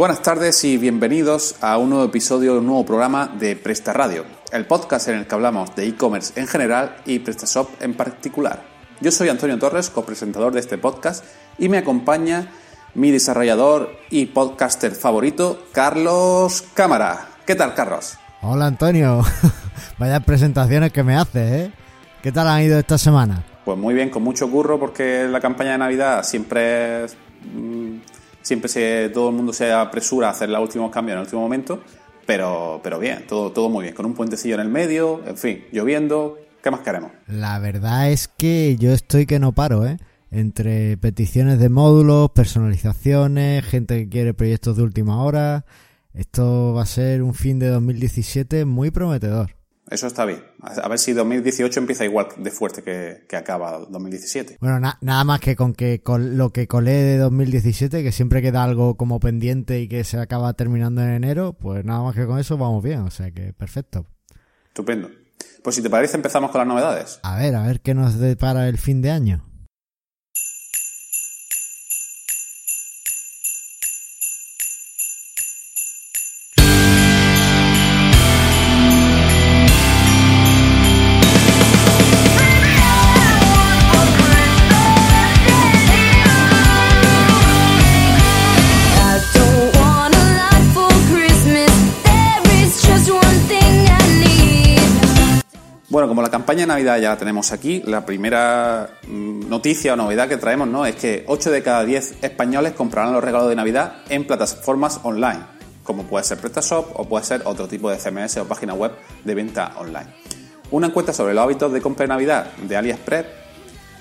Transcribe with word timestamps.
Buenas 0.00 0.22
tardes 0.22 0.64
y 0.64 0.78
bienvenidos 0.78 1.56
a 1.60 1.76
un 1.76 1.90
nuevo 1.90 2.06
episodio, 2.06 2.56
un 2.56 2.64
nuevo 2.64 2.86
programa 2.86 3.36
de 3.38 3.54
Presta 3.54 3.92
Radio, 3.92 4.24
el 4.50 4.64
podcast 4.64 5.08
en 5.08 5.18
el 5.18 5.26
que 5.26 5.34
hablamos 5.34 5.76
de 5.76 5.86
e-commerce 5.86 6.40
en 6.40 6.46
general 6.46 6.96
y 7.04 7.18
PrestaShop 7.18 7.68
en 7.82 7.92
particular. 7.92 8.62
Yo 9.02 9.12
soy 9.12 9.28
Antonio 9.28 9.58
Torres, 9.58 9.90
copresentador 9.90 10.54
de 10.54 10.60
este 10.60 10.78
podcast, 10.78 11.22
y 11.58 11.68
me 11.68 11.76
acompaña 11.76 12.50
mi 12.94 13.10
desarrollador 13.10 13.90
y 14.08 14.24
podcaster 14.24 14.92
favorito, 14.92 15.66
Carlos 15.72 16.64
Cámara. 16.72 17.28
¿Qué 17.44 17.54
tal, 17.54 17.74
Carlos? 17.74 18.16
Hola, 18.40 18.68
Antonio. 18.68 19.20
Vaya 19.98 20.20
presentaciones 20.20 20.94
que 20.94 21.02
me 21.02 21.14
haces, 21.14 21.52
¿eh? 21.52 21.72
¿Qué 22.22 22.32
tal 22.32 22.48
han 22.48 22.62
ido 22.62 22.78
esta 22.78 22.96
semana? 22.96 23.44
Pues 23.66 23.76
muy 23.76 23.92
bien, 23.92 24.08
con 24.08 24.22
mucho 24.22 24.50
curro, 24.50 24.80
porque 24.80 25.28
la 25.28 25.40
campaña 25.40 25.72
de 25.72 25.78
Navidad 25.78 26.22
siempre 26.22 27.04
es 27.04 27.18
siempre 28.42 28.68
se, 28.68 29.10
todo 29.12 29.30
el 29.30 29.34
mundo 29.34 29.52
se 29.52 29.72
apresura 29.72 30.28
a 30.28 30.30
hacer 30.30 30.48
los 30.48 30.60
últimos 30.60 30.90
cambios 30.90 31.14
en 31.14 31.18
el 31.18 31.24
último 31.24 31.42
momento, 31.42 31.82
pero, 32.26 32.80
pero 32.82 32.98
bien, 32.98 33.26
todo, 33.26 33.52
todo 33.52 33.68
muy 33.68 33.84
bien, 33.84 33.94
con 33.94 34.06
un 34.06 34.14
puentecillo 34.14 34.54
en 34.54 34.60
el 34.60 34.68
medio, 34.68 35.20
en 35.26 35.36
fin, 35.36 35.64
lloviendo, 35.72 36.38
¿qué 36.62 36.70
más 36.70 36.80
queremos? 36.80 37.12
La 37.26 37.58
verdad 37.58 38.10
es 38.10 38.28
que 38.28 38.76
yo 38.78 38.92
estoy 38.92 39.26
que 39.26 39.38
no 39.38 39.52
paro, 39.52 39.86
¿eh? 39.86 39.98
Entre 40.30 40.96
peticiones 40.96 41.58
de 41.58 41.68
módulos, 41.68 42.30
personalizaciones, 42.30 43.64
gente 43.64 43.98
que 43.98 44.08
quiere 44.08 44.32
proyectos 44.32 44.76
de 44.76 44.84
última 44.84 45.24
hora. 45.24 45.64
Esto 46.14 46.72
va 46.74 46.82
a 46.82 46.86
ser 46.86 47.22
un 47.22 47.34
fin 47.34 47.58
de 47.58 47.66
2017 47.66 48.64
muy 48.64 48.92
prometedor. 48.92 49.59
Eso 49.90 50.06
está 50.06 50.24
bien. 50.24 50.44
A 50.62 50.88
ver 50.88 51.00
si 51.00 51.12
2018 51.12 51.80
empieza 51.80 52.04
igual 52.04 52.28
de 52.36 52.50
fuerte 52.52 52.82
que, 52.82 53.36
acaba 53.36 53.78
2017. 53.90 54.58
Bueno, 54.60 54.78
nada 54.78 55.24
más 55.24 55.40
que 55.40 55.56
con 55.56 55.74
que 55.74 56.00
con 56.00 56.38
lo 56.38 56.50
que 56.50 56.68
colé 56.68 56.92
de 56.92 57.18
2017, 57.18 58.04
que 58.04 58.12
siempre 58.12 58.40
queda 58.40 58.62
algo 58.62 58.96
como 58.96 59.18
pendiente 59.18 59.80
y 59.80 59.88
que 59.88 60.04
se 60.04 60.18
acaba 60.18 60.52
terminando 60.54 61.02
en 61.02 61.10
enero, 61.10 61.54
pues 61.54 61.84
nada 61.84 62.02
más 62.02 62.14
que 62.14 62.24
con 62.24 62.38
eso 62.38 62.56
vamos 62.56 62.84
bien. 62.84 63.00
O 63.00 63.10
sea 63.10 63.32
que 63.32 63.52
perfecto. 63.52 64.06
Estupendo. 64.68 65.10
Pues 65.64 65.74
si 65.74 65.82
te 65.82 65.90
parece 65.90 66.16
empezamos 66.16 66.52
con 66.52 66.60
las 66.60 66.68
novedades. 66.68 67.18
A 67.24 67.36
ver, 67.36 67.56
a 67.56 67.66
ver 67.66 67.80
qué 67.80 67.92
nos 67.92 68.18
depara 68.18 68.68
el 68.68 68.78
fin 68.78 69.02
de 69.02 69.10
año. 69.10 69.49
Como 96.10 96.22
la 96.22 96.28
campaña 96.28 96.62
de 96.62 96.66
Navidad 96.66 96.98
ya 96.98 97.10
la 97.10 97.16
tenemos 97.18 97.52
aquí, 97.52 97.84
la 97.86 98.04
primera 98.04 98.98
mm, 99.06 99.48
noticia 99.48 99.92
o 99.92 99.96
novedad 99.96 100.28
que 100.28 100.38
traemos 100.38 100.66
¿no? 100.66 100.84
es 100.84 100.96
que 100.96 101.22
8 101.28 101.52
de 101.52 101.62
cada 101.62 101.84
10 101.84 102.16
españoles 102.20 102.72
comprarán 102.72 103.12
los 103.12 103.22
regalos 103.22 103.48
de 103.48 103.54
Navidad 103.54 103.98
en 104.08 104.26
plataformas 104.26 104.98
online, 105.04 105.38
como 105.84 106.02
puede 106.02 106.24
ser 106.24 106.38
PrestaShop 106.38 106.98
o 106.98 107.04
puede 107.08 107.24
ser 107.24 107.42
otro 107.44 107.68
tipo 107.68 107.88
de 107.88 107.96
CMS 107.96 108.38
o 108.38 108.44
página 108.48 108.74
web 108.74 108.90
de 109.22 109.34
venta 109.36 109.74
online. 109.78 110.08
Una 110.72 110.88
encuesta 110.88 111.12
sobre 111.12 111.32
los 111.32 111.44
hábitos 111.44 111.72
de 111.72 111.80
compra 111.80 112.02
de 112.02 112.08
Navidad 112.08 112.46
de 112.56 112.76
AliExpress, 112.76 113.26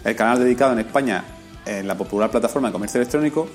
el 0.04 0.16
canal 0.16 0.40
dedicado 0.40 0.74
en 0.74 0.80
España 0.80 1.24
en 1.68 1.88
la 1.88 1.96
popular 1.96 2.32
plataforma 2.32 2.70
de 2.70 2.72
comercio 2.72 3.00
electrónico, 3.00 3.48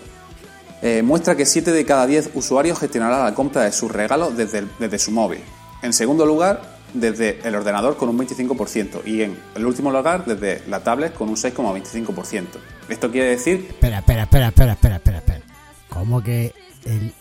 eh, 0.81 1.03
muestra 1.03 1.34
que 1.34 1.45
7 1.45 1.73
de 1.73 1.84
cada 1.84 2.06
10 2.06 2.31
usuarios 2.34 2.79
gestionarán 2.79 3.25
la 3.25 3.34
compra 3.34 3.62
de 3.62 3.73
sus 3.73 3.91
regalos 3.91 4.37
desde, 4.37 4.65
desde 4.79 5.00
su 5.00 5.11
móvil. 5.11 5.41
En 5.83 5.93
segundo 5.93 6.25
lugar, 6.25 6.74
desde 6.94 7.41
el 7.44 7.55
ordenador 7.55 7.97
con 7.97 8.09
un 8.09 8.19
25% 8.19 9.05
y 9.05 9.22
en 9.22 9.37
el 9.55 9.66
último 9.66 9.91
lugar 9.91 10.25
desde 10.25 10.62
la 10.69 10.81
tablet 10.82 11.12
con 11.12 11.28
un 11.28 11.37
6,25%. 11.37 12.44
Esto 12.88 13.10
quiere 13.10 13.31
decir... 13.31 13.66
Espera, 13.69 13.99
espera, 13.99 14.22
espera, 14.22 14.49
espera, 14.49 14.72
espera, 14.72 14.97
espera, 14.97 15.19
espera. 15.19 15.41
¿Cómo 15.88 16.22
que 16.22 16.55
el, 16.84 17.12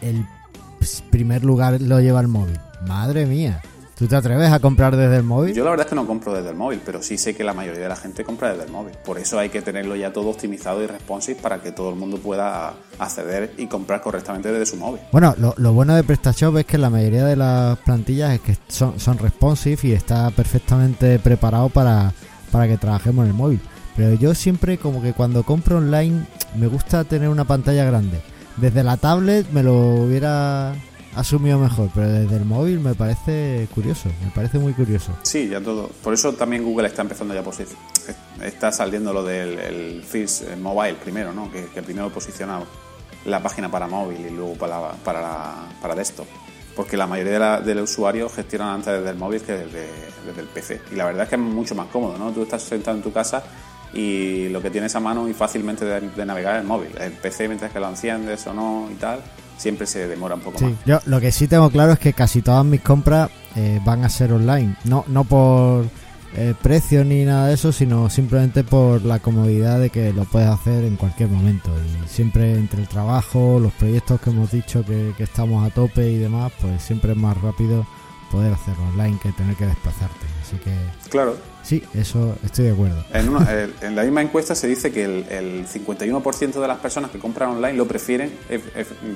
el 0.00 0.26
primer 1.10 1.44
lugar 1.44 1.80
lo 1.80 2.00
lleva 2.00 2.20
el 2.20 2.28
móvil? 2.28 2.58
Madre 2.86 3.26
mía. 3.26 3.62
¿Tú 3.96 4.08
te 4.08 4.16
atreves 4.16 4.50
a 4.50 4.58
comprar 4.58 4.96
desde 4.96 5.18
el 5.18 5.22
móvil? 5.22 5.54
Yo 5.54 5.62
la 5.62 5.70
verdad 5.70 5.86
es 5.86 5.90
que 5.90 5.94
no 5.94 6.04
compro 6.04 6.34
desde 6.34 6.50
el 6.50 6.56
móvil, 6.56 6.80
pero 6.84 7.00
sí 7.00 7.16
sé 7.16 7.36
que 7.36 7.44
la 7.44 7.54
mayoría 7.54 7.82
de 7.82 7.88
la 7.88 7.94
gente 7.94 8.24
compra 8.24 8.50
desde 8.50 8.64
el 8.64 8.72
móvil. 8.72 8.92
Por 9.04 9.18
eso 9.18 9.38
hay 9.38 9.50
que 9.50 9.62
tenerlo 9.62 9.94
ya 9.94 10.12
todo 10.12 10.30
optimizado 10.30 10.82
y 10.82 10.88
responsive 10.88 11.40
para 11.40 11.62
que 11.62 11.70
todo 11.70 11.90
el 11.90 11.96
mundo 11.96 12.18
pueda 12.18 12.74
acceder 12.98 13.54
y 13.56 13.68
comprar 13.68 14.00
correctamente 14.00 14.50
desde 14.50 14.66
su 14.66 14.76
móvil. 14.78 15.00
Bueno, 15.12 15.36
lo, 15.38 15.72
bueno 15.72 15.94
de 15.94 16.02
PrestaShop 16.02 16.56
es 16.58 16.66
que 16.66 16.76
la 16.76 16.90
mayoría 16.90 17.24
de 17.24 17.36
las 17.36 17.78
plantillas 17.78 18.34
es 18.34 18.40
que 18.40 18.56
son, 18.66 18.98
son 18.98 19.16
responsive 19.18 19.78
y 19.84 19.92
está 19.92 20.28
perfectamente 20.30 21.20
preparado 21.20 21.68
para, 21.68 22.12
para 22.50 22.66
que 22.66 22.76
trabajemos 22.76 23.24
en 23.24 23.30
el 23.30 23.36
móvil. 23.36 23.60
Pero 23.94 24.14
yo 24.14 24.34
siempre 24.34 24.76
como 24.76 25.02
que 25.02 25.12
cuando 25.12 25.44
compro 25.44 25.78
online 25.78 26.26
me 26.56 26.66
gusta 26.66 27.04
tener 27.04 27.28
una 27.28 27.44
pantalla 27.44 27.84
grande. 27.84 28.20
Desde 28.56 28.82
la 28.82 28.96
tablet 28.96 29.48
me 29.52 29.62
lo 29.62 29.74
hubiera 29.74 30.74
asumido 31.16 31.58
mejor, 31.58 31.90
pero 31.94 32.08
desde 32.08 32.36
el 32.36 32.44
móvil 32.44 32.80
me 32.80 32.94
parece 32.94 33.68
curioso, 33.74 34.08
me 34.22 34.30
parece 34.30 34.58
muy 34.58 34.72
curioso. 34.72 35.12
Sí, 35.22 35.48
ya 35.48 35.60
todo. 35.60 35.88
Por 36.02 36.14
eso 36.14 36.32
también 36.34 36.64
Google 36.64 36.88
está 36.88 37.02
empezando 37.02 37.34
ya 37.34 37.40
a 37.40 37.44
posicionar. 37.44 37.84
Está 38.42 38.72
saliendo 38.72 39.12
lo 39.12 39.22
del 39.22 39.58
el 39.58 40.02
Fish 40.02 40.42
Mobile 40.60 40.94
primero, 40.94 41.32
¿no? 41.32 41.50
Que, 41.50 41.82
primero 41.82 42.10
posiciona 42.10 42.60
la 43.24 43.42
página 43.42 43.70
para 43.70 43.86
móvil 43.86 44.26
y 44.26 44.30
luego 44.30 44.54
para, 44.54 44.92
para, 44.92 45.54
para 45.80 45.94
desktop. 45.94 46.26
Porque 46.76 46.96
la 46.96 47.06
mayoría 47.06 47.60
de, 47.60 47.74
los 47.74 47.92
usuarios 47.92 48.32
gestionan 48.32 48.68
antes 48.68 48.92
desde 48.92 49.10
el 49.10 49.16
móvil 49.16 49.40
que 49.42 49.52
desde, 49.52 49.88
desde 50.26 50.40
el 50.40 50.48
PC. 50.48 50.80
Y 50.92 50.96
la 50.96 51.04
verdad 51.06 51.22
es 51.22 51.28
que 51.28 51.36
es 51.36 51.40
mucho 51.40 51.74
más 51.74 51.86
cómodo, 51.86 52.18
¿no? 52.18 52.32
Tú 52.32 52.42
estás 52.42 52.62
sentado 52.62 52.96
en 52.96 53.02
tu 53.02 53.12
casa 53.12 53.44
y 53.92 54.48
lo 54.48 54.60
que 54.60 54.70
tienes 54.70 54.94
a 54.96 55.00
mano 55.00 55.28
y 55.28 55.34
fácilmente 55.34 55.84
de, 55.84 56.00
de 56.00 56.26
navegar 56.26 56.56
es 56.56 56.62
el 56.62 56.66
móvil. 56.66 56.90
El 56.98 57.12
PC 57.12 57.46
mientras 57.46 57.72
que 57.72 57.78
lo 57.78 57.88
enciendes 57.88 58.44
o 58.48 58.52
no 58.52 58.88
y 58.90 58.94
tal, 58.96 59.20
siempre 59.56 59.86
se 59.86 60.08
demora 60.08 60.34
un 60.34 60.40
poco 60.40 60.58
sí, 60.58 60.64
más. 60.64 60.74
Yo 60.84 61.00
lo 61.06 61.20
que 61.20 61.32
sí 61.32 61.48
tengo 61.48 61.70
claro 61.70 61.92
es 61.92 61.98
que 61.98 62.12
casi 62.12 62.42
todas 62.42 62.64
mis 62.64 62.80
compras 62.80 63.30
eh, 63.56 63.80
van 63.84 64.04
a 64.04 64.08
ser 64.08 64.32
online. 64.32 64.76
No, 64.84 65.04
no 65.08 65.24
por 65.24 65.86
eh, 66.36 66.54
precio 66.60 67.04
ni 67.04 67.24
nada 67.24 67.48
de 67.48 67.54
eso, 67.54 67.72
sino 67.72 68.10
simplemente 68.10 68.64
por 68.64 69.04
la 69.04 69.20
comodidad 69.20 69.78
de 69.78 69.90
que 69.90 70.12
lo 70.12 70.24
puedes 70.24 70.48
hacer 70.48 70.84
en 70.84 70.96
cualquier 70.96 71.28
momento. 71.28 71.70
Y 71.78 72.08
siempre 72.08 72.54
entre 72.54 72.80
el 72.80 72.88
trabajo, 72.88 73.58
los 73.60 73.72
proyectos 73.72 74.20
que 74.20 74.30
hemos 74.30 74.50
dicho 74.50 74.84
que, 74.84 75.12
que 75.16 75.24
estamos 75.24 75.64
a 75.66 75.72
tope 75.72 76.10
y 76.10 76.18
demás, 76.18 76.52
pues 76.60 76.82
siempre 76.82 77.12
es 77.12 77.18
más 77.18 77.40
rápido 77.40 77.86
poder 78.32 78.52
hacerlo 78.52 78.82
online 78.92 79.18
que 79.22 79.30
tener 79.32 79.54
que 79.54 79.66
desplazarte. 79.66 80.33
Así 80.54 80.64
que. 80.64 81.10
Claro. 81.10 81.36
Sí, 81.62 81.82
eso 81.94 82.36
estoy 82.44 82.66
de 82.66 82.72
acuerdo. 82.72 83.04
En, 83.12 83.94
la 83.96 84.02
misma 84.02 84.22
encuesta 84.22 84.54
se 84.54 84.66
dice 84.66 84.92
que 84.92 85.04
el, 85.04 85.66
51% 85.66 86.60
de 86.60 86.68
las 86.68 86.78
personas 86.78 87.10
que 87.10 87.18
compran 87.18 87.50
online 87.50 87.74
lo 87.74 87.86
prefieren 87.86 88.32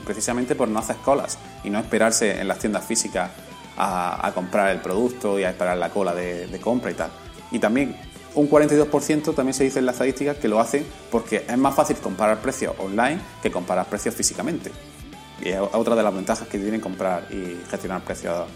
precisamente 0.05 0.55
por 0.55 0.69
no 0.69 0.79
hacer 0.79 0.97
colas 0.97 1.39
y 1.63 1.71
no 1.71 1.79
esperarse 1.79 2.41
en 2.41 2.49
las 2.49 2.59
tiendas 2.59 2.87
físicas 2.87 3.31
a, 3.77 4.33
comprar 4.35 4.71
el 4.71 4.81
producto 4.81 5.39
y 5.39 5.45
a 5.45 5.51
esperar 5.51 5.77
la 5.77 5.91
cola 5.91 6.15
de, 6.15 6.59
compra 6.63 6.91
y 6.91 6.95
tal. 6.95 7.11
Y 7.51 7.59
también 7.59 7.97
un 8.35 8.49
42% 8.49 9.35
también 9.35 9.55
se 9.55 9.65
dice 9.65 9.79
en 9.79 9.87
las 9.87 9.97
estadísticas 9.97 10.37
que 10.39 10.49
lo 10.49 10.59
hacen 10.59 10.87
porque 11.11 11.45
es 11.49 11.59
más 11.59 11.75
fácil 11.75 11.97
comparar 11.97 12.41
precios 12.41 12.75
online 12.79 13.21
que 13.43 13.51
comparar 13.51 13.87
precios 13.87 14.15
físicamente. 14.15 14.71
Y 15.43 15.51
es 15.51 15.61
otra 15.61 15.95
de 15.95 16.03
las 16.03 16.15
ventajas 16.15 16.49
que 16.49 16.59
tienen 16.59 16.81
comprar 16.81 17.27
y 17.31 17.59
gestionar 17.71 18.01
precios 18.03 18.47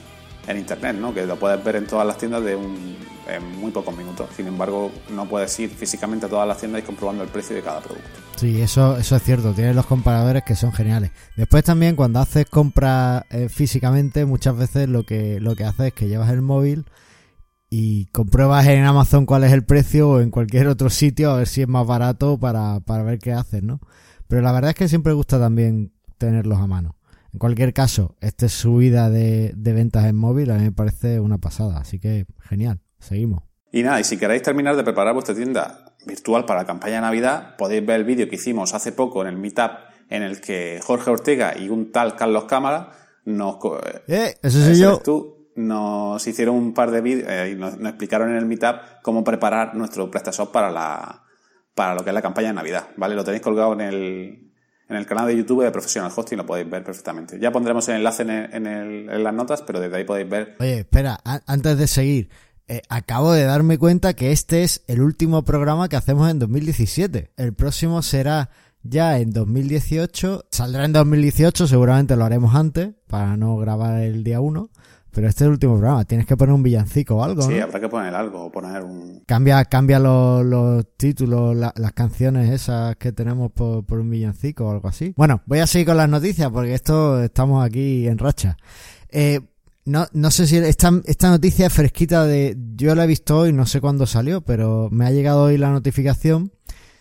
en 0.46 0.58
internet, 0.58 0.96
¿no? 0.96 1.14
que 1.14 1.26
lo 1.26 1.36
puedes 1.36 1.62
ver 1.62 1.76
en 1.76 1.86
todas 1.86 2.06
las 2.06 2.18
tiendas 2.18 2.44
de 2.44 2.56
un, 2.56 2.96
en 3.28 3.60
muy 3.60 3.70
pocos 3.70 3.96
minutos. 3.96 4.28
Sin 4.36 4.46
embargo, 4.46 4.90
no 5.10 5.28
puedes 5.28 5.58
ir 5.60 5.70
físicamente 5.70 6.26
a 6.26 6.28
todas 6.28 6.46
las 6.46 6.58
tiendas 6.58 6.82
y 6.82 6.84
comprobando 6.84 7.22
el 7.22 7.28
precio 7.28 7.54
de 7.56 7.62
cada 7.62 7.80
producto. 7.80 8.08
Sí, 8.36 8.60
eso, 8.60 8.96
eso 8.96 9.16
es 9.16 9.22
cierto. 9.22 9.52
Tienes 9.52 9.76
los 9.76 9.86
comparadores 9.86 10.42
que 10.42 10.56
son 10.56 10.72
geniales. 10.72 11.10
Después 11.36 11.62
también 11.64 11.94
cuando 11.94 12.20
haces 12.20 12.46
compras 12.46 13.24
eh, 13.30 13.48
físicamente, 13.48 14.24
muchas 14.24 14.56
veces 14.56 14.88
lo 14.88 15.04
que, 15.04 15.38
lo 15.40 15.54
que 15.54 15.64
haces 15.64 15.88
es 15.88 15.92
que 15.92 16.08
llevas 16.08 16.30
el 16.30 16.42
móvil 16.42 16.86
y 17.70 18.06
compruebas 18.06 18.66
en 18.66 18.84
Amazon 18.84 19.24
cuál 19.24 19.44
es 19.44 19.52
el 19.52 19.64
precio 19.64 20.10
o 20.10 20.20
en 20.20 20.30
cualquier 20.30 20.66
otro 20.66 20.90
sitio 20.90 21.30
a 21.30 21.36
ver 21.36 21.46
si 21.46 21.62
es 21.62 21.68
más 21.68 21.86
barato 21.86 22.38
para, 22.38 22.80
para 22.80 23.02
ver 23.02 23.18
qué 23.18 23.32
haces, 23.32 23.62
¿no? 23.62 23.80
Pero 24.28 24.42
la 24.42 24.52
verdad 24.52 24.70
es 24.70 24.76
que 24.76 24.88
siempre 24.88 25.12
gusta 25.12 25.38
también 25.38 25.92
tenerlos 26.18 26.58
a 26.58 26.66
mano. 26.66 26.96
En 27.32 27.38
cualquier 27.38 27.72
caso, 27.72 28.16
esta 28.20 28.48
subida 28.48 29.10
de, 29.10 29.52
de 29.56 29.72
ventas 29.72 30.04
en 30.04 30.16
móvil 30.16 30.50
a 30.50 30.56
mí 30.56 30.64
me 30.64 30.72
parece 30.72 31.20
una 31.20 31.38
pasada, 31.38 31.78
así 31.78 31.98
que 31.98 32.26
genial, 32.40 32.80
seguimos. 32.98 33.42
Y 33.72 33.82
nada, 33.82 34.00
y 34.00 34.04
si 34.04 34.18
queréis 34.18 34.42
terminar 34.42 34.76
de 34.76 34.84
preparar 34.84 35.14
vuestra 35.14 35.34
tienda 35.34 35.96
virtual 36.06 36.44
para 36.44 36.60
la 36.60 36.66
campaña 36.66 36.96
de 36.96 37.00
Navidad, 37.00 37.56
podéis 37.56 37.84
ver 37.86 38.00
el 38.00 38.04
vídeo 38.04 38.28
que 38.28 38.36
hicimos 38.36 38.74
hace 38.74 38.92
poco 38.92 39.22
en 39.22 39.28
el 39.28 39.38
Meetup 39.38 39.72
en 40.10 40.22
el 40.22 40.42
que 40.42 40.78
Jorge 40.82 41.10
Ortega 41.10 41.56
y 41.58 41.70
un 41.70 41.90
tal 41.90 42.16
Carlos 42.16 42.44
Cámara 42.44 42.92
nos... 43.24 43.56
Eh, 44.08 44.36
eso 44.42 44.60
soy 44.60 44.78
yo. 44.78 44.98
Tú, 44.98 45.42
nos 45.54 46.26
hicieron 46.26 46.56
un 46.56 46.74
par 46.74 46.90
de 46.90 47.00
vídeos 47.00 47.28
eh, 47.30 47.52
y 47.52 47.54
nos, 47.58 47.74
explicaron 47.74 48.30
en 48.30 48.36
el 48.36 48.46
Meetup 48.46 48.76
cómo 49.02 49.24
preparar 49.24 49.74
nuestro 49.74 50.10
PrestaShop 50.10 50.52
para 50.52 50.70
la 50.70 51.22
para 51.74 51.94
lo 51.94 52.04
que 52.04 52.10
es 52.10 52.14
la 52.14 52.20
campaña 52.20 52.48
de 52.48 52.54
Navidad, 52.54 52.88
¿vale? 52.98 53.14
Lo 53.14 53.24
tenéis 53.24 53.42
colgado 53.42 53.72
en 53.72 53.80
el, 53.80 54.51
en 54.92 54.98
el 54.98 55.06
canal 55.06 55.26
de 55.26 55.36
YouTube 55.36 55.64
de 55.64 55.70
Professional 55.70 56.12
Hosting 56.14 56.36
lo 56.36 56.46
podéis 56.46 56.68
ver 56.68 56.84
perfectamente. 56.84 57.38
Ya 57.38 57.50
pondremos 57.50 57.88
el 57.88 57.96
enlace 57.96 58.22
en, 58.22 59.24
las 59.24 59.34
notas, 59.34 59.62
pero 59.62 59.80
desde 59.80 59.96
ahí 59.96 60.04
podéis 60.04 60.28
ver. 60.28 60.56
Oye, 60.60 60.80
espera, 60.80 61.18
antes 61.46 61.78
de 61.78 61.86
seguir, 61.86 62.28
eh, 62.68 62.82
acabo 62.88 63.32
de 63.32 63.44
darme 63.44 63.78
cuenta 63.78 64.14
que 64.14 64.32
este 64.32 64.62
es 64.62 64.84
el 64.86 65.00
último 65.00 65.44
programa 65.44 65.88
que 65.88 65.96
hacemos 65.96 66.30
en 66.30 66.38
2017. 66.38 67.32
El 67.36 67.54
próximo 67.54 68.02
será 68.02 68.50
ya 68.82 69.18
en 69.18 69.30
2018. 69.32 70.44
Saldrá 70.50 70.84
en 70.84 70.92
2018, 70.92 71.66
seguramente 71.66 72.16
lo 72.16 72.24
haremos 72.24 72.54
antes, 72.54 72.90
para 73.08 73.36
no 73.36 73.56
grabar 73.56 74.02
el 74.02 74.24
día 74.24 74.40
1. 74.40 74.68
Pero 75.12 75.28
este 75.28 75.44
es 75.44 75.46
el 75.46 75.52
último 75.52 75.74
programa, 75.74 76.04
tienes 76.06 76.26
que 76.26 76.36
poner 76.38 76.54
un 76.54 76.62
villancico 76.62 77.16
o 77.16 77.24
algo. 77.24 77.42
Sí, 77.42 77.58
habrá 77.58 77.78
que 77.78 77.88
poner 77.88 78.14
algo, 78.14 78.46
o 78.46 78.50
poner 78.50 78.82
un. 78.82 79.22
Cambia, 79.26 79.62
cambia 79.66 79.98
los, 79.98 80.86
títulos, 80.96 81.54
las 81.54 81.92
canciones 81.92 82.50
esas 82.50 82.96
que 82.96 83.12
tenemos 83.12 83.52
por, 83.52 83.84
un 83.90 84.08
villancico 84.08 84.66
o 84.66 84.70
algo 84.70 84.88
así. 84.88 85.12
Bueno, 85.16 85.42
voy 85.44 85.58
a 85.58 85.66
seguir 85.66 85.88
con 85.88 85.98
las 85.98 86.08
noticias 86.08 86.50
porque 86.50 86.72
esto 86.72 87.22
estamos 87.22 87.64
aquí 87.64 88.08
en 88.08 88.16
racha. 88.16 88.56
Eh, 89.10 89.40
no, 89.84 90.06
no 90.12 90.30
sé 90.30 90.46
si 90.46 90.56
esta, 90.56 90.90
esta 91.04 91.28
noticia 91.28 91.66
es 91.66 91.72
fresquita 91.72 92.24
de. 92.24 92.56
Yo 92.76 92.94
la 92.94 93.04
he 93.04 93.06
visto 93.06 93.38
hoy, 93.38 93.52
no 93.52 93.66
sé 93.66 93.82
cuándo 93.82 94.06
salió, 94.06 94.40
pero 94.40 94.88
me 94.90 95.04
ha 95.04 95.10
llegado 95.10 95.42
hoy 95.42 95.58
la 95.58 95.70
notificación 95.70 96.52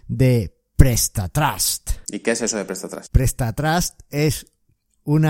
de 0.10 0.54
PrestaTrust. 0.76 1.92
¿Y 2.10 2.20
qué 2.20 2.32
es 2.32 2.42
eso 2.42 2.58
de 2.58 2.66
PrestaTrust? 2.66 3.14
PrestaTrust 3.14 4.02
es 4.10 4.48
un 5.04 5.22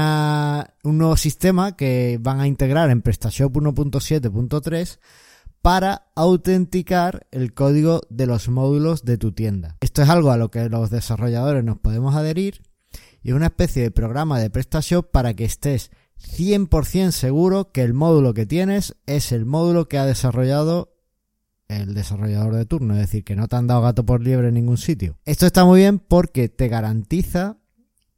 nuevo 0.84 1.18
sistema 1.18 1.76
que 1.76 2.18
van 2.22 2.40
a 2.40 2.48
integrar 2.48 2.90
en 2.90 3.02
PrestaShop 3.02 3.56
1.7.3 3.56 5.00
para 5.62 6.08
autenticar 6.16 7.28
el 7.32 7.54
código 7.54 8.02
de 8.10 8.26
los 8.26 8.50
módulos 8.50 9.06
de 9.06 9.18
tu 9.18 9.32
tienda. 9.32 9.78
Esto 9.80 10.02
es 10.02 10.10
algo 10.10 10.32
a 10.32 10.38
lo 10.38 10.50
que 10.50 10.70
los 10.70 10.90
desarrolladores 10.90 11.64
nos 11.64 11.78
podemos 11.78 12.16
adherir 12.16 12.64
y 13.22 13.30
es 13.30 13.36
una 13.36 13.48
especie 13.48 13.84
de 13.84 13.92
programa 13.92 14.40
de 14.40 14.50
PrestaShop 14.50 15.12
para 15.12 15.36
que 15.36 15.46
estés 15.46 15.92
100% 16.20 17.12
seguro 17.12 17.72
que 17.72 17.82
el 17.84 17.94
módulo 17.94 18.34
que 18.34 18.46
tienes 18.46 18.96
es 19.06 19.32
el 19.32 19.46
módulo 19.46 19.88
que 19.88 19.98
ha 19.98 20.06
desarrollado 20.06 20.96
el 21.68 21.94
desarrollador 21.94 22.56
de 22.56 22.66
turno, 22.66 22.96
es 22.96 23.00
decir, 23.00 23.24
que 23.24 23.36
no 23.36 23.48
te 23.48 23.56
han 23.56 23.68
dado 23.68 23.82
gato 23.82 24.06
por 24.06 24.22
liebre 24.22 24.50
en 24.50 24.56
ningún 24.56 24.78
sitio. 24.78 25.18
Esto 25.26 25.46
está 25.46 25.64
muy 25.64 25.80
bien 25.80 26.00
porque 26.00 26.50
te 26.50 26.68
garantiza 26.68 27.58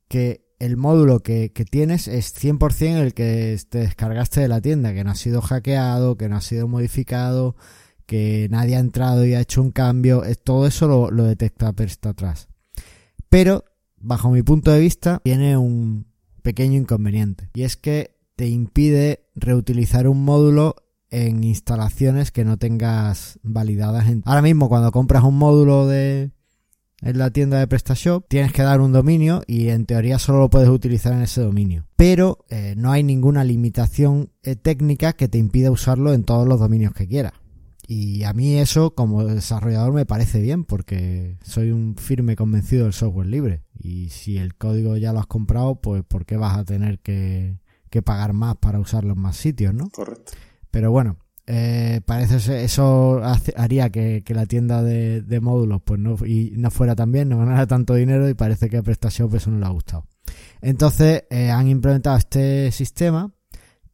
que 0.08 0.43
el 0.64 0.78
módulo 0.78 1.20
que, 1.20 1.52
tienes 1.70 2.08
es 2.08 2.34
100% 2.42 3.02
el 3.02 3.14
que 3.14 3.60
te 3.70 3.80
descargaste 3.80 4.40
de 4.40 4.48
la 4.48 4.62
tienda, 4.62 4.94
que 4.94 5.04
no 5.04 5.12
ha 5.12 5.16
sido 5.16 5.42
hackeado, 5.42 6.16
que 6.16 6.30
no 6.30 6.38
ha 6.38 6.42
sido 6.42 6.70
modificado, 6.70 7.58
que 8.06 8.48
nadie 8.50 8.78
ha 8.78 8.80
entrado 8.80 9.26
y 9.26 9.34
ha 9.34 9.42
hecho 9.42 9.62
un 9.62 9.72
cambio, 9.72 10.24
todo 10.46 10.66
eso 10.66 10.88
lo, 11.12 11.24
detecta 11.26 11.74
Presta 11.74 12.10
atrás. 12.10 12.48
Pero, 13.28 13.66
bajo 13.98 14.32
mi 14.32 14.42
punto 14.42 14.72
de 14.72 14.80
vista, 14.80 15.20
tiene 15.24 15.58
un 15.58 16.08
pequeño 16.44 16.78
inconveniente, 16.78 17.50
y 17.54 17.64
es 17.64 17.76
que 17.76 18.16
te 18.38 18.48
impide 18.48 19.26
reutilizar 19.36 20.08
un 20.08 20.24
módulo 20.24 20.76
en 21.10 21.44
instalaciones 21.44 22.32
que 22.32 22.46
no 22.46 22.58
tengas 22.58 23.38
validadas. 23.44 24.06
Ahora 24.24 24.42
mismo, 24.42 24.70
cuando 24.70 24.92
compras 24.92 25.24
un 25.24 25.38
módulo 25.38 25.88
de, 25.88 26.32
en 27.04 27.18
la 27.18 27.32
tienda 27.32 27.60
de 27.60 27.68
PrestaShop, 27.68 28.26
tienes 28.28 28.54
que 28.54 28.64
dar 28.64 28.80
un 28.82 28.94
dominio 28.94 29.44
y 29.46 29.70
en 29.70 29.86
teoría 29.86 30.20
solo 30.20 30.40
lo 30.40 30.50
puedes 30.50 30.70
utilizar 30.70 31.14
en 31.14 31.22
ese 31.22 31.42
dominio. 31.42 31.86
Pero 31.96 32.46
eh, 32.50 32.76
no 32.78 32.92
hay 32.92 33.04
ninguna 33.04 33.44
limitación 33.44 34.32
eh, 34.44 34.56
técnica 34.56 35.14
que 35.14 35.28
te 35.28 35.38
impida 35.38 35.72
usarlo 35.72 36.14
en 36.14 36.24
todos 36.24 36.48
los 36.48 36.60
dominios 36.60 36.94
que 36.94 37.08
quieras. 37.08 37.34
Y 37.86 38.24
a 38.24 38.32
mí 38.32 38.58
eso 38.58 38.96
como 38.96 39.26
desarrollador 39.26 39.94
me 39.94 40.06
parece 40.06 40.42
bien 40.42 40.64
porque 40.64 41.38
soy 41.44 41.72
un 41.72 41.96
firme 41.98 42.38
convencido 42.38 42.86
del 42.86 42.94
software 42.94 43.28
libre. 43.28 43.64
Y 43.78 44.10
si 44.10 44.38
el 44.38 44.56
código 44.56 44.96
ya 44.96 45.12
lo 45.12 45.20
has 45.20 45.28
comprado, 45.28 45.82
pues 45.82 46.04
¿por 46.04 46.26
qué 46.26 46.38
vas 46.38 46.58
a 46.58 46.64
tener 46.64 47.00
que, 47.00 47.60
que 47.90 48.02
pagar 48.02 48.32
más 48.32 48.56
para 48.56 48.80
usarlo 48.80 49.14
en 49.14 49.20
más 49.20 49.36
sitios, 49.36 49.74
no? 49.74 49.90
Correcto. 49.90 50.32
Pero 50.72 50.92
bueno, 50.92 51.18
eh, 51.46 52.00
parece 52.06 52.64
eso 52.64 53.22
haría 53.58 53.90
que, 53.90 54.24
la 54.30 54.46
tienda 54.46 54.82
de, 54.82 55.40
módulos 55.42 55.82
pues 55.84 56.00
no, 56.00 56.16
y 56.26 56.54
no 56.56 56.72
fuera 56.72 56.96
tan 56.96 57.12
bien, 57.12 57.30
no 57.30 57.38
ganara 57.38 57.68
tanto 57.68 57.96
dinero 57.96 58.30
y 58.30 58.34
parece 58.34 58.70
que 58.70 58.78
a 58.78 58.84
PrestaShop 58.84 59.36
eso 59.36 59.52
no 59.52 59.60
le 59.60 59.66
ha 59.66 59.70
gustado. 59.70 60.08
Entonces 60.62 61.26
eh, 61.30 61.52
han 61.52 61.68
implementado 61.68 62.18
este 62.18 62.72
sistema 62.72 63.34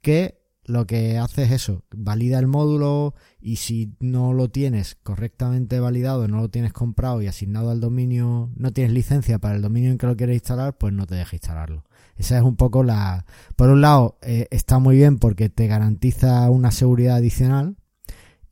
que 0.01 0.39
lo 0.65 0.85
que 0.85 1.17
hace 1.17 1.43
es 1.43 1.51
eso, 1.51 1.83
valida 1.91 2.37
el 2.37 2.45
módulo 2.45 3.15
y 3.41 3.55
si 3.55 3.95
no 3.99 4.33
lo 4.33 4.49
tienes 4.49 4.95
correctamente 5.01 5.79
validado, 5.79 6.27
no 6.27 6.41
lo 6.41 6.49
tienes 6.49 6.73
comprado 6.73 7.23
y 7.23 7.27
asignado 7.27 7.71
al 7.71 7.79
dominio, 7.79 8.51
no 8.55 8.71
tienes 8.71 8.93
licencia 8.93 9.39
para 9.39 9.55
el 9.55 9.63
dominio 9.63 9.89
en 9.89 9.97
que 9.97 10.05
lo 10.05 10.15
quieres 10.15 10.35
instalar, 10.35 10.77
pues 10.77 10.93
no 10.93 11.07
te 11.07 11.15
deja 11.15 11.35
instalarlo. 11.35 11.85
Esa 12.19 12.37
es 12.37 12.43
un 12.43 12.57
poco 12.57 12.83
la... 12.83 13.25
Por 13.55 13.69
un 13.69 13.81
lado, 13.81 14.19
eh, 14.21 14.47
está 14.51 14.77
muy 14.77 14.97
bien 14.97 15.17
porque 15.17 15.49
te 15.49 15.67
garantiza 15.67 16.49
una 16.51 16.69
seguridad 16.69 17.15
adicional 17.15 17.77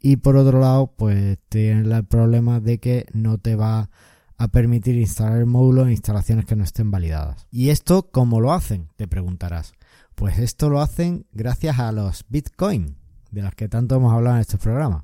y 0.02 0.18
por 0.18 0.38
otro 0.38 0.62
lado, 0.62 0.94
pues 0.96 1.38
tiene 1.50 1.82
el 1.82 2.06
problema 2.06 2.62
de 2.62 2.80
que 2.80 3.06
no 3.12 3.40
te 3.40 3.58
va 3.58 3.90
a 4.38 4.48
permitir 4.48 4.96
instalar 4.96 5.40
el 5.40 5.48
módulo 5.48 5.82
en 5.84 5.92
instalaciones 5.92 6.46
que 6.46 6.56
no 6.56 6.64
estén 6.64 6.92
validadas. 6.92 7.46
¿Y 7.52 7.70
esto 7.70 8.10
cómo 8.10 8.40
lo 8.40 8.54
hacen? 8.54 8.88
Te 8.96 9.08
preguntarás. 9.08 9.74
Pues 10.16 10.40
esto 10.40 10.70
lo 10.70 10.80
hacen 10.80 11.26
gracias 11.34 11.78
a 11.80 11.92
los 11.92 12.24
Bitcoin, 12.30 12.96
de 13.32 13.42
los 13.42 13.54
que 13.54 13.68
tanto 13.68 13.98
hemos 13.98 14.14
hablado 14.14 14.38
en 14.38 14.42
este 14.42 14.58
programa. 14.58 15.04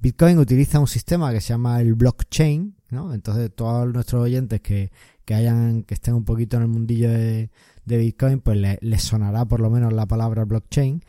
Bitcoin 0.00 0.38
utiliza 0.38 0.80
un 0.80 0.88
sistema 0.88 1.32
que 1.32 1.40
se 1.40 1.50
llama 1.50 1.80
el 1.80 1.94
blockchain, 1.94 2.76
¿no? 2.90 3.14
Entonces 3.14 3.54
todos 3.54 3.90
nuestros 3.92 4.22
oyentes 4.22 4.60
que, 4.60 4.90
que 5.24 5.34
hayan, 5.34 5.84
que 5.84 5.94
estén 5.94 6.14
un 6.14 6.24
poquito 6.24 6.56
en 6.56 6.62
el 6.62 6.68
mundillo 6.68 7.10
de, 7.10 7.50
de 7.84 7.98
Bitcoin, 7.98 8.40
pues 8.40 8.58
les 8.80 9.02
sonará 9.02 9.44
por 9.44 9.60
lo 9.60 9.70
menos 9.70 9.92
la 9.92 10.06
palabra 10.06 10.44
blockchain, 10.44 11.02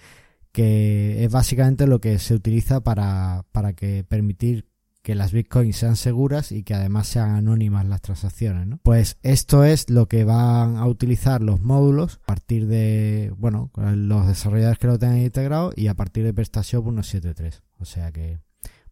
que 0.51 1.23
es 1.23 1.31
básicamente 1.31 1.87
lo 1.87 1.99
que 1.99 2.19
se 2.19 2.33
utiliza 2.33 2.81
para, 2.81 3.45
para 3.51 3.73
que 3.73 4.03
permitir 4.03 4.67
que 5.05 5.13
las 5.13 5.31
bitcoins 5.31 5.77
sean 5.77 5.95
seguras 5.95 6.51
y 6.51 6.63
que 6.63 6.73
además 6.73 7.05
sean 7.05 7.35
anónimas 7.35 7.85
las 7.85 8.01
transacciones, 8.01 8.65
¿no? 8.65 8.79
Pues 8.81 9.19
esto 9.21 9.63
es 9.63 9.91
lo 9.91 10.07
que 10.07 10.23
van 10.23 10.77
a 10.77 10.87
utilizar 10.87 11.43
los 11.43 11.61
módulos 11.61 12.19
a 12.23 12.25
partir 12.25 12.65
de, 12.65 13.31
bueno, 13.37 13.69
los 13.75 14.25
desarrolladores 14.25 14.79
que 14.79 14.87
lo 14.87 14.97
tengan 14.97 15.19
integrado 15.19 15.71
y 15.75 15.87
a 15.87 15.93
partir 15.93 16.23
de 16.23 16.33
PrestaShop 16.33 16.87
1.7.3. 16.87 17.61
O 17.77 17.85
sea 17.85 18.11
que, 18.11 18.39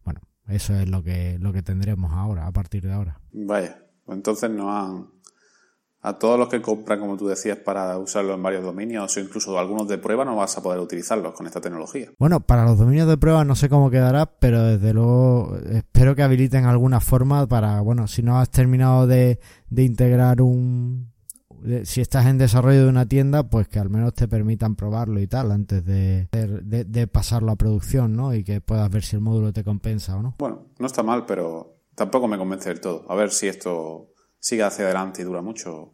bueno, 0.04 0.20
eso 0.46 0.76
es 0.76 0.88
lo 0.88 1.02
que, 1.02 1.36
lo 1.40 1.52
que 1.52 1.62
tendremos 1.62 2.12
ahora, 2.12 2.46
a 2.46 2.52
partir 2.52 2.84
de 2.84 2.92
ahora. 2.92 3.20
Vaya, 3.32 3.84
entonces 4.06 4.50
no 4.50 4.70
han, 4.70 5.08
a 6.04 6.18
todos 6.18 6.38
los 6.38 6.50
que 6.50 6.60
compran, 6.60 7.00
como 7.00 7.16
tú 7.16 7.28
decías, 7.28 7.56
para 7.56 7.96
usarlo 7.96 8.34
en 8.34 8.42
varios 8.42 8.62
dominios 8.62 9.16
o 9.16 9.20
incluso 9.20 9.58
algunos 9.58 9.88
de 9.88 9.96
prueba, 9.96 10.22
no 10.22 10.36
vas 10.36 10.56
a 10.58 10.62
poder 10.62 10.78
utilizarlos 10.78 11.32
con 11.32 11.46
esta 11.46 11.62
tecnología. 11.62 12.10
Bueno, 12.18 12.40
para 12.40 12.66
los 12.66 12.78
dominios 12.78 13.08
de 13.08 13.16
prueba 13.16 13.42
no 13.46 13.56
sé 13.56 13.70
cómo 13.70 13.90
quedará, 13.90 14.26
pero 14.26 14.62
desde 14.62 14.92
luego 14.92 15.56
espero 15.72 16.14
que 16.14 16.22
habiliten 16.22 16.66
alguna 16.66 17.00
forma 17.00 17.46
para, 17.46 17.80
bueno, 17.80 18.06
si 18.06 18.22
no 18.22 18.38
has 18.38 18.50
terminado 18.50 19.06
de, 19.06 19.40
integrar 19.74 20.42
un... 20.42 21.10
si 21.84 22.02
estás 22.02 22.26
en 22.26 22.36
desarrollo 22.36 22.82
de 22.82 22.90
una 22.90 23.08
tienda, 23.08 23.48
pues 23.48 23.66
que 23.68 23.78
al 23.78 23.88
menos 23.88 24.12
te 24.12 24.28
permitan 24.28 24.76
probarlo 24.76 25.20
y 25.20 25.26
tal 25.26 25.52
antes 25.52 25.86
de, 25.86 26.28
de, 26.30 26.84
de 26.84 27.06
pasarlo 27.06 27.50
a 27.50 27.56
producción, 27.56 28.14
¿no? 28.14 28.34
Y 28.34 28.44
que 28.44 28.60
puedas 28.60 28.90
ver 28.90 29.04
si 29.04 29.16
el 29.16 29.22
módulo 29.22 29.54
te 29.54 29.64
compensa 29.64 30.18
o 30.18 30.22
no. 30.22 30.34
Bueno, 30.38 30.66
no 30.78 30.86
está 30.86 31.02
mal, 31.02 31.24
pero 31.24 31.78
tampoco 31.94 32.28
me 32.28 32.36
convence 32.36 32.68
del 32.68 32.82
todo. 32.82 33.06
A 33.08 33.14
ver 33.14 33.30
si 33.30 33.48
esto 33.48 34.10
sigue 34.44 34.64
hacia 34.64 34.84
adelante 34.84 35.22
y 35.22 35.24
dura 35.24 35.40
mucho 35.40 35.93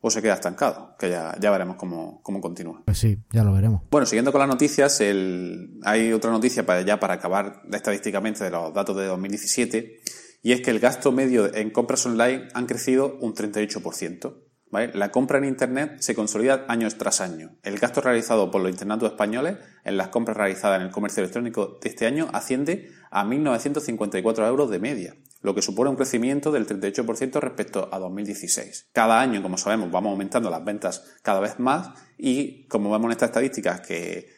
o 0.00 0.10
se 0.10 0.22
queda 0.22 0.34
estancado, 0.34 0.94
que 0.98 1.10
ya, 1.10 1.36
ya 1.40 1.50
veremos 1.50 1.76
cómo, 1.76 2.20
cómo, 2.22 2.40
continúa. 2.40 2.82
Pues 2.84 2.98
sí, 2.98 3.18
ya 3.32 3.42
lo 3.42 3.52
veremos. 3.52 3.82
Bueno, 3.90 4.06
siguiendo 4.06 4.30
con 4.30 4.40
las 4.40 4.48
noticias, 4.48 5.00
el, 5.00 5.80
hay 5.82 6.12
otra 6.12 6.30
noticia 6.30 6.64
para 6.64 6.82
ya 6.82 7.00
para 7.00 7.14
acabar 7.14 7.62
estadísticamente 7.72 8.44
de 8.44 8.50
los 8.50 8.72
datos 8.72 8.96
de 8.96 9.06
2017, 9.06 10.00
y 10.42 10.52
es 10.52 10.60
que 10.60 10.70
el 10.70 10.78
gasto 10.78 11.10
medio 11.10 11.52
en 11.52 11.70
compras 11.70 12.06
online 12.06 12.48
han 12.54 12.66
crecido 12.66 13.18
un 13.20 13.34
38%. 13.34 14.34
¿vale? 14.70 14.92
La 14.94 15.10
compra 15.10 15.38
en 15.38 15.44
Internet 15.44 15.96
se 16.00 16.14
consolida 16.14 16.64
año 16.68 16.88
tras 16.96 17.20
año. 17.20 17.56
El 17.62 17.78
gasto 17.78 18.00
realizado 18.00 18.50
por 18.50 18.62
los 18.62 18.70
internatos 18.70 19.10
españoles 19.10 19.56
en 19.84 19.96
las 19.96 20.08
compras 20.08 20.36
realizadas 20.36 20.80
en 20.80 20.86
el 20.86 20.92
comercio 20.92 21.22
electrónico 21.22 21.78
de 21.82 21.88
este 21.88 22.06
año 22.06 22.28
asciende 22.32 22.90
a 23.10 23.24
1.954 23.24 24.46
euros 24.46 24.70
de 24.70 24.78
media, 24.78 25.16
lo 25.40 25.54
que 25.54 25.62
supone 25.62 25.90
un 25.90 25.96
crecimiento 25.96 26.50
del 26.50 26.66
38% 26.66 27.40
respecto 27.40 27.88
a 27.92 27.98
2016. 27.98 28.88
Cada 28.92 29.20
año, 29.20 29.42
como 29.42 29.56
sabemos, 29.56 29.90
vamos 29.90 30.10
aumentando 30.10 30.50
las 30.50 30.64
ventas 30.64 31.04
cada 31.22 31.40
vez 31.40 31.58
más 31.58 31.90
y 32.16 32.64
como 32.64 32.90
vemos 32.90 33.06
en 33.06 33.12
estas 33.12 33.30
estadísticas 33.30 33.80
que, 33.80 34.36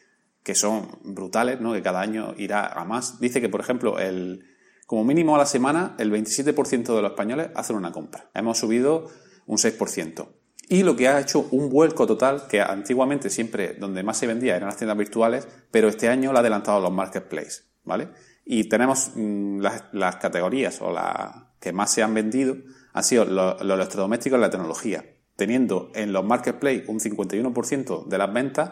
son 0.53 0.99
brutales, 1.03 1.61
¿no? 1.61 1.73
que 1.73 1.81
cada 1.81 2.01
año 2.01 2.33
irá 2.37 2.67
a 2.67 2.85
más, 2.85 3.19
dice 3.19 3.41
que, 3.41 3.49
por 3.49 3.61
ejemplo, 3.61 3.99
el, 3.99 4.45
como 4.85 5.03
mínimo 5.03 5.35
a 5.35 5.39
la 5.39 5.45
semana, 5.45 5.95
el 5.97 6.11
27% 6.11 6.95
de 6.95 7.01
los 7.01 7.11
españoles 7.11 7.49
hacen 7.55 7.77
una 7.77 7.91
compra. 7.91 8.29
Hemos 8.33 8.59
subido 8.59 9.09
un 9.45 9.57
6%. 9.57 10.27
Y 10.67 10.83
lo 10.83 10.95
que 10.95 11.07
ha 11.07 11.19
hecho 11.19 11.47
un 11.51 11.69
vuelco 11.69 12.07
total, 12.07 12.47
que 12.47 12.61
antiguamente 12.61 13.29
siempre 13.29 13.73
donde 13.73 14.03
más 14.03 14.17
se 14.17 14.27
vendía 14.27 14.55
eran 14.55 14.69
las 14.69 14.77
tiendas 14.77 14.97
virtuales, 14.97 15.47
pero 15.69 15.89
este 15.89 16.07
año 16.07 16.31
lo 16.31 16.37
ha 16.37 16.41
adelantado 16.41 16.79
los 16.79 16.91
marketplaces, 16.91 17.69
¿vale? 17.83 18.09
Y 18.53 18.65
tenemos 18.65 19.11
mm, 19.15 19.61
las, 19.93 20.17
categorías 20.17 20.81
o 20.81 20.91
las 20.91 21.35
que 21.61 21.71
más 21.71 21.89
se 21.89 22.03
han 22.03 22.13
vendido 22.13 22.57
han 22.91 23.03
sido 23.05 23.23
los, 23.23 23.61
electrodomésticos 23.61 24.37
y 24.37 24.41
la 24.41 24.49
tecnología, 24.49 25.05
teniendo 25.37 25.89
en 25.95 26.11
los 26.11 26.25
marketplaces 26.25 26.89
un 26.89 26.99
51% 26.99 28.07
de 28.07 28.17
las 28.17 28.33
ventas, 28.33 28.71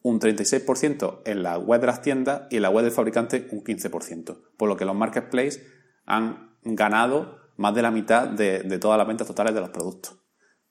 un 0.00 0.20
36% 0.20 1.20
en 1.26 1.42
la 1.42 1.58
web 1.58 1.82
de 1.82 1.88
las 1.88 2.00
tiendas 2.00 2.44
y 2.48 2.56
en 2.56 2.62
la 2.62 2.70
web 2.70 2.82
del 2.82 2.94
fabricante 2.94 3.46
un 3.50 3.62
15%. 3.62 4.38
Por 4.56 4.70
lo 4.70 4.78
que 4.78 4.86
los 4.86 4.96
marketplaces 4.96 5.66
han 6.06 6.56
ganado 6.62 7.40
más 7.58 7.74
de 7.74 7.82
la 7.82 7.90
mitad 7.90 8.26
de, 8.26 8.78
todas 8.78 8.96
las 8.96 9.06
ventas 9.06 9.26
totales 9.26 9.52
de 9.52 9.60
los 9.60 9.68
productos. 9.68 10.16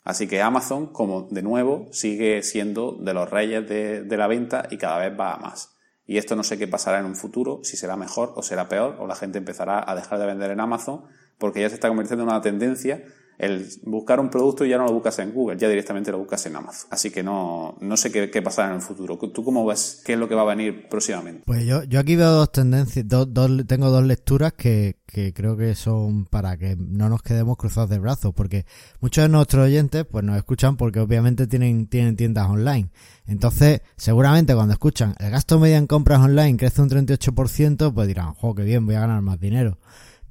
Así 0.01 0.27
que 0.27 0.41
Amazon, 0.41 0.91
como 0.91 1.27
de 1.29 1.43
nuevo, 1.43 1.87
sigue 1.91 2.41
siendo 2.41 2.93
de 2.93 3.13
los 3.13 3.29
reyes 3.29 3.69
de, 3.69 4.01
de, 4.01 4.17
la 4.17 4.25
venta 4.25 4.67
y 4.71 4.77
cada 4.77 4.97
vez 4.97 5.19
va 5.19 5.35
a 5.35 5.37
más. 5.37 5.75
Y 6.09 6.17
esto 6.17 6.35
no 6.35 6.41
sé 6.41 6.57
qué 6.57 6.67
pasará 6.67 6.97
en 6.97 7.05
un 7.05 7.15
futuro, 7.15 7.59
si 7.61 7.77
será 7.77 7.95
mejor 7.95 8.33
o 8.35 8.41
será 8.41 8.67
peor, 8.67 8.95
o 8.99 9.05
la 9.05 9.13
gente 9.13 9.37
empezará 9.37 9.83
a 9.87 9.93
dejar 9.93 10.17
de 10.17 10.25
vender 10.25 10.49
en 10.49 10.59
Amazon, 10.59 11.03
porque 11.37 11.61
ya 11.61 11.69
se 11.69 11.75
está 11.75 11.87
convirtiendo 11.87 12.23
en 12.23 12.29
una 12.29 12.41
tendencia 12.41 13.03
el 13.39 13.65
buscar 13.83 14.19
un 14.19 14.29
producto 14.29 14.65
ya 14.65 14.77
no 14.77 14.83
lo 14.83 14.91
buscas 14.91 15.17
en 15.19 15.31
Google, 15.31 15.57
ya 15.57 15.69
directamente 15.69 16.11
lo 16.11 16.19
buscas 16.19 16.45
en 16.45 16.57
Amazon. 16.57 16.89
Así 16.91 17.09
que 17.09 17.23
no, 17.23 17.77
no 17.79 17.95
sé 17.95 18.11
qué, 18.11 18.29
qué 18.29 18.41
pasará 18.41 18.67
en 18.69 18.75
el 18.75 18.81
futuro. 18.81 19.17
¿Tú 19.17 19.45
cómo 19.45 19.65
ves 19.65 20.01
qué 20.05 20.13
es 20.13 20.19
lo 20.19 20.27
que 20.27 20.35
va 20.35 20.41
a 20.41 20.45
venir 20.45 20.89
próximamente? 20.89 21.43
Pues 21.45 21.65
yo, 21.65 21.83
yo 21.83 22.01
aquí 22.01 22.17
veo 22.17 22.31
dos 22.31 22.51
tendencias, 22.51 23.07
dos, 23.07 23.29
tengo 23.65 23.89
dos 23.91 24.03
lecturas 24.03 24.51
que, 24.51 24.97
que 25.05 25.33
creo 25.33 25.55
que 25.55 25.73
son 25.75 26.25
para 26.25 26.57
que 26.57 26.75
no 26.77 27.07
nos 27.07 27.21
quedemos 27.21 27.55
cruzados 27.55 27.89
de 27.89 27.99
brazos, 27.99 28.33
porque 28.35 28.65
muchos 28.99 29.23
de 29.23 29.29
nuestros 29.29 29.65
oyentes 29.67 30.05
pues 30.05 30.25
nos 30.25 30.35
escuchan 30.35 30.75
porque 30.75 30.99
obviamente 30.99 31.47
tienen, 31.47 31.87
tienen 31.87 32.17
tiendas 32.17 32.49
online. 32.49 32.89
Entonces, 33.25 33.81
seguramente 33.95 34.53
cuando 34.53 34.73
escuchan 34.73 35.15
el 35.17 35.31
gasto 35.31 35.59
medio 35.59 35.77
en 35.77 35.87
compras 35.87 36.19
online 36.19 36.57
crece 36.57 36.81
un 36.81 36.89
38%, 36.89 37.93
pues 37.93 38.07
dirán, 38.09 38.33
jo, 38.33 38.53
qué 38.53 38.63
bien, 38.63 38.85
voy 38.85 38.95
a 38.95 38.99
ganar 38.99 39.21
más 39.21 39.39
dinero. 39.39 39.77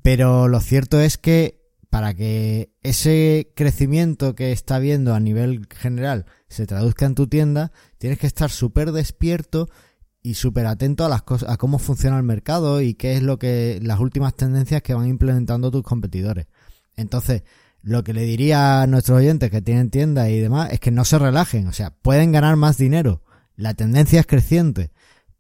Pero 0.02 0.46
lo 0.48 0.60
cierto 0.60 1.00
es 1.00 1.16
que 1.16 1.57
para 1.90 2.14
que 2.14 2.70
ese 2.82 3.52
crecimiento 3.54 4.34
que 4.34 4.52
está 4.52 4.78
viendo 4.78 5.14
a 5.14 5.20
nivel 5.20 5.66
general 5.70 6.26
se 6.48 6.66
traduzca 6.66 7.06
en 7.06 7.14
tu 7.14 7.26
tienda, 7.26 7.72
tienes 7.98 8.18
que 8.18 8.26
estar 8.26 8.50
súper 8.50 8.92
despierto 8.92 9.68
y 10.22 10.34
súper 10.34 10.66
atento 10.66 11.04
a 11.04 11.08
las 11.08 11.22
cosas, 11.22 11.48
a 11.48 11.56
cómo 11.56 11.78
funciona 11.78 12.18
el 12.18 12.24
mercado 12.24 12.82
y 12.82 12.94
qué 12.94 13.14
es 13.14 13.22
lo 13.22 13.38
que, 13.38 13.78
las 13.82 14.00
últimas 14.00 14.34
tendencias 14.34 14.82
que 14.82 14.94
van 14.94 15.08
implementando 15.08 15.70
tus 15.70 15.82
competidores. 15.82 16.46
Entonces, 16.96 17.44
lo 17.80 18.04
que 18.04 18.12
le 18.12 18.22
diría 18.22 18.82
a 18.82 18.86
nuestros 18.86 19.18
oyentes 19.18 19.50
que 19.50 19.62
tienen 19.62 19.90
tiendas 19.90 20.28
y 20.28 20.38
demás 20.40 20.72
es 20.72 20.80
que 20.80 20.90
no 20.90 21.04
se 21.04 21.18
relajen, 21.18 21.68
o 21.68 21.72
sea, 21.72 21.90
pueden 21.90 22.32
ganar 22.32 22.56
más 22.56 22.76
dinero. 22.76 23.22
La 23.56 23.74
tendencia 23.74 24.20
es 24.20 24.26
creciente, 24.26 24.90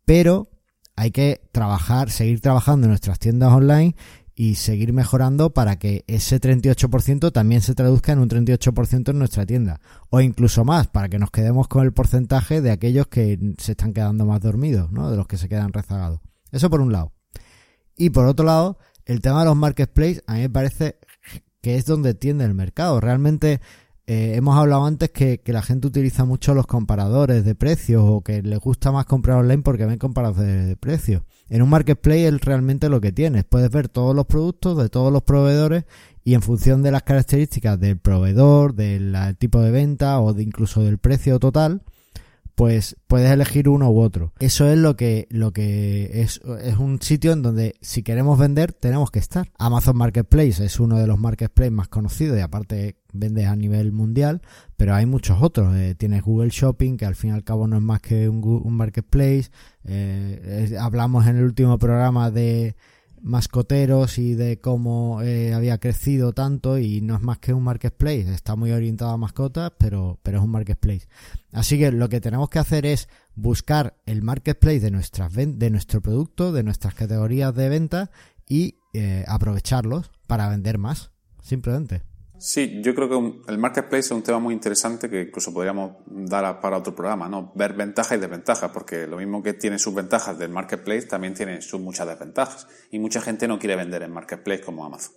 pero 0.04 0.48
hay 0.96 1.10
que 1.10 1.42
trabajar, 1.52 2.10
seguir 2.10 2.40
trabajando 2.40 2.86
en 2.86 2.90
nuestras 2.90 3.18
tiendas 3.18 3.52
online 3.52 3.94
y 4.40 4.54
seguir 4.54 4.92
mejorando 4.92 5.52
para 5.52 5.80
que 5.80 6.04
ese 6.06 6.40
38% 6.40 7.32
también 7.32 7.60
se 7.60 7.74
traduzca 7.74 8.12
en 8.12 8.20
un 8.20 8.28
38% 8.28 9.10
en 9.10 9.18
nuestra 9.18 9.44
tienda. 9.44 9.80
O 10.10 10.20
incluso 10.20 10.64
más, 10.64 10.86
para 10.86 11.08
que 11.08 11.18
nos 11.18 11.32
quedemos 11.32 11.66
con 11.66 11.84
el 11.84 11.92
porcentaje 11.92 12.60
de 12.60 12.70
aquellos 12.70 13.08
que 13.08 13.36
se 13.58 13.72
están 13.72 13.92
quedando 13.92 14.26
más 14.26 14.40
dormidos, 14.40 14.92
¿no? 14.92 15.10
De 15.10 15.16
los 15.16 15.26
que 15.26 15.38
se 15.38 15.48
quedan 15.48 15.72
rezagados. 15.72 16.20
Eso 16.52 16.70
por 16.70 16.80
un 16.80 16.92
lado. 16.92 17.10
Y 17.96 18.10
por 18.10 18.26
otro 18.26 18.46
lado, 18.46 18.78
el 19.06 19.20
tema 19.22 19.40
de 19.40 19.46
los 19.46 19.56
marketplaces 19.56 20.22
a 20.28 20.34
mí 20.34 20.42
me 20.42 20.50
parece 20.50 21.00
que 21.60 21.74
es 21.74 21.84
donde 21.84 22.14
tiende 22.14 22.44
el 22.44 22.54
mercado. 22.54 23.00
Realmente 23.00 23.60
eh, 24.10 24.36
hemos 24.36 24.56
hablado 24.56 24.86
antes 24.86 25.10
que, 25.10 25.38
la 25.44 25.60
gente 25.60 25.86
utiliza 25.86 26.24
mucho 26.24 26.54
los 26.54 26.66
comparadores 26.66 27.44
de 27.44 27.54
precios 27.54 28.02
o 28.06 28.22
que 28.22 28.40
les 28.40 28.58
gusta 28.58 28.90
más 28.90 29.04
comprar 29.04 29.36
online 29.36 29.62
porque 29.62 29.84
ven 29.84 29.98
comparadores 29.98 30.66
de, 30.66 30.76
precios. 30.76 31.24
En 31.50 31.60
un 31.60 31.68
marketplace 31.68 32.26
es 32.26 32.40
realmente 32.40 32.88
lo 32.88 33.02
que 33.02 33.12
tienes. 33.12 33.44
Puedes 33.44 33.70
ver 33.70 33.90
todos 33.90 34.16
los 34.16 34.24
productos 34.24 34.78
de 34.78 34.88
todos 34.88 35.12
los 35.12 35.24
proveedores 35.24 35.84
y 36.24 36.32
en 36.32 36.40
función 36.40 36.82
de 36.82 36.90
las 36.90 37.02
características 37.02 37.78
del 37.78 37.98
proveedor, 37.98 38.74
del 38.74 39.14
tipo 39.36 39.60
de 39.60 39.72
venta 39.72 40.18
o 40.20 40.32
de 40.32 40.42
incluso 40.42 40.82
del 40.82 40.96
precio 40.96 41.38
total, 41.38 41.82
pues 42.58 42.96
puedes 43.06 43.30
elegir 43.30 43.68
uno 43.68 43.88
u 43.88 44.00
otro. 44.00 44.32
Eso 44.40 44.68
es 44.68 44.76
lo 44.76 44.96
que, 44.96 45.28
lo 45.30 45.52
que 45.52 46.22
es, 46.22 46.40
es 46.60 46.76
un 46.76 47.00
sitio 47.00 47.30
en 47.30 47.40
donde 47.40 47.76
si 47.82 48.02
queremos 48.02 48.36
vender 48.36 48.72
tenemos 48.72 49.12
que 49.12 49.20
estar. 49.20 49.48
Amazon 49.60 49.96
Marketplace 49.96 50.64
es 50.64 50.80
uno 50.80 50.98
de 50.98 51.06
los 51.06 51.20
marketplaces 51.20 51.70
más 51.70 51.86
conocidos 51.86 52.36
y 52.36 52.40
aparte 52.40 52.96
vendes 53.12 53.46
a 53.46 53.54
nivel 53.54 53.92
mundial, 53.92 54.42
pero 54.76 54.96
hay 54.96 55.06
muchos 55.06 55.38
otros. 55.40 55.72
Eh, 55.76 55.94
tienes 55.94 56.22
Google 56.22 56.50
Shopping, 56.50 56.96
que 56.96 57.06
al 57.06 57.14
fin 57.14 57.30
y 57.30 57.34
al 57.34 57.44
cabo 57.44 57.68
no 57.68 57.76
es 57.76 57.82
más 57.82 58.00
que 58.00 58.28
un, 58.28 58.42
un 58.42 58.74
marketplace. 58.74 59.52
Eh, 59.84 60.76
hablamos 60.80 61.28
en 61.28 61.36
el 61.36 61.44
último 61.44 61.78
programa 61.78 62.32
de 62.32 62.74
mascoteros 63.22 64.18
y 64.18 64.34
de 64.34 64.60
cómo 64.60 65.22
eh, 65.22 65.54
había 65.54 65.78
crecido 65.78 66.32
tanto 66.32 66.78
y 66.78 67.00
no 67.00 67.16
es 67.16 67.22
más 67.22 67.38
que 67.38 67.52
un 67.52 67.64
marketplace, 67.64 68.32
está 68.32 68.56
muy 68.56 68.72
orientado 68.72 69.10
a 69.10 69.16
mascotas, 69.16 69.72
pero, 69.78 70.18
pero 70.22 70.38
es 70.38 70.44
un 70.44 70.50
marketplace. 70.50 71.08
Así 71.52 71.78
que 71.78 71.92
lo 71.92 72.08
que 72.08 72.20
tenemos 72.20 72.48
que 72.50 72.58
hacer 72.58 72.86
es 72.86 73.08
buscar 73.34 73.96
el 74.06 74.22
marketplace 74.22 74.80
de 74.80 74.90
nuestras 74.90 75.32
de 75.32 75.70
nuestro 75.70 76.00
producto, 76.00 76.52
de 76.52 76.62
nuestras 76.62 76.94
categorías 76.94 77.54
de 77.54 77.68
venta 77.68 78.10
y 78.48 78.76
eh, 78.94 79.24
aprovecharlos 79.28 80.10
para 80.26 80.48
vender 80.48 80.78
más, 80.78 81.10
simplemente. 81.42 82.02
Sí, 82.38 82.80
yo 82.82 82.94
creo 82.94 83.08
que 83.08 83.50
el 83.50 83.58
marketplace 83.58 84.06
es 84.06 84.10
un 84.12 84.22
tema 84.22 84.38
muy 84.38 84.54
interesante 84.54 85.10
que 85.10 85.22
incluso 85.22 85.52
podríamos 85.52 85.96
dar 86.06 86.60
para 86.60 86.78
otro 86.78 86.94
programa, 86.94 87.28
¿no? 87.28 87.52
Ver 87.56 87.72
ventajas 87.72 88.16
y 88.16 88.20
desventajas, 88.20 88.70
porque 88.70 89.08
lo 89.08 89.16
mismo 89.16 89.42
que 89.42 89.54
tiene 89.54 89.78
sus 89.78 89.92
ventajas 89.92 90.38
del 90.38 90.50
marketplace, 90.50 91.02
también 91.02 91.34
tiene 91.34 91.60
sus 91.62 91.80
muchas 91.80 92.06
desventajas. 92.06 92.68
Y 92.92 93.00
mucha 93.00 93.20
gente 93.20 93.48
no 93.48 93.58
quiere 93.58 93.74
vender 93.74 94.02
en 94.02 94.12
marketplace 94.12 94.60
como 94.60 94.86
Amazon. 94.86 95.14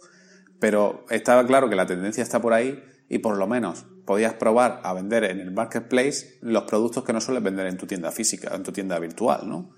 Pero 0.60 1.06
estaba 1.10 1.46
claro 1.46 1.70
que 1.70 1.76
la 1.76 1.86
tendencia 1.86 2.24
está 2.24 2.42
por 2.42 2.54
ahí 2.54 2.84
y 3.08 3.20
por 3.20 3.38
lo 3.38 3.46
menos 3.48 3.86
podías 4.06 4.34
probar 4.34 4.82
a 4.84 4.94
vender 4.94 5.26
en 5.26 5.40
el 5.40 5.52
marketplace 5.52 6.40
los 6.42 6.64
productos 6.64 7.04
que 7.04 7.14
no 7.14 7.22
sueles 7.22 7.44
vender 7.44 7.68
en 7.68 7.78
tu 7.78 7.86
tienda 7.86 8.12
física, 8.12 8.56
en 8.56 8.64
tu 8.64 8.72
tienda 8.72 8.98
virtual, 8.98 9.48
¿no? 9.48 9.70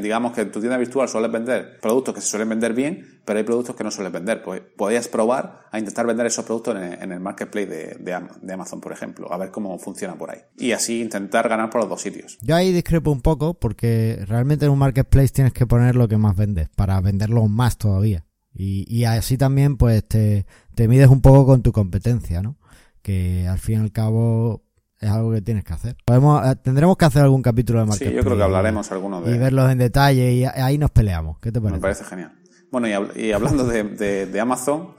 Digamos 0.00 0.32
que 0.32 0.42
en 0.42 0.52
tu 0.52 0.60
tienda 0.60 0.76
virtual 0.76 1.08
sueles 1.08 1.30
vender 1.30 1.78
productos 1.80 2.14
que 2.14 2.20
se 2.20 2.28
suelen 2.28 2.48
vender 2.48 2.74
bien, 2.74 3.20
pero 3.24 3.38
hay 3.38 3.44
productos 3.44 3.74
que 3.74 3.84
no 3.84 3.90
sueles 3.90 4.12
vender. 4.12 4.42
Pues 4.42 4.62
podías 4.76 5.08
probar 5.08 5.66
a 5.70 5.78
intentar 5.78 6.06
vender 6.06 6.26
esos 6.26 6.44
productos 6.44 6.76
en 6.76 7.12
el, 7.12 7.20
marketplace 7.20 7.96
de, 7.98 8.52
Amazon, 8.52 8.80
por 8.80 8.92
ejemplo, 8.92 9.32
a 9.32 9.38
ver 9.38 9.50
cómo 9.50 9.78
funciona 9.78 10.16
por 10.16 10.30
ahí. 10.30 10.40
Y 10.56 10.72
así 10.72 11.00
intentar 11.00 11.48
ganar 11.48 11.70
por 11.70 11.80
los 11.80 11.90
dos 11.90 12.00
sitios. 12.00 12.38
Yo 12.42 12.54
ahí 12.54 12.72
discrepo 12.72 13.10
un 13.10 13.22
poco 13.22 13.54
porque 13.54 14.24
realmente 14.26 14.66
en 14.66 14.72
un 14.72 14.78
marketplace 14.78 15.28
tienes 15.28 15.52
que 15.52 15.66
poner 15.66 15.96
lo 15.96 16.08
que 16.08 16.16
más 16.16 16.36
vendes 16.36 16.68
para 16.76 17.00
venderlo 17.00 17.46
más 17.48 17.78
todavía. 17.78 18.24
Y, 18.56 19.04
así 19.04 19.36
también 19.36 19.76
pues 19.76 20.06
te, 20.06 20.46
te 20.76 20.86
mides 20.86 21.08
un 21.08 21.20
poco 21.20 21.44
con 21.44 21.62
tu 21.62 21.72
competencia, 21.72 22.40
¿no? 22.40 22.56
Que 23.02 23.48
al 23.48 23.58
fin 23.58 23.80
y 23.80 23.82
al 23.82 23.90
cabo 23.90 24.62
es 25.00 25.10
algo 25.10 25.32
que 25.32 25.42
tienes 25.42 25.64
que 25.64 25.72
hacer. 25.72 25.96
Podemos, 26.04 26.46
eh, 26.46 26.56
tendremos 26.56 26.96
que 26.96 27.04
hacer 27.04 27.22
algún 27.22 27.42
capítulo 27.42 27.80
de 27.80 27.86
marketing. 27.86 28.10
Sí, 28.10 28.16
yo 28.16 28.22
creo 28.22 28.36
que 28.36 28.42
hablaremos 28.42 28.90
alguno 28.92 29.20
de... 29.20 29.34
Y 29.34 29.38
verlos 29.38 29.70
en 29.70 29.78
detalle 29.78 30.32
y 30.32 30.44
ahí 30.44 30.78
nos 30.78 30.90
peleamos. 30.90 31.38
¿Qué 31.40 31.52
te 31.52 31.60
parece? 31.60 31.76
Me 31.76 31.82
parece 31.82 32.04
genial. 32.04 32.32
Bueno, 32.70 32.88
y, 33.14 33.32
hablando 33.32 33.64
de, 33.64 34.40
Amazon, 34.40 34.94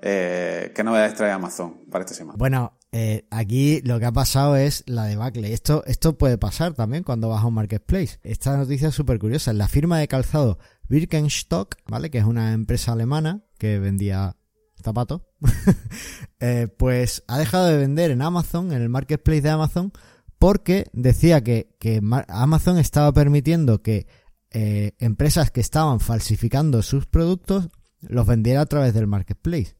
eh, 0.00 0.72
¿qué 0.74 0.82
novedades 0.82 1.14
trae 1.14 1.30
Amazon 1.30 1.84
para 1.90 2.04
esta 2.04 2.16
semana? 2.16 2.36
Bueno, 2.36 2.78
eh, 2.90 3.26
aquí 3.30 3.80
lo 3.82 4.00
que 4.00 4.06
ha 4.06 4.12
pasado 4.12 4.56
es 4.56 4.82
la 4.86 5.04
debacle. 5.04 5.52
Esto, 5.52 5.84
esto 5.86 6.18
puede 6.18 6.36
pasar 6.36 6.74
también 6.74 7.04
cuando 7.04 7.28
vas 7.28 7.42
a 7.42 7.46
un 7.46 7.54
marketplace. 7.54 8.18
Esta 8.22 8.56
noticia 8.56 8.88
es 8.88 8.94
súper 8.94 9.18
curiosa. 9.18 9.52
La 9.52 9.68
firma 9.68 9.98
de 9.98 10.08
calzado 10.08 10.58
Birkenstock, 10.88 11.76
¿vale? 11.86 12.10
Que 12.10 12.18
es 12.18 12.24
una 12.24 12.52
empresa 12.52 12.92
alemana 12.92 13.44
que 13.56 13.78
vendía 13.78 14.36
zapato, 14.82 15.28
eh, 16.40 16.68
pues 16.76 17.24
ha 17.28 17.38
dejado 17.38 17.66
de 17.66 17.76
vender 17.76 18.10
en 18.10 18.22
Amazon, 18.22 18.72
en 18.72 18.82
el 18.82 18.88
marketplace 18.88 19.42
de 19.42 19.50
Amazon, 19.50 19.92
porque 20.38 20.86
decía 20.92 21.42
que, 21.42 21.74
que 21.78 22.00
Amazon 22.28 22.78
estaba 22.78 23.12
permitiendo 23.12 23.82
que 23.82 24.06
eh, 24.50 24.92
empresas 24.98 25.50
que 25.50 25.60
estaban 25.60 26.00
falsificando 26.00 26.82
sus 26.82 27.06
productos 27.06 27.68
los 28.00 28.26
vendiera 28.26 28.60
a 28.60 28.66
través 28.66 28.92
del 28.92 29.06
marketplace 29.06 29.76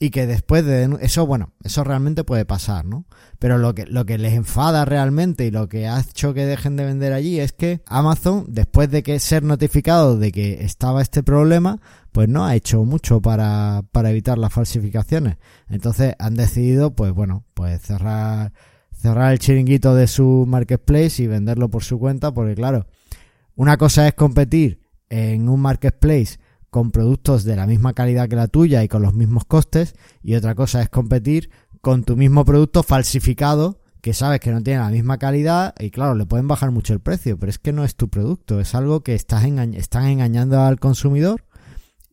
y 0.00 0.10
que 0.10 0.26
después 0.26 0.64
de 0.64 0.96
eso 1.00 1.26
bueno 1.26 1.52
eso 1.64 1.82
realmente 1.82 2.22
puede 2.22 2.44
pasar 2.44 2.84
no 2.84 3.04
pero 3.38 3.58
lo 3.58 3.74
que 3.74 3.84
lo 3.86 4.06
que 4.06 4.16
les 4.16 4.34
enfada 4.34 4.84
realmente 4.84 5.44
y 5.46 5.50
lo 5.50 5.68
que 5.68 5.88
ha 5.88 6.00
hecho 6.00 6.34
que 6.34 6.46
dejen 6.46 6.76
de 6.76 6.84
vender 6.84 7.12
allí 7.12 7.40
es 7.40 7.52
que 7.52 7.82
Amazon 7.86 8.46
después 8.48 8.90
de 8.90 9.02
que 9.02 9.18
ser 9.18 9.42
notificado 9.42 10.16
de 10.16 10.30
que 10.30 10.64
estaba 10.64 11.02
este 11.02 11.22
problema 11.22 11.80
pues 12.12 12.28
no 12.28 12.44
ha 12.44 12.54
hecho 12.54 12.84
mucho 12.84 13.20
para 13.20 13.82
para 13.92 14.10
evitar 14.10 14.38
las 14.38 14.52
falsificaciones. 14.52 15.36
Entonces 15.68 16.14
han 16.18 16.34
decidido 16.34 16.94
pues 16.94 17.12
bueno 17.12 17.44
pues 17.54 17.80
cerrar 17.82 18.52
cerrar 18.92 19.32
el 19.32 19.38
chiringuito 19.38 19.94
de 19.94 20.06
su 20.06 20.44
marketplace 20.46 21.22
y 21.22 21.26
venderlo 21.26 21.68
por 21.70 21.84
su 21.84 21.98
cuenta 21.98 22.32
porque 22.32 22.54
claro 22.54 22.86
una 23.54 23.76
cosa 23.76 24.06
es 24.06 24.14
competir 24.14 24.80
en 25.10 25.48
un 25.48 25.60
marketplace 25.60 26.38
con 26.70 26.90
productos 26.90 27.44
de 27.44 27.56
la 27.56 27.66
misma 27.66 27.94
calidad 27.94 28.28
que 28.28 28.36
la 28.36 28.48
tuya 28.48 28.82
y 28.84 28.88
con 28.88 29.02
los 29.02 29.14
mismos 29.14 29.44
costes 29.44 29.94
y 30.22 30.34
otra 30.34 30.54
cosa 30.54 30.82
es 30.82 30.88
competir 30.88 31.50
con 31.80 32.04
tu 32.04 32.16
mismo 32.16 32.44
producto 32.44 32.82
falsificado 32.82 33.80
que 34.00 34.14
sabes 34.14 34.40
que 34.40 34.52
no 34.52 34.62
tiene 34.62 34.80
la 34.80 34.90
misma 34.90 35.18
calidad 35.18 35.74
y 35.78 35.90
claro, 35.90 36.14
le 36.14 36.26
pueden 36.26 36.48
bajar 36.48 36.70
mucho 36.70 36.92
el 36.92 37.00
precio, 37.00 37.38
pero 37.38 37.50
es 37.50 37.58
que 37.58 37.72
no 37.72 37.84
es 37.84 37.96
tu 37.96 38.08
producto, 38.08 38.60
es 38.60 38.74
algo 38.74 39.02
que 39.02 39.14
estás 39.14 39.44
están 39.44 40.06
engañando 40.06 40.60
al 40.60 40.78
consumidor 40.78 41.44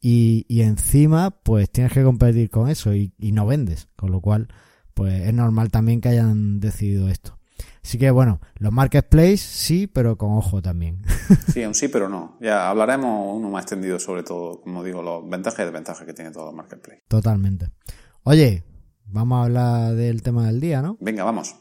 y, 0.01 0.45
y 0.47 0.61
encima 0.61 1.31
pues 1.31 1.69
tienes 1.69 1.93
que 1.93 2.03
competir 2.03 2.49
con 2.49 2.69
eso 2.69 2.93
y, 2.93 3.13
y 3.17 3.31
no 3.31 3.45
vendes, 3.45 3.87
con 3.95 4.11
lo 4.11 4.21
cual 4.21 4.47
pues 4.93 5.27
es 5.27 5.33
normal 5.33 5.71
también 5.71 6.01
que 6.01 6.09
hayan 6.09 6.59
decidido 6.59 7.09
esto. 7.09 7.34
Así 7.85 7.99
que 7.99 8.09
bueno, 8.09 8.41
los 8.57 8.73
marketplaces 8.73 9.41
sí, 9.41 9.85
pero 9.85 10.17
con 10.17 10.31
ojo 10.31 10.59
también. 10.59 11.03
Sí, 11.53 11.63
un 11.63 11.75
sí, 11.75 11.87
pero 11.87 12.09
no. 12.09 12.35
Ya 12.41 12.67
hablaremos 12.67 13.35
uno 13.35 13.49
más 13.49 13.63
extendido 13.63 13.99
sobre 13.99 14.23
todo, 14.23 14.59
como 14.61 14.83
digo, 14.83 15.03
los 15.03 15.29
ventajas 15.29 15.59
y 15.59 15.63
desventajas 15.65 16.05
que 16.05 16.13
tiene 16.13 16.31
todo 16.31 16.49
el 16.49 16.55
marketplace. 16.55 17.03
Totalmente. 17.07 17.69
Oye, 18.23 18.63
vamos 19.05 19.37
a 19.37 19.43
hablar 19.43 19.93
del 19.93 20.23
tema 20.23 20.47
del 20.47 20.59
día, 20.59 20.81
¿no? 20.81 20.97
Venga, 20.99 21.23
vamos. 21.23 21.55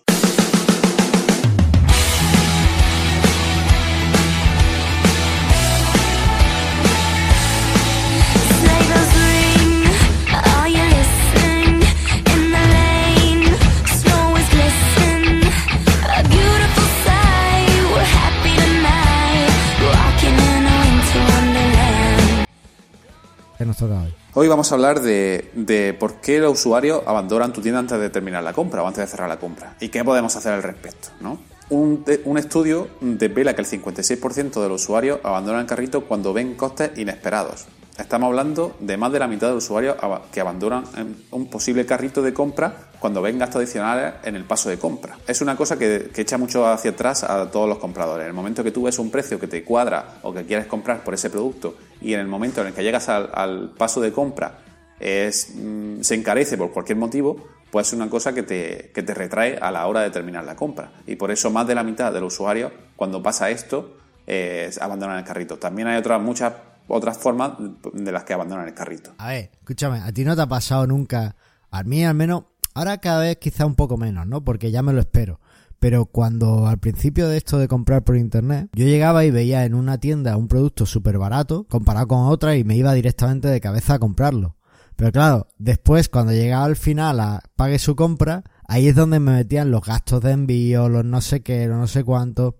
Hoy. 24.35 24.49
Vamos 24.49 24.73
a 24.73 24.75
hablar 24.75 25.01
de, 25.01 25.97
por 25.99 26.15
qué 26.21 26.39
los 26.39 26.59
usuarios 26.59 27.03
abandonan 27.07 27.53
tu 27.53 27.61
tienda 27.61 27.81
antes 27.81 27.99
de 27.99 28.11
terminar 28.11 28.43
la 28.43 28.53
compra 28.53 28.83
o 28.83 28.87
antes 28.87 29.05
de 29.05 29.07
cerrar 29.07 29.29
la 29.29 29.39
compra 29.39 29.77
y 29.81 29.89
qué 29.89 30.05
podemos 30.05 30.35
hacer 30.35 30.53
al 30.53 30.63
respecto, 30.63 31.09
¿no? 31.21 31.39
Un, 31.71 32.05
un 32.25 32.39
estudio 32.39 32.89
desvela 33.01 33.55
que 33.55 33.63
el 33.63 33.67
56% 33.67 34.63
de 34.63 34.69
los 34.69 34.83
usuarios 34.83 35.21
abandonan 35.23 35.63
el 35.63 35.67
carrito 35.67 36.05
cuando 36.05 36.33
ven 36.33 36.55
costes 36.55 36.91
inesperados. 36.99 37.67
Estamos 37.99 38.27
hablando 38.27 38.75
de 38.81 38.97
más 38.97 39.13
de 39.13 39.21
la 39.21 39.29
mitad 39.29 39.49
de 39.49 39.55
usuarios 39.55 39.97
que 40.33 40.41
abandonan 40.41 40.85
em, 40.97 41.15
un 41.31 41.47
posible 41.47 41.87
carrito 41.87 42.23
de 42.23 42.35
compra 42.35 42.91
cuando 42.99 43.23
ven 43.23 43.39
gastos 43.39 43.63
adicionales 43.63 44.15
en 44.25 44.35
el 44.35 44.45
paso 44.45 44.69
de 44.69 44.79
compra. 44.79 45.17
Es 45.29 45.41
una 45.41 45.57
cosa 45.57 45.79
que, 45.79 46.11
que 46.13 46.23
echa 46.23 46.37
mucho 46.37 46.67
hacia 46.67 46.91
atrás 46.91 47.23
a 47.23 47.49
todos 47.53 47.69
los 47.69 47.79
compradores. 47.79 48.25
En 48.25 48.29
el 48.29 48.35
momento 48.35 48.65
que 48.65 48.73
tú 48.73 48.83
ves 48.83 48.99
un 48.99 49.13
precio 49.13 49.39
que 49.39 49.47
te 49.47 49.63
cuadra 49.63 50.19
o 50.23 50.35
que 50.35 50.45
quieres 50.45 50.67
comprar 50.67 51.05
por 51.05 51.15
ese 51.15 51.31
producto 51.31 51.77
y 52.01 52.15
en 52.15 52.21
el 52.21 52.27
momento 52.27 52.63
en 52.63 52.69
el 52.69 52.73
que 52.75 52.83
llegas 52.83 53.09
al, 53.09 53.71
paso 53.79 54.01
de 54.01 54.11
compra 54.11 54.59
mm, 54.99 56.01
se 56.01 56.15
encarece 56.17 56.59
por 56.59 56.73
cualquier 56.73 56.99
motivo, 56.99 57.37
pues 57.71 57.89
es 57.89 57.93
una 57.93 58.11
cosa 58.11 58.33
que 58.33 58.43
te, 58.43 58.91
que 58.93 59.05
te 59.05 59.15
retrae 59.15 59.57
a 59.57 59.71
la 59.71 59.87
hora 59.87 60.01
de 60.01 60.11
terminar 60.11 60.45
la 60.45 60.57
compra. 60.57 60.91
Y 61.07 61.15
por 61.15 61.31
eso 61.31 61.49
más 61.53 61.69
de 61.69 61.77
la 61.77 61.85
mitad 61.85 62.13
de 62.13 62.21
los 62.21 62.35
usuarios, 62.35 62.73
cuando 62.97 63.23
pasa 63.23 63.51
esto, 63.51 63.99
eh, 64.27 64.71
abandonan 64.81 65.19
el 65.19 65.25
carrito. 65.25 65.59
También 65.59 65.87
hay 65.87 65.99
otras 65.99 66.21
muchas 66.21 66.55
otras 66.88 67.19
formas 67.19 67.53
de 67.93 68.12
las 68.12 68.25
que 68.25 68.35
abandonan 68.35 68.69
el 68.69 68.75
carrito. 68.75 69.14
A 69.19 69.29
ver, 69.29 69.50
escúchame, 69.59 69.99
¿a 69.99 70.12
ti 70.12 70.25
no 70.25 70.37
te 70.37 70.43
ha 70.43 70.47
pasado 70.47 70.87
nunca? 70.87 71.37
A 71.71 71.83
mí 71.83 72.05
al 72.05 72.14
menos, 72.14 72.45
ahora 72.75 72.99
cada 72.99 73.21
vez 73.23 73.38
quizá 73.38 73.67
un 73.67 73.75
poco 73.75 73.97
menos, 73.97 74.26
¿no? 74.26 74.45
Porque 74.45 74.71
ya 74.71 74.83
me 74.83 74.93
lo 74.93 75.00
espero. 75.00 75.41
Pero 75.79 76.07
cuando 76.07 76.67
al 76.67 76.79
principio 76.79 77.29
de 77.29 77.37
esto 77.37 77.59
de 77.59 77.69
comprar 77.69 78.05
por 78.05 78.17
internet, 78.17 78.71
yo 78.73 78.87
llegaba 78.87 79.25
y 79.25 79.31
veía 79.31 79.64
en 79.64 79.75
una 79.75 79.99
tienda 79.99 80.37
un 80.37 80.49
producto 80.49 80.87
súper 80.87 81.19
barato 81.19 81.67
comparado 81.69 82.09
con 82.09 82.26
otra 82.26 82.57
y 82.57 82.64
me 82.64 82.76
iba 82.76 82.95
directamente 82.95 83.49
de 83.49 83.61
cabeza 83.61 83.95
a 83.95 83.99
comprarlo. 83.99 84.57
Pero 84.97 85.12
claro, 85.12 85.49
después 85.59 86.09
cuando 86.09 86.33
llegaba 86.33 86.64
al 86.64 86.76
final 86.76 87.21
a 87.21 87.43
pague 87.57 87.79
su 87.79 87.97
compra, 87.97 88.45
ahí 88.67 88.88
es 88.88 88.95
donde 88.95 89.21
me 89.21 89.33
metían 89.33 89.71
los 89.71 89.85
gastos 89.85 90.23
de 90.23 90.31
envío, 90.31 90.88
los 90.88 91.05
no 91.05 91.20
sé 91.20 91.42
qué, 91.42 91.66
los 91.66 91.77
no 91.77 91.87
sé 91.87 92.05
cuánto. 92.05 92.57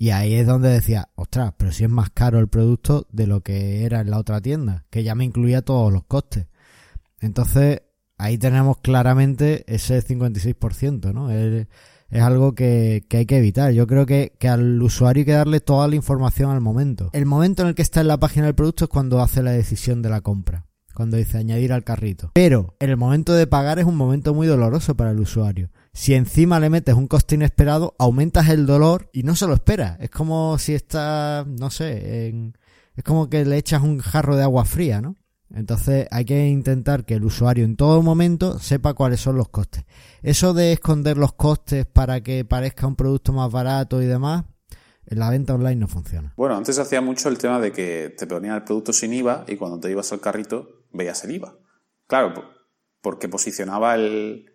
Y 0.00 0.12
ahí 0.12 0.32
es 0.32 0.46
donde 0.46 0.70
decía, 0.70 1.10
ostras, 1.14 1.52
pero 1.58 1.72
si 1.72 1.84
es 1.84 1.90
más 1.90 2.08
caro 2.08 2.38
el 2.38 2.48
producto 2.48 3.06
de 3.12 3.26
lo 3.26 3.42
que 3.42 3.84
era 3.84 4.00
en 4.00 4.08
la 4.08 4.16
otra 4.16 4.40
tienda, 4.40 4.86
que 4.88 5.02
ya 5.02 5.14
me 5.14 5.26
incluía 5.26 5.60
todos 5.60 5.92
los 5.92 6.04
costes. 6.04 6.46
Entonces, 7.20 7.82
ahí 8.16 8.38
tenemos 8.38 8.78
claramente 8.78 9.62
ese 9.66 10.02
56%, 10.02 11.12
¿no? 11.12 11.30
Es, 11.30 11.66
algo 12.18 12.54
que, 12.54 13.04
que 13.10 13.18
hay 13.18 13.26
que 13.26 13.36
evitar. 13.36 13.72
Yo 13.72 13.86
creo 13.86 14.06
que, 14.06 14.32
que 14.38 14.48
al 14.48 14.80
usuario 14.80 15.20
hay 15.20 15.26
que 15.26 15.32
darle 15.32 15.60
toda 15.60 15.86
la 15.86 15.96
información 15.96 16.50
al 16.50 16.62
momento. 16.62 17.10
El 17.12 17.26
momento 17.26 17.60
en 17.60 17.68
el 17.68 17.74
que 17.74 17.82
está 17.82 18.00
en 18.00 18.08
la 18.08 18.18
página 18.18 18.46
del 18.46 18.54
producto 18.54 18.84
es 18.84 18.90
cuando 18.90 19.20
hace 19.20 19.42
la 19.42 19.50
decisión 19.50 20.00
de 20.00 20.08
la 20.08 20.22
compra. 20.22 20.64
Cuando 20.94 21.18
dice 21.18 21.36
añadir 21.36 21.74
al 21.74 21.84
carrito. 21.84 22.30
Pero 22.32 22.74
el 22.80 22.96
momento 22.96 23.34
de 23.34 23.46
pagar 23.46 23.78
es 23.78 23.84
un 23.84 23.96
momento 23.96 24.32
muy 24.32 24.46
doloroso 24.46 24.96
para 24.96 25.10
el 25.10 25.20
usuario. 25.20 25.68
Si 25.92 26.14
encima 26.14 26.60
le 26.60 26.70
metes 26.70 26.94
un 26.94 27.08
coste 27.08 27.34
inesperado, 27.34 27.94
aumentas 27.98 28.48
el 28.48 28.64
dolor 28.66 29.10
y 29.12 29.22
no 29.24 29.34
se 29.34 29.46
lo 29.46 29.54
espera. 29.54 29.96
Es 30.00 30.10
como 30.10 30.56
si 30.58 30.74
está, 30.74 31.44
no 31.48 31.70
sé, 31.70 32.28
en- 32.28 32.56
es 32.94 33.04
como 33.04 33.28
que 33.28 33.44
le 33.44 33.56
echas 33.56 33.82
un 33.82 33.98
jarro 33.98 34.36
de 34.36 34.42
agua 34.42 34.64
fría, 34.64 35.00
¿no? 35.00 35.16
Entonces 35.52 36.06
hay 36.12 36.24
que 36.24 36.46
intentar 36.46 37.04
que 37.04 37.14
el 37.14 37.24
usuario 37.24 37.64
en 37.64 37.74
todo 37.76 38.02
momento 38.02 38.60
sepa 38.60 38.94
cuáles 38.94 39.20
son 39.20 39.36
los 39.36 39.48
costes. 39.48 39.84
Eso 40.22 40.54
de 40.54 40.72
esconder 40.72 41.18
los 41.18 41.32
costes 41.32 41.86
para 41.86 42.20
que 42.22 42.44
parezca 42.44 42.86
un 42.86 42.94
producto 42.94 43.32
más 43.32 43.50
barato 43.50 44.00
y 44.00 44.06
demás, 44.06 44.44
en 45.06 45.18
la 45.18 45.28
venta 45.28 45.54
online 45.54 45.74
no 45.74 45.88
funciona. 45.88 46.32
Bueno, 46.36 46.56
antes 46.56 46.76
se 46.76 46.82
hacía 46.82 47.00
mucho 47.00 47.28
el 47.28 47.38
tema 47.38 47.58
de 47.58 47.72
que 47.72 48.14
te 48.16 48.28
ponían 48.28 48.54
el 48.54 48.62
producto 48.62 48.92
sin 48.92 49.12
IVA 49.12 49.44
y 49.48 49.56
cuando 49.56 49.80
te 49.80 49.90
ibas 49.90 50.12
al 50.12 50.20
carrito 50.20 50.84
veías 50.92 51.24
el 51.24 51.32
IVA. 51.32 51.56
Claro, 52.06 52.32
po- 52.32 52.44
porque 53.02 53.28
posicionaba 53.28 53.96
el, 53.96 54.49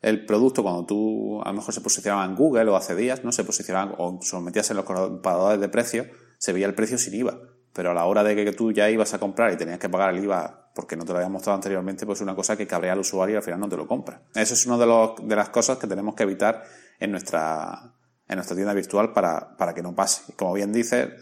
el 0.00 0.24
producto 0.24 0.62
cuando 0.62 0.86
tú 0.86 1.42
a 1.42 1.48
lo 1.48 1.54
mejor 1.54 1.74
se 1.74 1.80
posicionaba 1.80 2.24
en 2.24 2.34
Google 2.34 2.70
o 2.70 2.76
hace 2.76 2.94
días, 2.94 3.22
¿no? 3.24 3.32
Se 3.32 3.44
posicionaba 3.44 3.94
o 3.98 4.18
se 4.22 4.38
metías 4.40 4.70
en 4.70 4.76
los 4.76 4.86
comparadores 4.86 5.60
de 5.60 5.68
precios, 5.68 6.06
se 6.38 6.52
veía 6.52 6.66
el 6.66 6.74
precio 6.74 6.98
sin 6.98 7.14
IVA. 7.14 7.38
Pero 7.72 7.92
a 7.92 7.94
la 7.94 8.04
hora 8.04 8.24
de 8.24 8.34
que 8.34 8.52
tú 8.52 8.72
ya 8.72 8.90
ibas 8.90 9.14
a 9.14 9.18
comprar 9.18 9.52
y 9.52 9.56
tenías 9.56 9.78
que 9.78 9.88
pagar 9.88 10.14
el 10.14 10.24
IVA 10.24 10.70
porque 10.74 10.96
no 10.96 11.04
te 11.04 11.12
lo 11.12 11.18
había 11.18 11.28
mostrado 11.28 11.56
anteriormente, 11.56 12.06
pues 12.06 12.18
es 12.18 12.22
una 12.22 12.34
cosa 12.34 12.56
que 12.56 12.66
cabrea 12.66 12.92
al 12.92 13.00
usuario 13.00 13.34
y 13.34 13.36
al 13.36 13.42
final 13.42 13.60
no 13.60 13.68
te 13.68 13.76
lo 13.76 13.86
compra. 13.86 14.22
Eso 14.34 14.54
es 14.54 14.66
una 14.66 14.78
de, 14.78 15.36
las 15.36 15.48
cosas 15.50 15.78
que 15.78 15.86
tenemos 15.86 16.14
que 16.14 16.22
evitar 16.22 16.62
en 16.98 17.10
nuestra, 17.10 17.94
en 18.26 18.36
nuestra 18.36 18.56
tienda 18.56 18.72
virtual 18.72 19.12
para, 19.12 19.56
para 19.56 19.74
que 19.74 19.82
no 19.82 19.94
pase. 19.94 20.32
Como 20.36 20.54
bien 20.54 20.72
dice, 20.72 21.16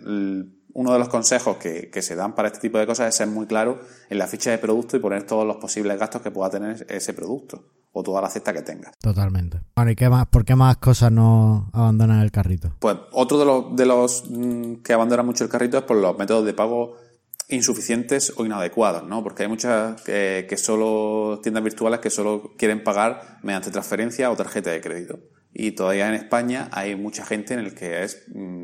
uno 0.79 0.93
de 0.93 1.01
los 1.01 1.09
consejos 1.09 1.57
que, 1.57 1.91
que 1.91 2.03
se 2.03 2.15
dan 2.15 2.37
para 2.37 2.47
este 2.47 2.61
tipo 2.61 2.79
de 2.79 2.87
cosas 2.87 3.09
es 3.09 3.17
ser 3.17 3.27
muy 3.27 3.47
claro 3.47 3.81
en 4.09 4.17
la 4.17 4.29
ficha 4.29 4.53
de 4.53 4.59
producto 4.59 4.97
y 4.97 5.01
poner 5.01 5.25
todos 5.25 5.45
los 5.45 5.57
posibles 5.57 5.99
gastos 5.99 6.23
que 6.23 6.31
pueda 6.31 6.51
tener 6.51 6.87
ese 6.89 7.13
producto 7.15 7.65
o 7.91 8.05
toda 8.05 8.23
la 8.23 8.31
cesta 8.31 8.53
que 8.53 8.63
tengas. 8.63 8.97
Totalmente. 9.01 9.61
Bueno, 9.75 9.91
¿y 9.91 9.97
qué 9.97 10.09
más, 10.09 10.29
por 10.29 10.45
qué 10.45 10.55
más 10.55 10.77
cosas 10.77 11.11
no 11.11 11.69
abandonan 11.73 12.21
el 12.21 12.31
carrito? 12.31 12.77
Pues 12.79 12.97
otro 13.11 13.41
de 13.41 13.45
los, 13.45 13.75
de 13.75 13.87
los 13.87 14.31
mm, 14.31 14.75
que 14.85 14.93
abandona 14.93 15.25
mucho 15.25 15.43
el 15.43 15.51
carrito 15.51 15.79
es 15.79 15.83
por 15.83 15.97
los 15.97 16.17
métodos 16.17 16.47
de 16.47 16.55
pago 16.55 16.95
insuficientes 17.49 18.33
o 18.37 18.47
inadecuados, 18.47 19.03
¿no? 19.03 19.25
Porque 19.25 19.43
hay 19.43 19.49
muchas 19.49 20.01
que, 20.03 20.47
que 20.49 20.57
solo, 20.57 21.41
tiendas 21.43 21.65
virtuales 21.65 21.99
que 21.99 22.11
solo 22.11 22.53
quieren 22.57 22.85
pagar 22.85 23.41
mediante 23.43 23.73
transferencia 23.73 24.31
o 24.31 24.37
tarjeta 24.37 24.71
de 24.71 24.81
crédito. 24.81 25.19
Y 25.53 25.73
todavía 25.73 26.09
en 26.09 26.15
España 26.15 26.69
hay 26.71 26.95
mucha 26.95 27.25
gente 27.25 27.55
en 27.55 27.61
el 27.61 27.75
que 27.75 28.05
es 28.05 28.23
mm, 28.33 28.58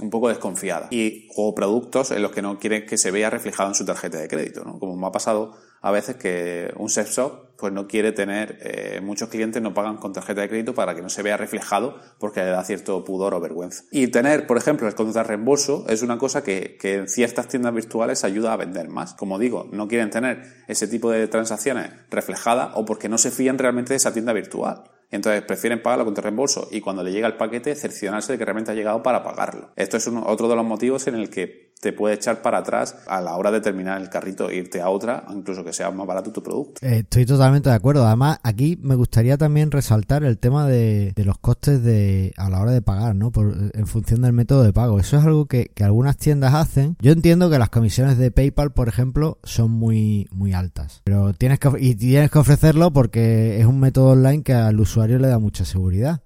un 0.00 0.10
poco 0.10 0.28
desconfiada. 0.28 0.88
Y, 0.90 1.28
o 1.36 1.54
productos 1.54 2.10
en 2.10 2.22
los 2.22 2.32
que 2.32 2.42
no 2.42 2.58
quieren 2.58 2.86
que 2.86 2.98
se 2.98 3.10
vea 3.10 3.30
reflejado 3.30 3.70
en 3.70 3.74
su 3.74 3.84
tarjeta 3.84 4.18
de 4.18 4.28
crédito, 4.28 4.64
¿no? 4.64 4.78
Como 4.78 4.96
me 4.96 5.06
ha 5.06 5.12
pasado 5.12 5.56
a 5.80 5.90
veces 5.90 6.16
que 6.16 6.72
un 6.76 6.88
sex 6.88 7.16
shop 7.16 7.48
pues 7.56 7.72
no 7.72 7.88
quiere 7.88 8.12
tener, 8.12 8.58
eh, 8.62 9.00
muchos 9.02 9.28
clientes 9.28 9.60
no 9.60 9.74
pagan 9.74 9.96
con 9.96 10.12
tarjeta 10.12 10.40
de 10.40 10.48
crédito 10.48 10.74
para 10.74 10.94
que 10.94 11.02
no 11.02 11.08
se 11.08 11.22
vea 11.22 11.36
reflejado 11.36 11.96
porque 12.18 12.40
le 12.40 12.50
da 12.50 12.64
cierto 12.64 13.04
pudor 13.04 13.34
o 13.34 13.40
vergüenza. 13.40 13.84
Y 13.90 14.08
tener, 14.08 14.46
por 14.46 14.56
ejemplo, 14.56 14.86
el 14.86 14.94
contrarreembolso 14.94 15.84
es 15.88 16.02
una 16.02 16.18
cosa 16.18 16.42
que, 16.44 16.76
que 16.80 16.94
en 16.94 17.08
ciertas 17.08 17.48
tiendas 17.48 17.74
virtuales 17.74 18.24
ayuda 18.24 18.52
a 18.52 18.56
vender 18.56 18.88
más. 18.88 19.14
Como 19.14 19.38
digo, 19.38 19.68
no 19.72 19.88
quieren 19.88 20.10
tener 20.10 20.42
ese 20.68 20.86
tipo 20.86 21.10
de 21.10 21.26
transacciones 21.26 21.90
reflejadas 22.10 22.70
o 22.74 22.84
porque 22.84 23.08
no 23.08 23.18
se 23.18 23.30
fían 23.30 23.58
realmente 23.58 23.92
de 23.92 23.96
esa 23.96 24.12
tienda 24.12 24.32
virtual. 24.32 24.84
Entonces 25.10 25.42
prefieren 25.42 25.82
pagarlo 25.82 26.04
con 26.04 26.14
reembolso 26.16 26.68
y 26.70 26.80
cuando 26.80 27.02
le 27.02 27.12
llega 27.12 27.26
el 27.26 27.36
paquete 27.36 27.74
cerciorarse 27.74 28.32
de 28.32 28.38
que 28.38 28.44
realmente 28.44 28.72
ha 28.72 28.74
llegado 28.74 29.02
para 29.02 29.22
pagarlo. 29.22 29.70
Esto 29.76 29.96
es 29.96 30.06
otro 30.08 30.48
de 30.48 30.56
los 30.56 30.64
motivos 30.64 31.06
en 31.06 31.14
el 31.14 31.30
que 31.30 31.67
te 31.80 31.92
puede 31.92 32.14
echar 32.14 32.42
para 32.42 32.58
atrás 32.58 32.96
a 33.06 33.20
la 33.20 33.36
hora 33.36 33.50
de 33.50 33.60
terminar 33.60 34.00
el 34.00 34.08
carrito 34.08 34.50
e 34.50 34.56
irte 34.56 34.80
a 34.80 34.88
otra, 34.88 35.24
incluso 35.30 35.64
que 35.64 35.72
sea 35.72 35.90
más 35.90 36.06
barato 36.06 36.32
tu 36.32 36.42
producto. 36.42 36.84
Eh, 36.84 37.00
estoy 37.00 37.24
totalmente 37.24 37.68
de 37.68 37.76
acuerdo. 37.76 38.06
Además, 38.06 38.40
aquí 38.42 38.78
me 38.82 38.94
gustaría 38.94 39.36
también 39.36 39.70
resaltar 39.70 40.24
el 40.24 40.38
tema 40.38 40.66
de, 40.66 41.12
de 41.14 41.24
los 41.24 41.38
costes 41.38 41.82
de 41.82 42.32
a 42.36 42.50
la 42.50 42.60
hora 42.60 42.72
de 42.72 42.82
pagar, 42.82 43.14
¿no? 43.14 43.30
En 43.74 43.86
función 43.86 44.22
del 44.22 44.32
método 44.32 44.62
de 44.62 44.72
pago. 44.72 44.98
Eso 44.98 45.18
es 45.18 45.24
algo 45.24 45.46
que, 45.46 45.66
que 45.74 45.84
algunas 45.84 46.16
tiendas 46.16 46.54
hacen. 46.54 46.96
Yo 47.00 47.12
entiendo 47.12 47.50
que 47.50 47.58
las 47.58 47.70
comisiones 47.70 48.18
de 48.18 48.30
PayPal, 48.30 48.72
por 48.72 48.88
ejemplo, 48.88 49.38
son 49.44 49.70
muy 49.70 50.28
muy 50.32 50.52
altas, 50.52 51.02
pero 51.04 51.32
tienes 51.32 51.58
que 51.58 51.70
y 51.78 51.94
tienes 51.94 52.30
que 52.30 52.38
ofrecerlo 52.38 52.92
porque 52.92 53.60
es 53.60 53.66
un 53.66 53.80
método 53.80 54.10
online 54.10 54.42
que 54.42 54.54
al 54.54 54.80
usuario 54.80 55.18
le 55.18 55.28
da 55.28 55.38
mucha 55.38 55.64
seguridad. 55.64 56.22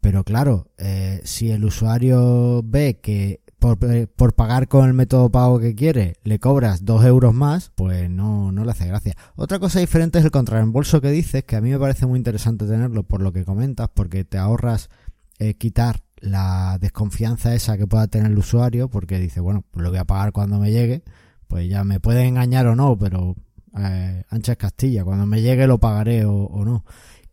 Pero 0.00 0.22
claro, 0.24 0.68
eh, 0.78 1.20
si 1.24 1.50
el 1.50 1.64
usuario 1.64 2.62
ve 2.64 3.00
que 3.02 3.40
por, 3.58 3.78
eh, 3.90 4.06
por 4.06 4.34
pagar 4.34 4.68
con 4.68 4.86
el 4.86 4.94
método 4.94 5.30
pago 5.30 5.58
que 5.58 5.74
quiere 5.74 6.16
le 6.22 6.38
cobras 6.38 6.84
dos 6.84 7.04
euros 7.04 7.34
más, 7.34 7.72
pues 7.74 8.08
no, 8.08 8.52
no 8.52 8.64
le 8.64 8.70
hace 8.70 8.86
gracia. 8.86 9.16
Otra 9.36 9.58
cosa 9.58 9.80
diferente 9.80 10.18
es 10.18 10.24
el 10.24 10.30
contrarreembolso 10.30 11.00
que 11.00 11.10
dices, 11.10 11.44
que 11.44 11.56
a 11.56 11.60
mí 11.60 11.70
me 11.70 11.78
parece 11.78 12.06
muy 12.06 12.18
interesante 12.18 12.66
tenerlo 12.66 13.02
por 13.02 13.22
lo 13.22 13.32
que 13.32 13.44
comentas, 13.44 13.88
porque 13.92 14.24
te 14.24 14.38
ahorras 14.38 14.90
eh, 15.38 15.54
quitar 15.54 16.02
la 16.16 16.78
desconfianza 16.80 17.54
esa 17.54 17.76
que 17.76 17.86
pueda 17.86 18.06
tener 18.08 18.30
el 18.30 18.38
usuario, 18.38 18.88
porque 18.88 19.18
dice, 19.18 19.40
bueno, 19.40 19.64
pues 19.70 19.82
lo 19.82 19.90
voy 19.90 19.98
a 19.98 20.04
pagar 20.04 20.32
cuando 20.32 20.58
me 20.58 20.70
llegue, 20.70 21.02
pues 21.46 21.68
ya 21.68 21.84
me 21.84 22.00
pueden 22.00 22.26
engañar 22.26 22.66
o 22.66 22.76
no, 22.76 22.96
pero 22.98 23.36
eh, 23.78 24.24
ancha 24.30 24.52
es 24.52 24.58
Castilla, 24.58 25.04
cuando 25.04 25.26
me 25.26 25.42
llegue 25.42 25.66
lo 25.66 25.78
pagaré 25.78 26.24
o 26.24 26.64
no. 26.64 26.84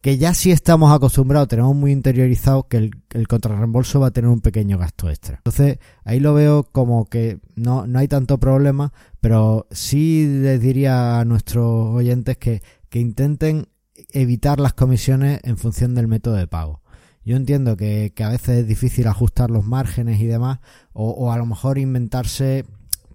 Que 0.06 0.20
ya 0.20 0.36
sí 0.36 0.52
estamos 0.52 0.94
acostumbrados, 0.94 1.48
tenemos 1.48 1.76
muy 1.76 1.91
interiorizado 1.91 2.68
que 2.68 2.78
el, 2.78 3.28
contrarreembolso 3.28 4.00
va 4.00 4.10
a 4.10 4.12
tener 4.12 4.30
un 4.30 4.39
pequeño 4.39 4.78
gasto 4.78 5.10
extra. 5.10 5.38
Entonces, 5.38 5.80
ahí 6.04 6.20
lo 6.20 6.36
veo 6.36 6.62
como 6.62 7.08
que 7.10 7.39
no, 7.56 7.88
no 7.88 7.98
hay 7.98 8.08
tanto 8.08 8.39
problema, 8.39 8.94
pero 9.20 9.65
sí 9.72 10.28
les 10.28 10.62
diría 10.62 11.20
a 11.20 11.26
nuestros 11.26 11.96
oyentes 11.96 12.38
que, 12.38 12.62
que 12.89 13.00
intenten 13.00 13.68
evitar 14.12 14.60
las 14.60 14.76
comisiones 14.76 15.39
en 15.41 15.58
función 15.58 15.96
del 15.96 16.08
método 16.08 16.36
de 16.36 16.46
pago. 16.46 16.84
Yo 17.24 17.36
entiendo 17.36 17.76
que, 17.76 18.13
que 18.15 18.24
a 18.24 18.30
veces 18.30 18.60
es 18.60 18.68
difícil 18.68 19.08
ajustar 19.08 19.50
los 19.50 19.65
márgenes 19.65 20.22
y 20.22 20.28
demás, 20.28 20.60
o, 20.94 21.10
o 21.10 21.32
a 21.32 21.38
lo 21.38 21.48
mejor 21.48 21.80
inventarse 21.80 22.63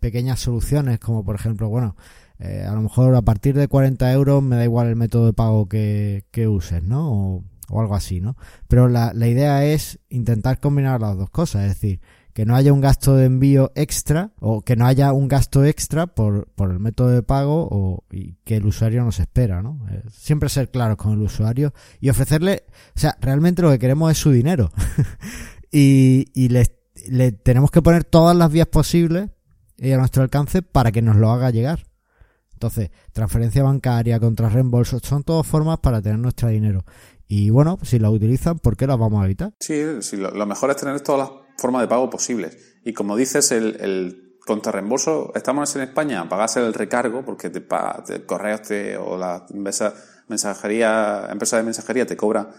pequeñas 0.00 0.40
soluciones, 0.40 0.98
como 0.98 1.24
por 1.24 1.36
ejemplo, 1.36 1.68
bueno, 1.68 1.94
eh, 2.40 2.64
a 2.66 2.74
lo 2.74 2.82
mejor 2.82 3.14
a 3.14 3.22
partir 3.22 3.54
de 3.54 3.68
40 3.68 4.10
euros 4.12 4.42
me 4.42 4.56
da 4.56 4.64
igual 4.64 4.88
el 4.88 4.96
método 4.96 5.26
de 5.26 5.32
pago 5.32 5.68
que, 5.68 6.24
que 6.30 6.48
uses, 6.48 6.82
¿no? 6.82 7.12
O, 7.12 7.44
o 7.68 7.80
algo 7.80 7.94
así, 7.94 8.20
¿no? 8.20 8.36
Pero 8.68 8.88
la, 8.88 9.12
la 9.14 9.28
idea 9.28 9.64
es 9.64 10.00
intentar 10.08 10.58
combinar 10.58 11.00
las 11.00 11.16
dos 11.16 11.30
cosas, 11.30 11.62
es 11.62 11.68
decir, 11.80 12.00
que 12.32 12.46
no 12.46 12.54
haya 12.56 12.72
un 12.72 12.80
gasto 12.80 13.16
de 13.16 13.26
envío 13.26 13.72
extra 13.74 14.32
o 14.38 14.62
que 14.62 14.76
no 14.76 14.86
haya 14.86 15.12
un 15.12 15.28
gasto 15.28 15.64
extra 15.64 16.06
por, 16.06 16.48
por 16.54 16.70
el 16.70 16.78
método 16.78 17.08
de 17.08 17.22
pago 17.22 17.68
o 17.70 18.04
y 18.10 18.36
que 18.44 18.56
el 18.56 18.66
usuario 18.66 19.04
nos 19.04 19.20
espera, 19.20 19.62
¿no? 19.62 19.78
Eh, 19.90 20.02
siempre 20.10 20.48
ser 20.48 20.70
claros 20.70 20.96
con 20.96 21.12
el 21.12 21.20
usuario 21.20 21.74
y 22.00 22.08
ofrecerle, 22.08 22.64
o 22.96 22.98
sea, 22.98 23.16
realmente 23.20 23.62
lo 23.62 23.70
que 23.70 23.78
queremos 23.78 24.10
es 24.10 24.18
su 24.18 24.30
dinero 24.30 24.70
y, 25.72 26.26
y 26.34 26.48
le, 26.48 26.66
le 27.08 27.32
tenemos 27.32 27.70
que 27.70 27.82
poner 27.82 28.04
todas 28.04 28.36
las 28.36 28.50
vías 28.50 28.68
posibles 28.68 29.30
eh, 29.78 29.94
a 29.94 29.98
nuestro 29.98 30.22
alcance 30.22 30.62
para 30.62 30.92
que 30.92 31.02
nos 31.02 31.16
lo 31.16 31.30
haga 31.30 31.50
llegar. 31.50 31.89
Entonces, 32.60 32.90
transferencia 33.14 33.62
bancaria, 33.62 34.20
contra 34.20 34.50
reembolso, 34.50 34.98
son 35.02 35.22
todas 35.22 35.46
formas 35.46 35.78
para 35.78 36.02
tener 36.02 36.18
nuestro 36.18 36.50
dinero. 36.50 36.84
Y 37.26 37.48
bueno, 37.48 37.78
si 37.82 37.98
la 37.98 38.10
utilizan, 38.10 38.58
¿por 38.58 38.76
qué 38.76 38.86
las 38.86 38.98
vamos 38.98 39.22
a 39.22 39.24
evitar? 39.24 39.54
Sí, 39.60 39.82
sí 40.02 40.18
lo, 40.18 40.44
mejor 40.44 40.68
es 40.68 40.76
tener 40.76 41.00
todas 41.00 41.30
las 41.30 41.38
formas 41.56 41.80
de 41.80 41.88
pago 41.88 42.10
posibles. 42.10 42.58
Y 42.84 42.92
como 42.92 43.16
dices, 43.16 43.50
el, 43.52 43.80
el 43.80 44.36
contrarreembolso, 44.44 45.32
estamos 45.34 45.74
en 45.76 45.82
España, 45.82 46.28
pagas 46.28 46.58
el 46.58 46.74
recargo, 46.74 47.24
porque 47.24 47.48
te, 47.48 47.62
te 47.62 48.26
correos 48.26 48.60
te, 48.60 48.98
o 48.98 49.16
la 49.16 49.46
empresa, 49.48 49.94
mensajería, 50.28 51.28
empresa 51.30 51.56
de 51.56 51.62
mensajería 51.62 52.04
te 52.04 52.18
cobra 52.18 52.50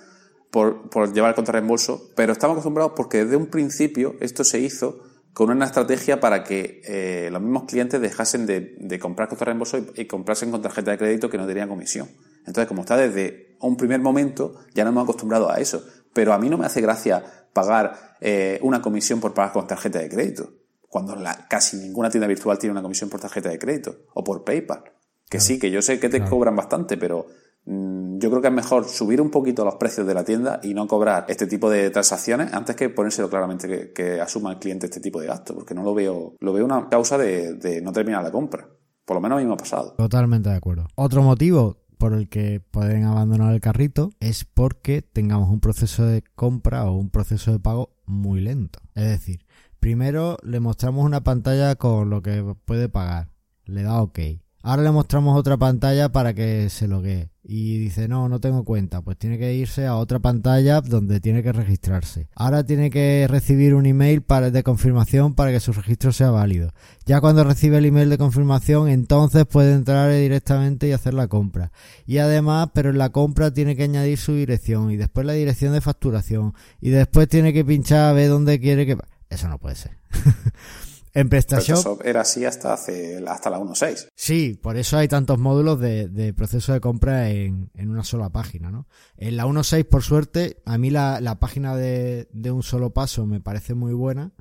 por, 0.50 0.90
por 0.90 1.14
llevar 1.14 1.30
el 1.30 1.36
contrarreembolso, 1.36 2.10
pero 2.16 2.34
estamos 2.34 2.56
acostumbrados 2.56 2.94
porque 2.96 3.24
desde 3.24 3.36
un 3.36 3.52
principio 3.52 4.16
esto 4.20 4.44
se 4.44 4.62
hizo 4.62 5.11
con 5.34 5.50
una 5.50 5.66
estrategia 5.66 6.20
para 6.20 6.44
que 6.44 6.82
eh, 6.86 7.30
los 7.32 7.42
mismos 7.42 7.64
clientes 7.64 8.02
dejasen 8.02 8.46
de, 8.46 8.76
de 8.80 9.00
comprar 9.00 9.30
con 9.30 9.38
reembolso 9.40 9.78
y, 9.78 10.02
y, 10.02 10.06
comprasen 10.06 10.52
con 10.52 10.62
tarjeta 10.62 10.92
de 10.92 10.98
crédito 10.98 11.30
que 11.30 11.38
no 11.38 11.48
tenían 11.48 11.70
comisión. 11.70 12.10
Entonces, 12.40 12.68
como 12.68 12.82
está 12.82 12.98
desde 12.98 13.56
un 13.62 13.78
primer 13.78 14.02
momento, 14.02 14.56
ya 14.74 14.84
nos 14.84 14.92
hemos 14.92 15.04
acostumbrado 15.04 15.50
a 15.50 15.60
eso. 15.60 15.84
Pero 16.14 16.34
a 16.34 16.38
mí 16.38 16.50
no 16.50 16.58
me 16.58 16.66
hace 16.66 16.82
gracia 16.82 17.24
pagar 17.54 18.18
eh, 18.20 18.60
una 18.62 18.82
comisión 18.82 19.20
por 19.20 19.34
pagar 19.34 19.54
con 19.54 19.68
tarjeta 19.68 20.00
de 20.00 20.10
crédito, 20.10 20.52
cuando 20.88 21.16
la, 21.16 21.48
casi 21.48 21.78
ninguna 21.78 22.10
tienda 22.10 22.28
virtual 22.28 22.58
tiene 22.58 22.72
una 22.72 22.82
comisión 22.82 23.10
por 23.10 23.20
tarjeta 23.20 23.50
de 23.50 23.60
crédito 23.60 24.06
o 24.14 24.24
por 24.24 24.44
PayPal. 24.44 24.84
Que 25.30 25.38
claro. 25.38 25.46
sí, 25.46 25.60
que 25.60 25.72
yo 25.72 25.82
sé 25.82 26.00
que 26.00 26.10
te 26.10 26.18
claro. 26.18 26.32
cobran 26.32 26.56
bastante, 26.56 26.98
pero 26.98 27.28
yo 27.66 28.30
creo 28.30 28.42
que 28.42 28.48
es 28.48 28.54
mejor 28.54 28.86
subir 28.86 29.22
un 29.22 29.30
poquito 29.30 29.64
los 29.64 29.76
precios 29.76 30.08
de 30.08 30.14
la 30.14 30.24
tienda 30.24 30.60
y 30.64 30.74
no 30.74 30.88
cobrar 30.88 31.26
este 31.28 31.48
tipo 31.48 31.70
de 31.70 31.90
transacciones 31.92 32.54
antes 32.54 32.76
que 32.76 32.90
ponérselo 32.90 33.30
claramente 33.30 33.68
que, 33.68 33.94
que 33.94 34.20
asuma 34.20 34.52
el 34.52 34.60
cliente 34.60 34.88
este 34.88 35.00
tipo 35.00 35.22
de 35.22 35.28
gasto, 35.28 35.54
porque 35.54 35.74
no 35.74 35.84
lo 35.84 35.94
veo, 35.94 36.36
lo 36.40 36.54
veo 36.54 36.66
una 36.66 36.90
causa 36.90 37.18
de, 37.18 37.54
de 37.56 37.82
no 37.82 37.92
terminar 37.92 38.24
la 38.24 38.32
compra. 38.32 38.68
Por 39.06 39.16
lo 39.16 39.22
menos 39.22 39.38
a 39.38 39.42
mí 39.42 39.48
me 39.48 39.54
ha 39.54 39.58
pasado. 39.58 39.94
Totalmente 39.98 40.50
de 40.50 40.56
acuerdo. 40.56 40.88
Otro 40.96 41.22
motivo 41.22 41.78
por 41.98 42.14
el 42.14 42.30
que 42.30 42.60
pueden 42.60 43.04
abandonar 43.04 43.54
el 43.54 43.62
carrito 43.62 44.10
es 44.20 44.44
porque 44.44 45.04
tengamos 45.04 45.50
un 45.50 45.60
proceso 45.60 46.04
de 46.04 46.24
compra 46.36 46.86
o 46.86 46.96
un 46.96 47.12
proceso 47.12 47.52
de 47.52 47.60
pago 47.60 47.94
muy 48.06 48.42
lento. 48.42 48.80
Es 48.96 49.08
decir, 49.08 49.46
primero 49.80 50.38
le 50.44 50.60
mostramos 50.60 51.06
una 51.06 51.24
pantalla 51.24 51.76
con 51.76 52.10
lo 52.10 52.24
que 52.24 52.56
puede 52.66 52.90
pagar, 52.90 53.30
le 53.66 53.84
da 53.84 54.02
OK. 54.02 54.20
Ahora 54.64 54.84
le 54.84 54.92
mostramos 54.92 55.38
otra 55.38 55.58
pantalla 55.58 56.12
para 56.12 56.34
que 56.34 56.70
se 56.70 56.88
loguee 56.88 57.30
y 57.44 57.80
dice 57.80 58.08
no, 58.08 58.30
no 58.30 58.40
tengo 58.40 58.64
cuenta, 58.64 59.02
pues 59.02 59.18
tiene 59.18 59.40
que 59.40 59.54
irse 59.56 59.88
a 59.88 59.96
otra 59.96 60.20
pantalla 60.20 60.82
donde 60.82 61.20
tiene 61.20 61.42
que 61.42 61.52
registrarse. 61.52 62.28
Ahora 62.36 62.64
tiene 62.64 62.92
que 62.92 63.26
recibir 63.28 63.74
un 63.74 63.86
email 63.86 64.22
para, 64.22 64.52
de 64.52 64.64
confirmación 64.64 65.34
para 65.34 65.52
que 65.52 65.60
su 65.60 65.74
registro 65.74 66.12
sea 66.12 66.30
válido. 66.30 66.74
Ya 67.06 67.20
cuando 67.22 67.44
recibe 67.44 67.80
el 67.80 67.86
email 67.86 68.10
de 68.10 68.18
confirmación, 68.18 68.88
entonces 68.88 69.46
puede 69.46 69.74
entrar 69.74 70.12
directamente 70.14 70.88
y 70.88 70.92
hacer 70.92 71.16
la 71.16 71.28
compra. 71.28 71.72
Y 72.06 72.20
además, 72.20 72.70
pero 72.74 72.92
en 72.92 73.00
la 73.00 73.10
compra 73.10 73.52
tiene 73.52 73.76
que 73.76 73.84
añadir 73.84 74.18
su 74.18 74.36
dirección 74.36 74.92
y 74.92 74.98
después 74.98 75.26
la 75.26 75.34
dirección 75.34 75.74
de 75.74 75.82
facturación 75.82 76.54
y 76.80 76.92
después 76.92 77.28
tiene 77.28 77.52
que 77.54 77.66
pinchar 77.66 78.10
a 78.10 78.14
ver 78.14 78.30
dónde 78.30 78.60
quiere 78.60 78.86
que... 78.86 78.98
Eso 79.30 79.48
no 79.48 79.58
puede 79.58 79.76
ser. 79.76 79.92
En 81.14 81.30
PrestaShop, 81.30 81.66
PrestaShop 81.68 82.06
era 82.06 82.22
así 82.22 82.46
hasta 82.46 82.74
hace 82.74 83.24
hasta 83.28 83.50
la 83.50 83.60
1.6. 83.60 84.08
Sí, 84.16 84.58
por 84.62 84.78
eso 84.78 84.98
hay 84.98 85.08
tantos 85.08 85.38
módulos 85.40 85.80
de, 85.80 86.08
de 86.08 86.34
proceso 86.34 86.74
de 86.74 86.80
compra 86.80 87.30
en, 87.30 87.70
en, 87.76 87.90
una 87.90 88.04
sola 88.04 88.30
página, 88.30 88.72
¿no? 88.72 88.88
En 89.18 89.36
la 89.36 89.46
1.6, 89.46 89.86
por 89.86 90.04
suerte, 90.04 90.62
a 90.66 90.78
mí 90.78 90.90
la, 90.90 91.20
la 91.20 91.40
página 91.40 91.76
de, 91.76 92.30
de, 92.32 92.52
un 92.52 92.64
solo 92.64 92.92
paso 92.92 93.26
me 93.26 93.42
parece 93.42 93.74
muy 93.74 93.94
buena 93.94 94.32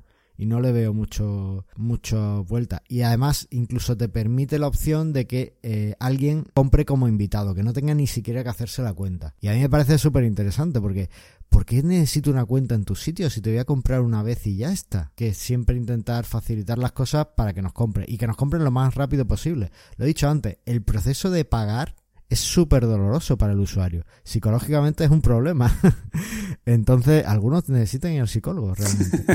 y 0.41 0.47
no 0.47 0.59
le 0.59 0.71
veo 0.71 0.91
mucho 0.91 1.67
mucho 1.75 2.43
vuelta. 2.45 2.81
Y 2.87 3.03
además, 3.03 3.47
incluso 3.51 3.95
te 3.95 4.09
permite 4.09 4.57
la 4.57 4.65
opción 4.65 5.13
de 5.13 5.27
que 5.27 5.55
eh, 5.61 5.93
alguien 5.99 6.47
compre 6.55 6.83
como 6.83 7.07
invitado, 7.07 7.53
que 7.53 7.61
no 7.61 7.73
tenga 7.73 7.93
ni 7.93 8.07
siquiera 8.07 8.41
que 8.41 8.49
hacerse 8.49 8.81
la 8.81 8.95
cuenta. 8.95 9.35
Y 9.39 9.49
a 9.49 9.53
mí 9.53 9.59
me 9.59 9.69
parece 9.69 9.99
súper 9.99 10.23
interesante 10.23 10.81
porque 10.81 11.11
¿por 11.47 11.63
qué 11.63 11.83
necesito 11.83 12.31
una 12.31 12.45
cuenta 12.45 12.73
en 12.73 12.85
tu 12.85 12.95
sitio 12.95 13.29
si 13.29 13.39
te 13.39 13.51
voy 13.51 13.59
a 13.59 13.65
comprar 13.65 14.01
una 14.01 14.23
vez 14.23 14.47
y 14.47 14.57
ya 14.57 14.71
está? 14.71 15.11
Que 15.13 15.35
siempre 15.35 15.77
intentar 15.77 16.25
facilitar 16.25 16.79
las 16.79 16.93
cosas 16.93 17.27
para 17.37 17.53
que 17.53 17.61
nos 17.61 17.73
compren 17.73 18.07
y 18.09 18.17
que 18.17 18.25
nos 18.25 18.35
compren 18.35 18.63
lo 18.63 18.71
más 18.71 18.95
rápido 18.95 19.27
posible. 19.27 19.71
Lo 19.97 20.05
he 20.05 20.07
dicho 20.07 20.27
antes, 20.27 20.57
el 20.65 20.81
proceso 20.81 21.29
de 21.29 21.45
pagar 21.45 21.93
es 22.31 22.39
súper 22.39 22.85
doloroso 22.85 23.37
para 23.37 23.51
el 23.51 23.59
usuario. 23.59 24.05
Psicológicamente 24.23 25.03
es 25.03 25.11
un 25.11 25.21
problema. 25.21 25.69
Entonces, 26.65 27.25
algunos 27.25 27.67
necesitan 27.67 28.13
ir 28.13 28.21
al 28.21 28.29
psicólogo 28.29 28.73
realmente. 28.73 29.25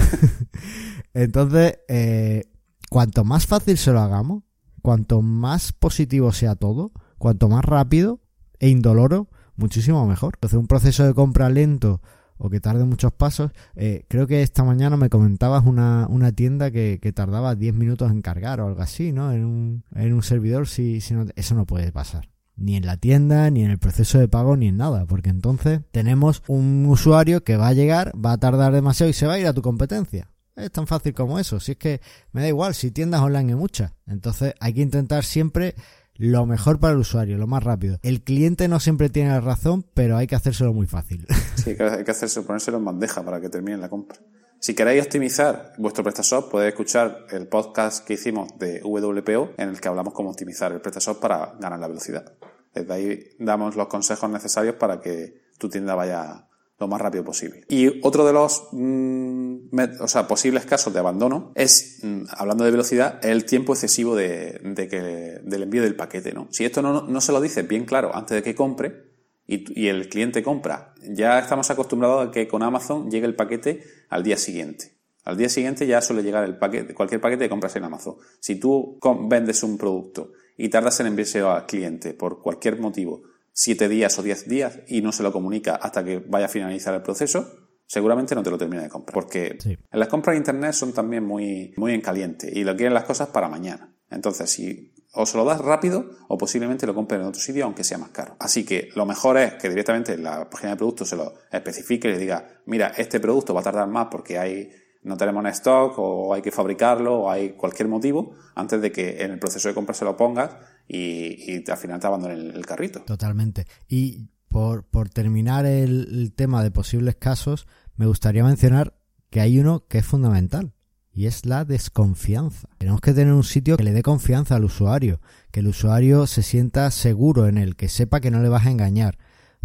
Entonces, 1.12 1.78
eh, 1.88 2.44
cuanto 2.88 3.22
más 3.22 3.46
fácil 3.46 3.76
se 3.76 3.92
lo 3.92 4.00
hagamos, 4.00 4.44
cuanto 4.80 5.20
más 5.20 5.72
positivo 5.72 6.32
sea 6.32 6.54
todo, 6.54 6.90
cuanto 7.18 7.50
más 7.50 7.66
rápido 7.66 8.20
e 8.60 8.70
indoloro, 8.70 9.28
muchísimo 9.56 10.06
mejor. 10.06 10.36
Entonces, 10.36 10.58
un 10.58 10.66
proceso 10.66 11.04
de 11.04 11.12
compra 11.12 11.50
lento 11.50 12.00
o 12.38 12.48
que 12.48 12.60
tarde 12.60 12.86
muchos 12.86 13.12
pasos. 13.12 13.52
Eh, 13.74 14.06
creo 14.08 14.26
que 14.26 14.40
esta 14.40 14.64
mañana 14.64 14.96
me 14.96 15.10
comentabas 15.10 15.66
una, 15.66 16.06
una 16.08 16.32
tienda 16.32 16.70
que, 16.70 16.98
que, 17.02 17.12
tardaba 17.12 17.56
10 17.56 17.74
minutos 17.74 18.10
en 18.10 18.22
cargar 18.22 18.62
o 18.62 18.68
algo 18.68 18.80
así, 18.80 19.12
¿no? 19.12 19.32
En 19.32 19.44
un, 19.44 19.84
en 19.94 20.14
un 20.14 20.22
servidor, 20.22 20.66
si, 20.66 21.02
si 21.02 21.12
no, 21.12 21.26
eso 21.36 21.54
no 21.54 21.66
puede 21.66 21.92
pasar. 21.92 22.30
Ni 22.56 22.76
en 22.76 22.86
la 22.86 22.96
tienda, 22.96 23.50
ni 23.50 23.64
en 23.64 23.70
el 23.70 23.78
proceso 23.78 24.18
de 24.18 24.28
pago, 24.28 24.56
ni 24.56 24.68
en 24.68 24.78
nada, 24.78 25.06
porque 25.06 25.30
entonces 25.30 25.80
tenemos 25.92 26.42
un 26.46 26.86
usuario 26.86 27.44
que 27.44 27.56
va 27.56 27.68
a 27.68 27.74
llegar, 27.74 28.12
va 28.16 28.32
a 28.32 28.38
tardar 28.38 28.72
demasiado 28.72 29.10
y 29.10 29.12
se 29.12 29.26
va 29.26 29.34
a 29.34 29.38
ir 29.38 29.46
a 29.46 29.52
tu 29.52 29.62
competencia. 29.62 30.30
Es 30.56 30.72
tan 30.72 30.86
fácil 30.86 31.12
como 31.12 31.38
eso. 31.38 31.60
Si 31.60 31.72
es 31.72 31.78
que 31.78 32.00
me 32.32 32.40
da 32.40 32.48
igual, 32.48 32.74
si 32.74 32.90
tiendas 32.90 33.20
online 33.20 33.52
hay 33.52 33.58
muchas. 33.58 33.92
Entonces 34.06 34.54
hay 34.58 34.72
que 34.72 34.80
intentar 34.80 35.22
siempre 35.22 35.74
lo 36.14 36.46
mejor 36.46 36.80
para 36.80 36.94
el 36.94 37.00
usuario, 37.00 37.36
lo 37.36 37.46
más 37.46 37.62
rápido. 37.62 37.98
El 38.02 38.22
cliente 38.22 38.68
no 38.68 38.80
siempre 38.80 39.10
tiene 39.10 39.30
la 39.30 39.40
razón, 39.40 39.84
pero 39.94 40.16
hay 40.16 40.26
que 40.26 40.34
hacérselo 40.34 40.72
muy 40.72 40.86
fácil. 40.86 41.26
Sí, 41.56 41.70
hay 41.80 42.04
que 42.04 42.10
hacerse, 42.12 42.42
ponérselo 42.42 42.78
en 42.78 42.84
bandeja 42.84 43.24
para 43.24 43.40
que 43.40 43.48
termine 43.48 43.76
la 43.76 43.88
compra. 43.88 44.18
Si 44.60 44.74
queréis 44.74 45.02
optimizar 45.02 45.72
vuestro 45.78 46.04
PrestaShop, 46.04 46.50
podéis 46.50 46.74
escuchar 46.74 47.26
el 47.30 47.48
podcast 47.48 48.06
que 48.06 48.14
hicimos 48.14 48.56
de 48.58 48.80
WPO 48.84 49.54
en 49.56 49.70
el 49.70 49.80
que 49.80 49.88
hablamos 49.88 50.14
cómo 50.14 50.30
optimizar 50.30 50.70
el 50.70 50.80
PrestaShop 50.80 51.20
para 51.20 51.54
ganar 51.58 51.80
la 51.80 51.88
velocidad. 51.88 52.32
Desde 52.80 52.92
ahí 52.92 53.24
damos 53.38 53.76
los 53.76 53.88
consejos 53.88 54.30
necesarios 54.30 54.76
para 54.76 55.00
que 55.00 55.42
tu 55.58 55.68
tienda 55.68 55.94
vaya 55.94 56.48
lo 56.78 56.88
más 56.88 57.00
rápido 57.00 57.24
posible. 57.24 57.64
Y 57.68 58.00
otro 58.04 58.26
de 58.26 58.32
los 58.32 58.68
mmm, 58.72 59.56
o 60.00 60.08
sea, 60.08 60.28
posibles 60.28 60.66
casos 60.66 60.92
de 60.92 60.98
abandono 60.98 61.52
es, 61.54 62.00
mmm, 62.02 62.24
hablando 62.30 62.64
de 62.64 62.70
velocidad, 62.70 63.24
el 63.24 63.44
tiempo 63.44 63.72
excesivo 63.72 64.14
de, 64.14 64.60
de 64.62 64.88
que, 64.88 65.00
del 65.42 65.62
envío 65.62 65.82
del 65.82 65.96
paquete. 65.96 66.32
¿no? 66.32 66.48
Si 66.50 66.64
esto 66.64 66.82
no, 66.82 67.02
no 67.02 67.20
se 67.20 67.32
lo 67.32 67.40
dice 67.40 67.62
bien 67.62 67.84
claro 67.84 68.14
antes 68.14 68.36
de 68.36 68.42
que 68.42 68.54
compre 68.54 69.06
y, 69.46 69.80
y 69.80 69.88
el 69.88 70.08
cliente 70.08 70.42
compra, 70.42 70.94
ya 71.02 71.38
estamos 71.38 71.70
acostumbrados 71.70 72.28
a 72.28 72.30
que 72.30 72.46
con 72.46 72.62
Amazon 72.62 73.10
llegue 73.10 73.26
el 73.26 73.36
paquete 73.36 73.82
al 74.10 74.22
día 74.22 74.36
siguiente. 74.36 74.96
Al 75.24 75.36
día 75.36 75.48
siguiente 75.48 75.86
ya 75.86 76.00
suele 76.02 76.22
llegar 76.22 76.44
el 76.44 76.56
paquete, 76.56 76.94
cualquier 76.94 77.20
paquete 77.20 77.44
que 77.44 77.50
compras 77.50 77.74
en 77.74 77.84
Amazon. 77.84 78.16
Si 78.38 78.56
tú 78.60 79.00
vendes 79.28 79.62
un 79.64 79.76
producto 79.76 80.32
y 80.56 80.68
tardas 80.68 81.00
en 81.00 81.06
enviárselo 81.06 81.52
al 81.52 81.66
cliente 81.66 82.14
por 82.14 82.40
cualquier 82.40 82.78
motivo, 82.78 83.22
siete 83.52 83.88
días 83.88 84.18
o 84.18 84.22
diez 84.22 84.48
días 84.48 84.80
y 84.86 85.02
no 85.02 85.12
se 85.12 85.22
lo 85.22 85.32
comunica 85.32 85.76
hasta 85.76 86.04
que 86.04 86.18
vaya 86.18 86.46
a 86.46 86.48
finalizar 86.48 86.94
el 86.94 87.02
proceso, 87.02 87.68
seguramente 87.86 88.34
no 88.34 88.42
te 88.42 88.50
lo 88.50 88.58
termina 88.58 88.82
de 88.82 88.88
comprar. 88.88 89.14
Porque 89.14 89.58
sí. 89.60 89.76
las 89.92 90.08
compras 90.08 90.34
de 90.34 90.38
internet 90.38 90.72
son 90.72 90.92
también 90.92 91.24
muy, 91.24 91.74
muy 91.76 91.94
en 91.94 92.00
caliente 92.00 92.50
y 92.52 92.64
lo 92.64 92.76
quieren 92.76 92.94
las 92.94 93.04
cosas 93.04 93.28
para 93.28 93.48
mañana. 93.48 93.92
Entonces, 94.10 94.50
si 94.50 94.92
o 95.16 95.24
se 95.24 95.36
lo 95.38 95.44
das 95.44 95.60
rápido 95.60 96.10
o 96.28 96.36
posiblemente 96.36 96.86
lo 96.86 96.94
compren 96.94 97.22
en 97.22 97.28
otro 97.28 97.40
sitio 97.40 97.64
aunque 97.64 97.84
sea 97.84 97.98
más 97.98 98.10
caro. 98.10 98.36
Así 98.38 98.64
que 98.64 98.90
lo 98.94 99.06
mejor 99.06 99.38
es 99.38 99.54
que 99.54 99.68
directamente 99.68 100.12
en 100.12 100.22
la 100.22 100.48
página 100.50 100.72
de 100.72 100.76
producto 100.76 101.04
se 101.04 101.16
lo 101.16 101.34
especifique 101.50 102.08
y 102.08 102.12
le 102.12 102.18
diga, 102.18 102.60
mira, 102.66 102.88
este 102.96 103.18
producto 103.18 103.54
va 103.54 103.60
a 103.60 103.64
tardar 103.64 103.88
más 103.88 104.08
porque 104.10 104.38
hay 104.38 104.70
no 105.06 105.16
tenemos 105.16 105.44
en 105.44 105.50
stock 105.52 105.94
o 105.98 106.34
hay 106.34 106.42
que 106.42 106.50
fabricarlo 106.50 107.20
o 107.20 107.30
hay 107.30 107.50
cualquier 107.50 107.88
motivo 107.88 108.34
antes 108.56 108.82
de 108.82 108.90
que 108.90 109.22
en 109.22 109.30
el 109.30 109.38
proceso 109.38 109.68
de 109.68 109.74
compra 109.74 109.94
se 109.94 110.04
lo 110.04 110.16
pongas 110.16 110.56
y, 110.88 111.64
al 111.70 111.78
final 111.78 112.00
te 112.00 112.06
abandonen 112.06 112.50
el, 112.54 112.66
carrito. 112.66 113.00
Totalmente. 113.02 113.66
Y 113.88 114.28
por, 114.48 114.84
por 114.84 115.08
terminar 115.08 115.64
el, 115.64 116.08
el 116.10 116.32
tema 116.32 116.62
de 116.64 116.72
posibles 116.72 117.14
casos, 117.16 117.68
me 117.94 118.06
gustaría 118.06 118.42
mencionar 118.42 118.94
que 119.30 119.40
hay 119.40 119.58
uno 119.60 119.86
que 119.86 119.98
es 119.98 120.06
fundamental 120.06 120.72
y 121.12 121.26
es 121.26 121.46
la 121.46 121.64
desconfianza. 121.64 122.68
Tenemos 122.76 123.00
que 123.00 123.14
tener 123.14 123.32
un 123.32 123.44
sitio 123.44 123.76
que 123.76 123.84
le 123.84 123.92
dé 123.92 124.02
confianza 124.02 124.56
al 124.56 124.64
usuario, 124.64 125.20
que 125.52 125.60
el 125.60 125.68
usuario 125.68 126.26
se 126.26 126.42
sienta 126.42 126.90
seguro 126.90 127.46
en 127.46 127.58
el 127.58 127.76
que 127.76 127.88
sepa 127.88 128.20
que 128.20 128.32
no 128.32 128.42
le 128.42 128.48
vas 128.48 128.66
a 128.66 128.70
engañar. 128.70 129.18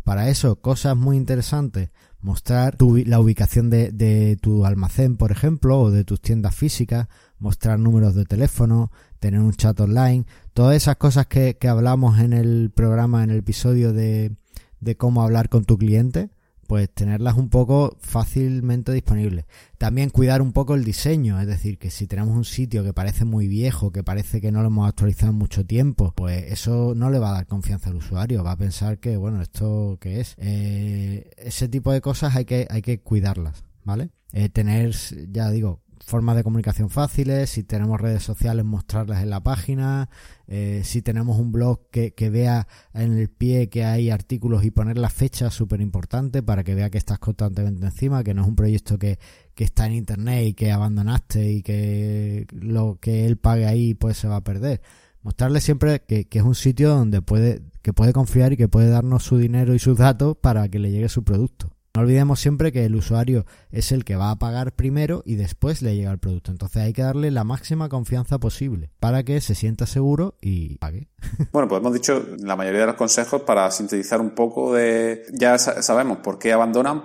Para 0.04 0.30
eso, 0.30 0.62
cosas 0.62 0.96
muy 0.96 1.18
interesantes, 1.18 1.90
mostrar 2.22 2.76
tu- 2.78 2.98
la 2.98 3.20
ubicación 3.20 3.70
de, 3.70 3.92
de 3.92 4.38
tu 4.42 4.66
almacén, 4.66 5.18
por 5.18 5.32
ejemplo, 5.32 5.80
o 5.80 5.92
de 5.92 6.04
tus 6.04 6.22
tiendas 6.22 6.56
físicas, 6.56 7.08
mostrar 7.40 7.80
números 7.80 8.14
de 8.16 8.26
teléfono, 8.26 8.92
tener 9.20 9.40
un 9.40 9.54
chat 9.54 9.80
online, 9.80 10.26
todas 10.54 10.76
esas 10.76 10.98
cosas 10.98 11.28
que, 11.28 11.58
que 11.58 11.68
hablamos 11.68 12.20
en 12.20 12.34
el 12.34 12.72
programa, 12.74 13.24
en 13.24 13.32
el 13.32 13.38
episodio 13.38 13.94
de, 13.94 14.36
de 14.80 14.96
cómo 14.98 15.24
hablar 15.24 15.50
con 15.50 15.64
tu 15.66 15.78
cliente, 15.78 16.30
pues 16.72 16.90
tenerlas 16.90 17.36
un 17.36 17.50
poco 17.50 17.98
fácilmente 18.00 18.94
disponibles. 18.94 19.44
También 19.78 20.10
cuidar 20.10 20.42
un 20.42 20.54
poco 20.54 20.74
el 20.74 20.86
diseño, 20.86 21.38
es 21.42 21.46
decir, 21.46 21.78
que 21.78 21.92
si 21.92 22.08
tenemos 22.08 22.34
un 22.34 22.46
sitio 22.46 22.82
que 22.82 22.94
parece 22.94 23.26
muy 23.26 23.50
viejo, 23.50 23.92
que 23.92 24.06
parece 24.06 24.40
que 24.40 24.54
no 24.54 24.62
lo 24.62 24.68
hemos 24.68 24.88
actualizado 24.88 25.34
en 25.34 25.38
mucho 25.38 25.66
tiempo, 25.66 26.14
pues 26.16 26.50
eso 26.50 26.94
no 26.96 27.10
le 27.10 27.20
va 27.20 27.32
a 27.32 27.34
dar 27.34 27.46
confianza 27.46 27.90
al 27.90 27.98
usuario, 27.98 28.42
va 28.46 28.54
a 28.54 28.58
pensar 28.58 29.00
que, 29.00 29.18
bueno, 29.18 29.42
¿esto 29.42 29.98
qué 30.00 30.22
es? 30.22 30.36
Eh, 30.38 31.30
ese 31.36 31.68
tipo 31.68 31.92
de 31.92 32.00
cosas 32.00 32.38
hay 32.38 32.46
que, 32.46 32.68
hay 32.70 32.82
que 32.82 33.02
cuidarlas, 33.02 33.66
¿vale? 33.84 34.12
Eh, 34.32 34.48
tener, 34.48 34.96
ya 35.30 35.52
digo, 35.52 35.82
formas 36.12 36.36
de 36.36 36.44
comunicación 36.44 36.90
fáciles, 36.90 37.52
si 37.52 37.64
tenemos 37.64 38.00
redes 38.00 38.22
sociales 38.22 38.66
mostrarlas 38.66 39.24
en 39.24 39.30
la 39.30 39.42
página, 39.42 40.10
eh, 40.46 40.82
si 40.84 41.02
tenemos 41.02 41.40
un 41.40 41.54
blog 41.54 41.90
que, 41.90 42.14
que 42.14 42.30
vea 42.30 42.68
en 42.94 43.18
el 43.18 43.30
pie 43.30 43.70
que 43.70 43.86
hay 43.86 44.10
artículos 44.10 44.66
y 44.66 44.72
poner 44.72 44.98
la 44.98 45.10
fecha 45.10 45.50
súper 45.50 45.80
importante 45.80 46.44
para 46.44 46.66
que 46.66 46.76
vea 46.76 46.90
que 46.90 46.98
estás 46.98 47.18
constantemente 47.18 47.86
encima, 47.86 48.26
que 48.26 48.34
no 48.34 48.42
es 48.42 48.48
un 48.50 48.58
proyecto 48.58 49.00
que, 49.00 49.20
que 49.56 49.64
está 49.64 49.86
en 49.86 49.94
internet 49.94 50.48
y 50.48 50.54
que 50.54 50.74
abandonaste 50.74 51.50
y 51.50 51.62
que 51.62 52.46
lo 52.52 52.98
que 53.00 53.26
él 53.26 53.38
pague 53.38 53.66
ahí 53.66 53.94
pues 53.94 54.18
se 54.18 54.28
va 54.28 54.36
a 54.36 54.44
perder. 54.44 54.82
Mostrarle 55.24 55.62
siempre 55.62 56.02
que, 56.02 56.26
que 56.26 56.40
es 56.40 56.44
un 56.44 56.56
sitio 56.56 56.90
donde 56.90 57.22
puede, 57.22 57.62
que 57.82 57.94
puede 57.94 58.12
confiar 58.12 58.52
y 58.52 58.58
que 58.58 58.68
puede 58.68 58.90
darnos 58.90 59.24
su 59.24 59.38
dinero 59.38 59.74
y 59.74 59.80
sus 59.80 59.98
datos 59.98 60.36
para 60.36 60.68
que 60.68 60.80
le 60.80 60.92
llegue 60.92 61.08
su 61.08 61.24
producto. 61.24 61.71
No 61.94 62.04
olvidemos 62.04 62.40
siempre 62.40 62.72
que 62.72 62.86
el 62.86 62.96
usuario 62.96 63.46
es 63.70 63.92
el 63.92 64.06
que 64.06 64.16
va 64.16 64.32
a 64.32 64.38
pagar 64.38 64.72
primero 64.74 65.24
y 65.26 65.36
después 65.36 65.82
le 65.82 65.94
llega 65.96 66.12
el 66.12 66.20
producto. 66.20 66.50
Entonces 66.52 66.82
hay 66.84 66.94
que 66.94 67.02
darle 67.02 67.32
la 67.32 67.44
máxima 67.44 67.90
confianza 67.90 68.40
posible 68.40 68.92
para 69.02 69.24
que 69.24 69.42
se 69.42 69.56
sienta 69.56 69.86
seguro 69.86 70.36
y 70.42 70.78
pague. 70.78 71.10
Bueno, 71.52 71.68
pues 71.68 71.82
hemos 71.82 71.94
dicho 71.94 72.26
la 72.40 72.56
mayoría 72.56 72.82
de 72.82 72.86
los 72.88 72.96
consejos 72.96 73.42
para 73.42 73.70
sintetizar 73.72 74.22
un 74.22 74.32
poco 74.32 74.74
de... 74.74 75.24
Ya 75.34 75.58
sa- 75.58 75.82
sabemos 75.82 76.20
por 76.20 76.40
qué 76.40 76.54
abandonan, 76.54 77.04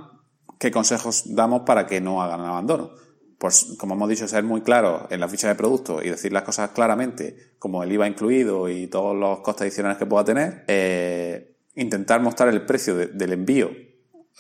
qué 0.61 0.70
consejos 0.70 1.35
damos 1.35 1.62
para 1.62 1.87
que 1.88 2.01
no 2.01 2.22
hagan 2.22 2.40
el 2.40 2.46
abandono. 2.46 2.90
Pues, 3.38 3.75
como 3.79 3.94
hemos 3.94 4.09
dicho, 4.09 4.27
ser 4.29 4.44
muy 4.44 4.61
claro 4.62 5.09
en 5.11 5.18
la 5.20 5.29
ficha 5.29 5.49
de 5.49 5.57
producto 5.57 6.01
y 6.03 6.09
decir 6.11 6.33
las 6.33 6.44
cosas 6.44 6.70
claramente, 6.70 7.37
como 7.59 7.83
el 7.83 7.92
IVA 7.92 8.07
incluido 8.09 8.68
y 8.70 8.87
todos 8.87 9.14
los 9.16 9.40
costes 9.40 9.62
adicionales 9.66 9.99
que 9.99 10.07
pueda 10.07 10.25
tener. 10.25 10.64
Eh, 10.68 11.57
intentar 11.75 12.22
mostrar 12.22 12.49
el 12.51 12.64
precio 12.64 12.96
de- 12.96 13.09
del 13.09 13.33
envío 13.33 13.70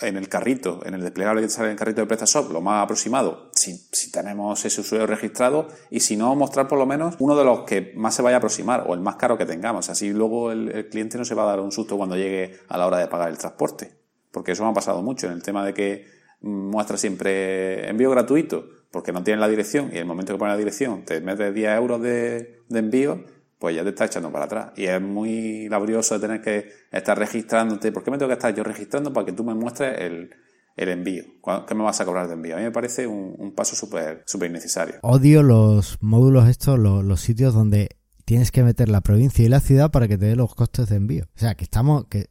en 0.00 0.16
el 0.16 0.28
carrito, 0.28 0.80
en 0.84 0.94
el 0.94 1.02
desplegable 1.02 1.40
que 1.40 1.48
sale 1.48 1.68
en 1.68 1.72
el 1.72 1.78
carrito 1.78 2.02
de 2.02 2.06
PrestaShop, 2.06 2.52
lo 2.52 2.60
más 2.60 2.84
aproximado, 2.84 3.50
si, 3.54 3.78
si 3.92 4.10
tenemos 4.10 4.62
ese 4.64 4.80
usuario 4.80 5.06
registrado, 5.06 5.68
y 5.90 6.00
si 6.00 6.16
no, 6.16 6.34
mostrar 6.34 6.68
por 6.68 6.78
lo 6.78 6.86
menos 6.86 7.16
uno 7.18 7.34
de 7.34 7.44
los 7.44 7.60
que 7.64 7.92
más 7.96 8.14
se 8.14 8.22
vaya 8.22 8.36
a 8.36 8.38
aproximar, 8.38 8.84
o 8.86 8.94
el 8.94 9.00
más 9.00 9.16
caro 9.16 9.38
que 9.38 9.46
tengamos. 9.46 9.88
Así 9.88 10.12
luego 10.12 10.52
el, 10.52 10.88
cliente 10.90 11.16
no 11.16 11.24
se 11.24 11.34
va 11.34 11.44
a 11.44 11.46
dar 11.46 11.60
un 11.60 11.72
susto 11.72 11.96
cuando 11.96 12.16
llegue 12.16 12.58
a 12.68 12.76
la 12.76 12.86
hora 12.86 12.98
de 12.98 13.06
pagar 13.06 13.30
el 13.30 13.38
transporte. 13.38 13.96
Porque 14.30 14.52
eso 14.52 14.64
me 14.64 14.70
ha 14.70 14.74
pasado 14.74 15.00
mucho 15.02 15.28
en 15.28 15.32
el 15.32 15.42
tema 15.42 15.64
de 15.64 15.72
que 15.72 16.06
mm, 16.40 16.70
muestra 16.70 16.98
siempre 16.98 17.88
envío 17.88 18.10
gratuito, 18.10 18.68
porque 18.90 19.12
no 19.12 19.22
tiene 19.22 19.40
la 19.40 19.48
dirección, 19.48 19.86
y 19.86 19.92
en 19.92 19.98
el 19.98 20.06
momento 20.06 20.34
que 20.34 20.38
pone 20.38 20.52
la 20.52 20.58
dirección 20.58 21.04
te 21.04 21.20
metes 21.22 21.54
10 21.54 21.70
euros 21.78 22.02
de 22.02 22.62
envío, 22.70 23.24
pues 23.58 23.74
ya 23.76 23.82
te 23.82 23.90
está 23.90 24.04
echando 24.06 24.30
para 24.30 24.44
atrás. 24.44 24.72
Y 24.76 24.84
es 24.86 25.00
muy 25.00 25.68
laborioso 25.68 26.18
tener 26.20 26.40
que 26.42 26.68
estar 26.92 27.18
registrándote. 27.18 27.92
¿Por 27.92 28.02
qué 28.04 28.10
me 28.10 28.18
tengo 28.18 28.28
que 28.28 28.34
estar 28.34 28.54
yo 28.54 28.62
registrando 28.64 29.12
para 29.12 29.26
que 29.26 29.32
tú 29.32 29.44
me 29.44 29.54
muestres 29.54 29.98
el, 30.00 30.30
el 30.76 30.88
envío? 30.88 31.24
¿Cuál- 31.40 31.64
¿Qué 31.66 31.74
me 31.74 31.82
vas 31.84 32.00
a 32.00 32.04
cobrar 32.04 32.28
de 32.28 32.34
envío? 32.34 32.54
A 32.54 32.58
mí 32.58 32.64
me 32.64 32.70
parece 32.72 33.06
un, 33.06 33.34
un 33.38 33.54
paso 33.54 33.74
súper 33.76 34.22
súper 34.26 34.50
innecesario. 34.50 34.96
Odio 35.02 35.42
los 35.42 35.96
módulos 36.00 36.48
estos, 36.48 36.78
los, 36.78 37.02
los 37.04 37.20
sitios 37.20 37.54
donde 37.54 37.88
tienes 38.24 38.50
que 38.50 38.62
meter 38.62 38.88
la 38.88 39.00
provincia 39.00 39.44
y 39.44 39.48
la 39.48 39.60
ciudad 39.60 39.90
para 39.90 40.08
que 40.08 40.18
te 40.18 40.26
dé 40.26 40.36
los 40.36 40.54
costes 40.54 40.88
de 40.88 40.96
envío. 40.96 41.24
O 41.34 41.38
sea, 41.38 41.54
que 41.54 41.64
estamos, 41.64 42.06
que, 42.08 42.26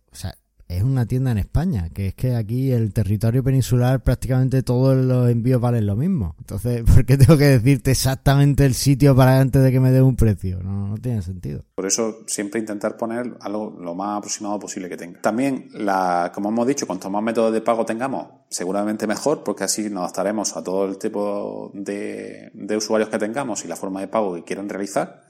es 0.67 0.83
una 0.83 1.05
tienda 1.05 1.31
en 1.31 1.37
España, 1.37 1.89
que 1.93 2.07
es 2.07 2.15
que 2.15 2.35
aquí 2.35 2.71
el 2.71 2.91
territorio 2.93 3.43
peninsular 3.43 4.01
prácticamente 4.01 4.63
todos 4.63 4.95
los 4.97 5.29
envíos 5.29 5.61
valen 5.61 5.85
lo 5.85 5.95
mismo. 5.95 6.35
Entonces, 6.39 6.83
¿por 6.93 7.05
qué 7.05 7.17
tengo 7.17 7.37
que 7.37 7.45
decirte 7.45 7.91
exactamente 7.91 8.65
el 8.65 8.73
sitio 8.73 9.15
para 9.15 9.39
antes 9.39 9.61
de 9.61 9.71
que 9.71 9.79
me 9.79 9.91
dé 9.91 10.01
un 10.01 10.15
precio? 10.15 10.61
No, 10.63 10.87
no 10.87 10.97
tiene 10.97 11.21
sentido. 11.21 11.63
Por 11.75 11.85
eso 11.85 12.19
siempre 12.27 12.59
intentar 12.59 12.97
poner 12.97 13.37
algo 13.41 13.77
lo 13.79 13.93
más 13.93 14.17
aproximado 14.17 14.59
posible 14.59 14.89
que 14.89 14.97
tenga. 14.97 15.21
También, 15.21 15.69
la, 15.73 16.31
como 16.33 16.49
hemos 16.49 16.67
dicho, 16.67 16.87
cuanto 16.87 17.09
más 17.09 17.21
métodos 17.21 17.53
de 17.53 17.61
pago 17.61 17.85
tengamos, 17.85 18.27
seguramente 18.49 19.07
mejor, 19.07 19.43
porque 19.43 19.65
así 19.65 19.89
nos 19.89 20.03
adaptaremos 20.03 20.55
a 20.57 20.63
todo 20.63 20.85
el 20.85 20.97
tipo 20.97 21.71
de, 21.73 22.49
de 22.53 22.77
usuarios 22.77 23.09
que 23.09 23.19
tengamos 23.19 23.63
y 23.65 23.67
la 23.67 23.75
forma 23.75 24.01
de 24.01 24.07
pago 24.07 24.35
que 24.35 24.43
quieran 24.43 24.69
realizar. 24.69 25.24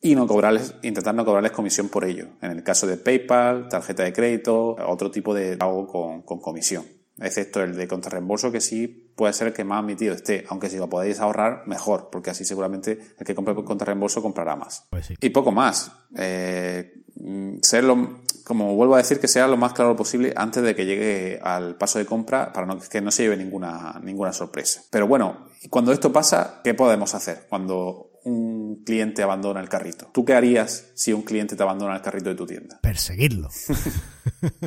Y 0.00 0.14
no 0.14 0.26
cobrarles, 0.26 0.74
intentar 0.82 1.14
no 1.14 1.24
cobrarles 1.24 1.52
comisión 1.52 1.88
por 1.88 2.04
ello. 2.04 2.28
En 2.40 2.52
el 2.52 2.62
caso 2.62 2.86
de 2.86 2.96
PayPal, 2.96 3.68
tarjeta 3.68 4.04
de 4.04 4.12
crédito, 4.12 4.76
otro 4.86 5.10
tipo 5.10 5.34
de 5.34 5.56
pago 5.56 5.86
con, 5.86 6.22
con 6.22 6.40
comisión. 6.40 6.84
Excepto 7.20 7.62
el 7.62 7.74
de 7.74 7.88
contrarreembolso, 7.88 8.52
que 8.52 8.60
sí 8.60 9.12
puede 9.16 9.32
ser 9.32 9.48
el 9.48 9.52
que 9.52 9.64
más 9.64 9.80
admitido 9.80 10.14
esté. 10.14 10.44
Aunque 10.48 10.70
si 10.70 10.76
lo 10.76 10.88
podéis 10.88 11.18
ahorrar, 11.18 11.64
mejor, 11.66 12.10
porque 12.12 12.30
así 12.30 12.44
seguramente 12.44 12.98
el 13.18 13.26
que 13.26 13.34
compre 13.34 13.56
con 13.56 13.64
contrarreembolso 13.64 14.22
comprará 14.22 14.54
más. 14.54 14.86
Pues 14.90 15.06
sí. 15.06 15.14
Y 15.20 15.30
poco 15.30 15.50
más. 15.50 15.90
Eh, 16.16 17.02
mm, 17.16 17.56
ser 17.60 17.82
lo, 17.82 18.20
como 18.44 18.76
vuelvo 18.76 18.94
a 18.94 18.98
decir, 18.98 19.18
que 19.18 19.26
sea 19.26 19.48
lo 19.48 19.56
más 19.56 19.72
claro 19.72 19.96
posible 19.96 20.32
antes 20.36 20.62
de 20.62 20.76
que 20.76 20.86
llegue 20.86 21.40
al 21.42 21.76
paso 21.76 21.98
de 21.98 22.06
compra 22.06 22.52
para 22.52 22.66
no, 22.66 22.78
que 22.78 23.00
no 23.00 23.10
se 23.10 23.24
lleve 23.24 23.36
ninguna, 23.36 24.00
ninguna 24.02 24.32
sorpresa. 24.32 24.84
Pero 24.88 25.08
bueno, 25.08 25.48
cuando 25.70 25.92
esto 25.92 26.12
pasa, 26.12 26.60
¿qué 26.62 26.74
podemos 26.74 27.14
hacer? 27.16 27.46
Cuando 27.48 28.07
un 28.28 28.82
cliente 28.84 29.22
abandona 29.22 29.60
el 29.60 29.68
carrito. 29.68 30.10
¿Tú 30.12 30.24
qué 30.24 30.34
harías 30.34 30.90
si 30.94 31.12
un 31.12 31.22
cliente 31.22 31.56
te 31.56 31.62
abandona 31.62 31.96
el 31.96 32.02
carrito 32.02 32.28
de 32.30 32.34
tu 32.34 32.46
tienda? 32.46 32.78
perseguirlo. 32.82 33.48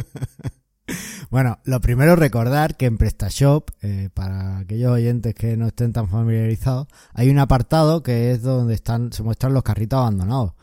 bueno, 1.30 1.60
lo 1.64 1.82
primero 1.82 2.16
recordar 2.16 2.78
que 2.78 2.86
en 2.86 2.98
PrestaShop, 2.98 3.70
eh, 3.82 4.10
para 4.14 4.60
aquellos 4.60 4.92
oyentes 4.92 5.36
que 5.36 5.58
no 5.58 5.68
estén 5.68 5.94
tan 5.94 6.10
familiarizados, 6.10 6.88
hay 7.14 7.30
un 7.30 7.40
apartado 7.40 8.04
que 8.04 8.32
es 8.32 8.42
donde 8.42 8.74
están, 8.74 9.12
se 9.14 9.24
muestran 9.24 9.54
los 9.54 9.64
carritos 9.64 10.00
abandonados. 10.00 10.54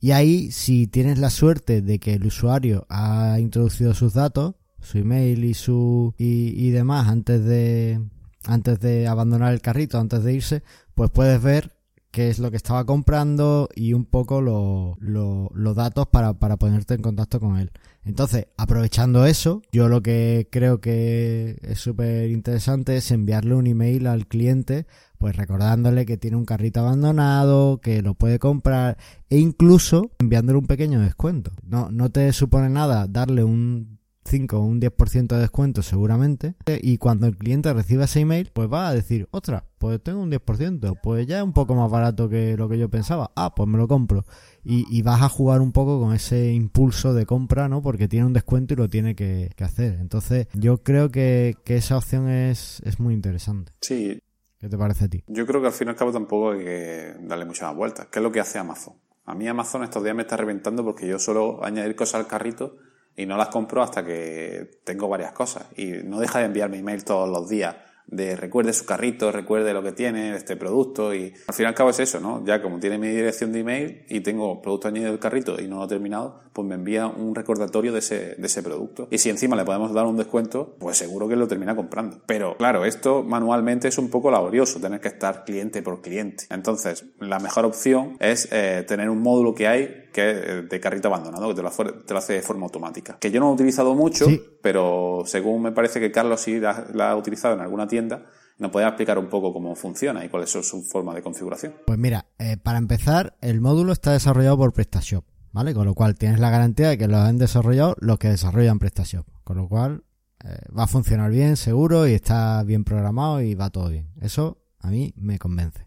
Y 0.00 0.12
ahí, 0.12 0.52
si 0.52 0.86
tienes 0.86 1.18
la 1.18 1.30
suerte 1.30 1.82
de 1.82 1.98
que 1.98 2.14
el 2.14 2.26
usuario 2.26 2.86
ha 2.88 3.38
introducido 3.40 3.94
sus 3.94 4.14
datos, 4.14 4.54
su 4.80 4.98
email 4.98 5.44
y 5.44 5.54
su 5.54 6.14
y, 6.16 6.66
y 6.66 6.70
demás 6.70 7.08
antes 7.08 7.44
de 7.44 8.00
antes 8.44 8.80
de 8.80 9.06
abandonar 9.06 9.52
el 9.52 9.60
carrito, 9.60 9.98
antes 9.98 10.22
de 10.22 10.32
irse, 10.32 10.62
pues 10.94 11.10
puedes 11.10 11.42
ver 11.42 11.77
qué 12.18 12.30
es 12.30 12.40
lo 12.40 12.50
que 12.50 12.56
estaba 12.56 12.84
comprando 12.84 13.68
y 13.76 13.92
un 13.92 14.04
poco 14.04 14.40
lo- 14.40 14.96
lo- 14.98 15.50
los 15.54 15.76
datos 15.76 16.08
para, 16.08 16.34
para 16.34 16.56
ponerte 16.56 16.94
en 16.94 17.02
contacto 17.02 17.38
con 17.38 17.56
él. 17.58 17.70
Entonces, 18.04 18.48
aprovechando 18.56 19.24
eso, 19.24 19.62
yo 19.70 19.86
lo 19.88 20.02
que 20.02 20.48
creo 20.50 20.80
que 20.80 21.58
es 21.62 21.78
súper 21.78 22.28
interesante 22.30 22.96
es 22.96 23.12
enviarle 23.12 23.54
un 23.54 23.68
email 23.68 24.08
al 24.08 24.26
cliente, 24.26 24.86
pues 25.18 25.36
recordándole 25.36 26.06
que 26.06 26.16
tiene 26.16 26.36
un 26.36 26.44
carrito 26.44 26.80
abandonado, 26.80 27.80
que 27.80 28.02
lo 28.02 28.14
puede 28.14 28.40
comprar 28.40 28.96
e 29.30 29.38
incluso 29.38 30.10
enviándole 30.18 30.58
un 30.58 30.66
pequeño 30.66 31.00
descuento. 31.00 31.52
No, 31.62 31.90
no 31.92 32.10
te 32.10 32.32
supone 32.32 32.68
nada 32.68 33.06
darle 33.08 33.44
un 33.44 33.97
5 34.28 34.58
o 34.58 34.60
un 34.60 34.80
10% 34.80 35.26
de 35.28 35.40
descuento 35.40 35.82
seguramente. 35.82 36.54
Y 36.82 36.98
cuando 36.98 37.26
el 37.26 37.36
cliente 37.36 37.72
reciba 37.72 38.04
ese 38.04 38.20
email, 38.20 38.50
pues 38.52 38.70
va 38.72 38.88
a 38.88 38.94
decir, 38.94 39.28
ostras, 39.30 39.64
pues 39.78 40.02
tengo 40.02 40.20
un 40.20 40.30
10%, 40.30 41.00
pues 41.02 41.26
ya 41.26 41.38
es 41.38 41.44
un 41.44 41.52
poco 41.52 41.74
más 41.74 41.90
barato 41.90 42.28
que 42.28 42.56
lo 42.56 42.68
que 42.68 42.78
yo 42.78 42.88
pensaba. 42.88 43.30
Ah, 43.36 43.54
pues 43.54 43.68
me 43.68 43.78
lo 43.78 43.88
compro. 43.88 44.24
Y, 44.62 44.86
y 44.90 45.02
vas 45.02 45.22
a 45.22 45.28
jugar 45.28 45.60
un 45.60 45.72
poco 45.72 46.00
con 46.00 46.14
ese 46.14 46.52
impulso 46.52 47.14
de 47.14 47.26
compra, 47.26 47.68
¿no? 47.68 47.82
Porque 47.82 48.08
tiene 48.08 48.26
un 48.26 48.32
descuento 48.32 48.74
y 48.74 48.76
lo 48.76 48.88
tiene 48.88 49.14
que, 49.14 49.50
que 49.56 49.64
hacer. 49.64 49.94
Entonces, 50.00 50.46
yo 50.54 50.82
creo 50.82 51.10
que, 51.10 51.56
que 51.64 51.76
esa 51.76 51.96
opción 51.96 52.28
es, 52.28 52.80
es 52.84 53.00
muy 53.00 53.14
interesante. 53.14 53.72
Sí, 53.80 54.20
¿Qué 54.58 54.68
te 54.68 54.76
parece 54.76 55.04
a 55.04 55.08
ti? 55.08 55.22
Yo 55.28 55.46
creo 55.46 55.60
que 55.60 55.68
al 55.68 55.72
fin 55.72 55.86
y 55.86 55.90
al 55.90 55.96
cabo 55.96 56.12
tampoco 56.12 56.50
hay 56.50 56.64
que 56.64 57.14
darle 57.20 57.44
muchas 57.44 57.68
más 57.68 57.76
vueltas. 57.76 58.06
¿Qué 58.06 58.18
es 58.18 58.22
lo 58.22 58.32
que 58.32 58.40
hace 58.40 58.58
Amazon? 58.58 58.94
A 59.24 59.34
mí 59.34 59.46
Amazon 59.46 59.84
estos 59.84 60.02
días 60.02 60.16
me 60.16 60.22
está 60.22 60.36
reventando 60.36 60.84
porque 60.84 61.06
yo 61.06 61.18
suelo 61.18 61.64
añadir 61.64 61.94
cosas 61.94 62.22
al 62.22 62.26
carrito 62.26 62.76
y 63.18 63.26
no 63.26 63.36
las 63.36 63.48
compro 63.48 63.82
hasta 63.82 64.04
que 64.04 64.80
tengo 64.84 65.08
varias 65.08 65.32
cosas. 65.32 65.66
Y 65.76 65.86
no 66.04 66.20
deja 66.20 66.38
de 66.38 66.46
enviarme 66.46 66.78
email 66.78 67.04
todos 67.04 67.28
los 67.28 67.48
días 67.48 67.74
de 68.08 68.36
recuerde 68.36 68.72
su 68.72 68.86
carrito, 68.86 69.30
recuerde 69.30 69.72
lo 69.74 69.82
que 69.82 69.92
tiene 69.92 70.34
este 70.34 70.56
producto 70.56 71.14
y 71.14 71.34
al 71.46 71.54
fin 71.54 71.64
y 71.64 71.66
al 71.66 71.74
cabo 71.74 71.90
es 71.90 72.00
eso, 72.00 72.20
¿no? 72.20 72.42
Ya 72.44 72.62
como 72.62 72.80
tiene 72.80 72.98
mi 72.98 73.08
dirección 73.08 73.52
de 73.52 73.60
email 73.60 74.04
y 74.08 74.20
tengo 74.20 74.62
producto 74.62 74.88
añadido 74.88 75.12
al 75.12 75.18
carrito 75.18 75.60
y 75.60 75.68
no 75.68 75.76
lo 75.76 75.84
he 75.84 75.88
terminado, 75.88 76.40
pues 76.52 76.66
me 76.66 76.74
envía 76.74 77.06
un 77.06 77.34
recordatorio 77.34 77.92
de 77.92 77.98
ese, 77.98 78.34
de 78.36 78.46
ese 78.46 78.62
producto. 78.62 79.08
Y 79.10 79.18
si 79.18 79.28
encima 79.28 79.56
le 79.56 79.64
podemos 79.64 79.92
dar 79.92 80.06
un 80.06 80.16
descuento, 80.16 80.74
pues 80.78 80.96
seguro 80.96 81.28
que 81.28 81.36
lo 81.36 81.46
termina 81.46 81.76
comprando. 81.76 82.20
Pero 82.26 82.56
claro, 82.56 82.86
esto 82.86 83.22
manualmente 83.22 83.88
es 83.88 83.98
un 83.98 84.08
poco 84.08 84.30
laborioso, 84.30 84.80
tener 84.80 85.00
que 85.00 85.08
estar 85.08 85.44
cliente 85.44 85.82
por 85.82 86.00
cliente. 86.00 86.44
Entonces, 86.50 87.04
la 87.20 87.38
mejor 87.38 87.66
opción 87.66 88.16
es 88.20 88.48
eh, 88.50 88.84
tener 88.88 89.10
un 89.10 89.20
módulo 89.20 89.54
que 89.54 89.68
hay 89.68 90.07
que 90.12 90.30
es 90.60 90.68
de 90.68 90.80
carrito 90.80 91.08
abandonado, 91.08 91.48
que 91.48 91.54
te 91.54 91.62
lo, 91.62 91.68
hace- 91.68 91.84
te 92.06 92.12
lo 92.14 92.18
hace 92.18 92.34
de 92.34 92.42
forma 92.42 92.64
automática. 92.66 93.18
Que 93.18 93.30
yo 93.30 93.40
no 93.40 93.50
he 93.50 93.54
utilizado 93.54 93.94
mucho, 93.94 94.26
Sí. 94.26 94.40
pero 94.62 95.22
según 95.26 95.62
me 95.62 95.72
parece 95.72 96.00
que 96.00 96.10
Carlos 96.12 96.40
sí 96.40 96.58
la, 96.60 96.86
la 96.92 97.10
ha 97.10 97.16
utilizado 97.16 97.54
en 97.54 97.60
alguna 97.60 97.86
tienda, 97.86 98.26
nos 98.58 98.70
puede 98.72 98.86
explicar 98.86 99.18
un 99.18 99.28
poco 99.28 99.52
cómo 99.52 99.74
funciona 99.76 100.24
y 100.24 100.28
cuáles 100.28 100.50
son 100.50 100.64
sus 100.64 100.88
formas 100.88 101.14
de 101.14 101.22
configuración. 101.22 101.74
Pues 101.86 101.98
mira, 101.98 102.26
eh, 102.38 102.56
para 102.56 102.78
empezar, 102.78 103.36
el 103.40 103.60
módulo 103.60 103.92
está 103.92 104.12
desarrollado 104.12 104.56
por 104.58 104.72
PrestaShop, 104.72 105.24
¿vale? 105.52 105.74
Con 105.74 105.86
lo 105.86 105.94
cual 105.94 106.16
tienes 106.16 106.40
la 106.40 106.50
garantía 106.50 106.88
de 106.88 106.98
que 106.98 107.06
lo 107.06 107.18
han 107.18 107.38
desarrollado 107.38 107.94
los 108.00 108.18
que 108.18 108.28
desarrollan 108.30 108.78
PrestaShop. 108.80 109.26
Con 109.44 109.58
lo 109.58 109.68
cual 109.68 110.02
eh, 110.44 110.56
va 110.76 110.84
a 110.84 110.86
funcionar 110.88 111.30
bien, 111.30 111.56
seguro, 111.56 112.08
y 112.08 112.14
está 112.14 112.62
bien 112.64 112.82
programado 112.84 113.40
y 113.40 113.54
va 113.54 113.70
todo 113.70 113.88
bien. 113.90 114.08
Eso 114.20 114.58
a 114.80 114.88
mí 114.88 115.12
me 115.16 115.38
convence. 115.38 115.86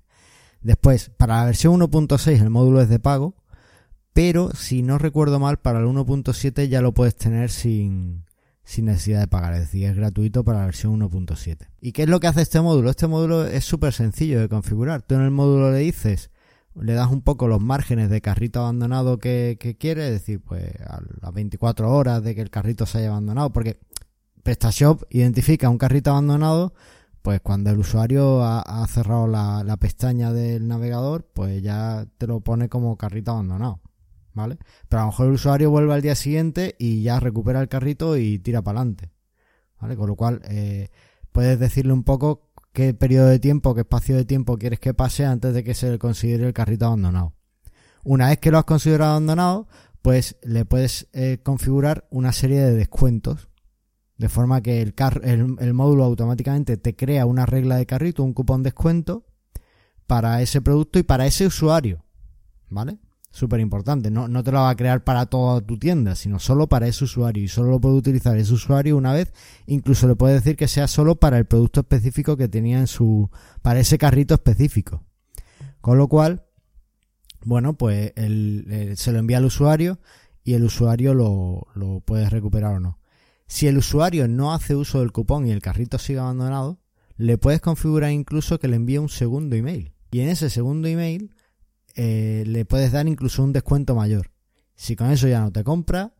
Después, 0.62 1.10
para 1.18 1.38
la 1.38 1.46
versión 1.46 1.74
1.6 1.80 2.40
el 2.42 2.50
módulo 2.50 2.82
es 2.82 2.88
de 2.90 3.00
pago, 3.00 3.36
pero 4.14 4.52
si 4.54 4.82
no 4.82 4.98
recuerdo 4.98 5.40
mal, 5.40 5.58
para 5.58 5.80
el 5.80 5.86
1.7 5.86 6.68
ya 6.68 6.82
lo 6.82 6.94
puedes 6.94 7.16
tener 7.16 7.50
sin, 7.50 8.26
sin 8.64 8.86
necesidad 8.86 9.22
de 9.22 9.28
pagar, 9.28 9.54
es 9.54 9.62
decir, 9.62 9.86
es 9.86 9.96
gratuito 9.96 10.44
para 10.44 10.60
la 10.60 10.66
versión 10.66 11.00
1.7. 11.00 11.68
¿Y 11.80 11.94
qué 11.94 12.04
es 12.04 12.10
lo 12.10 12.20
que 12.20 12.28
hace 12.28 12.42
este 12.42 12.62
módulo? 12.62 12.90
Este 12.90 13.08
módulo 13.08 13.46
es 13.46 13.64
súper 13.64 13.94
sencillo 13.94 14.40
de 14.40 14.50
configurar. 14.50 15.02
Tú 15.02 15.16
en 15.16 15.22
el 15.22 15.32
módulo 15.32 15.72
le 15.72 15.80
dices, 15.80 16.30
le 16.76 16.94
das 16.94 17.10
un 17.10 17.22
poco 17.22 17.48
los 17.48 17.62
márgenes 17.62 18.10
de 18.10 18.22
carrito 18.22 18.62
abandonado 18.62 19.18
que, 19.18 19.58
quieres, 19.80 20.06
es 20.06 20.12
decir, 20.12 20.42
pues 20.42 20.74
a 20.88 21.02
las 21.22 21.34
24 21.34 21.90
horas 21.90 22.24
de 22.24 22.36
que 22.36 22.42
el 22.42 22.50
carrito 22.50 22.86
se 22.86 23.00
haya 23.00 23.10
abandonado, 23.10 23.52
porque 23.52 23.80
PrestaShop 24.44 25.04
identifica 25.10 25.70
un 25.70 25.78
carrito 25.78 26.12
abandonado, 26.12 26.74
pues 27.22 27.40
cuando 27.42 27.70
el 27.70 27.80
usuario 27.80 28.44
ha, 28.44 28.62
ha 28.62 28.88
cerrado 28.88 29.28
la, 29.28 29.64
la 29.64 29.78
pestaña 29.78 30.34
del 30.34 30.68
navegador, 30.68 31.28
pues 31.34 31.62
ya 31.62 32.08
te 32.18 32.28
lo 32.28 32.42
pone 32.42 32.68
como 32.68 32.98
carrito 32.98 33.32
abandonado. 33.32 33.80
¿Vale? 34.34 34.58
Pero 34.88 35.02
a 35.02 35.06
lo 35.06 35.12
mejor 35.12 35.28
el 35.28 35.34
usuario 35.34 35.70
vuelve 35.72 35.94
al 35.94 36.02
día 36.02 36.16
siguiente 36.16 36.76
y 36.80 37.04
ya 37.04 37.20
recupera 37.20 37.60
el 37.62 37.68
carrito 37.68 38.16
y 38.18 38.40
tira 38.40 38.62
para 38.62 38.80
adelante. 38.80 39.12
¿Vale? 39.80 39.96
Con 39.98 40.08
lo 40.08 40.16
cual, 40.16 40.42
eh, 40.46 40.90
puedes 41.32 41.60
decirle 41.60 41.92
un 41.92 42.04
poco 42.04 42.50
qué 42.72 42.94
periodo 42.94 43.28
de 43.28 43.40
tiempo, 43.40 43.74
qué 43.76 43.82
espacio 43.82 44.16
de 44.16 44.24
tiempo 44.26 44.58
quieres 44.58 44.80
que 44.80 44.94
pase 44.94 45.26
antes 45.26 45.54
de 45.54 45.64
que 45.64 45.74
se 45.74 45.92
le 45.92 46.00
considere 46.00 46.46
el 46.48 46.54
carrito 46.54 46.86
abandonado. 46.86 47.34
Una 48.04 48.30
vez 48.30 48.40
que 48.40 48.52
lo 48.52 48.58
has 48.58 48.64
considerado 48.66 49.12
abandonado, 49.12 49.68
pues 50.02 50.38
le 50.44 50.66
puedes 50.66 51.08
eh, 51.14 51.40
configurar 51.44 52.08
una 52.10 52.32
serie 52.32 52.62
de 52.62 52.74
descuentos. 52.74 53.50
De 54.18 54.30
forma 54.30 54.62
que 54.62 54.82
el, 54.82 54.94
car- 54.94 55.22
el, 55.24 55.58
el 55.60 55.74
módulo 55.74 56.04
automáticamente 56.06 56.78
te 56.78 56.96
crea 56.96 57.26
una 57.26 57.46
regla 57.46 57.76
de 57.78 57.86
carrito, 57.86 58.24
un 58.24 58.34
cupón 58.34 58.64
descuento 58.64 59.26
para 60.08 60.42
ese 60.42 60.62
producto 60.62 61.00
y 61.00 61.04
para 61.04 61.26
ese 61.26 61.48
usuario. 61.48 62.06
¿Vale? 62.70 62.98
Súper 63.32 63.62
importante. 63.62 64.12
No, 64.12 64.28
no 64.28 64.44
te 64.44 64.52
lo 64.52 64.60
va 64.60 64.70
a 64.70 64.76
crear 64.76 65.04
para 65.06 65.26
toda 65.26 65.62
tu 65.62 65.80
tienda, 65.80 66.16
sino 66.16 66.38
solo 66.38 66.68
para 66.68 66.88
ese 66.88 67.06
usuario. 67.06 67.44
Y 67.44 67.48
solo 67.48 67.72
lo 67.72 67.80
puede 67.80 67.96
utilizar 67.96 68.38
ese 68.38 68.54
usuario 68.54 68.98
una 68.98 69.14
vez. 69.14 69.34
Incluso 69.68 70.08
le 70.08 70.16
puede 70.16 70.36
decir 70.36 70.58
que 70.58 70.68
sea 70.68 70.88
solo 70.88 71.16
para 71.16 71.38
el 71.38 71.46
producto 71.46 71.80
específico 71.80 72.36
que 72.36 72.50
tenía 72.50 72.80
en 72.80 72.88
su. 72.88 73.30
para 73.62 73.80
ese 73.80 73.98
carrito 73.98 74.34
específico. 74.34 75.04
Con 75.80 75.98
lo 75.98 76.10
cual, 76.10 76.44
bueno, 77.46 77.78
pues 77.78 78.12
se 78.16 79.12
lo 79.12 79.20
envía 79.20 79.38
al 79.38 79.46
usuario 79.46 80.00
y 80.44 80.54
el 80.54 80.64
usuario 80.64 81.14
lo, 81.14 81.68
lo 81.74 82.02
puede 82.02 82.30
recuperar 82.30 82.76
o 82.76 82.80
no. 82.80 83.00
Si 83.48 83.68
el 83.68 83.78
usuario 83.78 84.28
no 84.28 84.54
hace 84.54 84.76
uso 84.76 85.00
del 85.00 85.12
cupón 85.12 85.48
y 85.48 85.52
el 85.52 85.62
carrito 85.62 85.98
sigue 85.98 86.20
abandonado, 86.20 86.80
le 87.18 87.38
puedes 87.38 87.62
configurar 87.62 88.12
incluso 88.12 88.60
que 88.60 88.68
le 88.68 88.76
envíe 88.76 88.98
un 88.98 89.10
segundo 89.10 89.56
email. 89.56 89.94
Y 90.12 90.20
en 90.20 90.30
ese 90.30 90.50
segundo 90.50 90.88
email 90.88 91.34
eh, 91.96 92.44
le 92.48 92.66
puedes 92.66 92.92
dar 92.92 93.08
incluso 93.08 93.44
un 93.44 93.54
descuento 93.54 93.96
mayor. 93.96 94.32
Si 94.76 94.96
con 94.96 95.12
eso 95.12 95.28
ya 95.28 95.40
no 95.42 95.52
te 95.52 95.64
compra, 95.64 96.12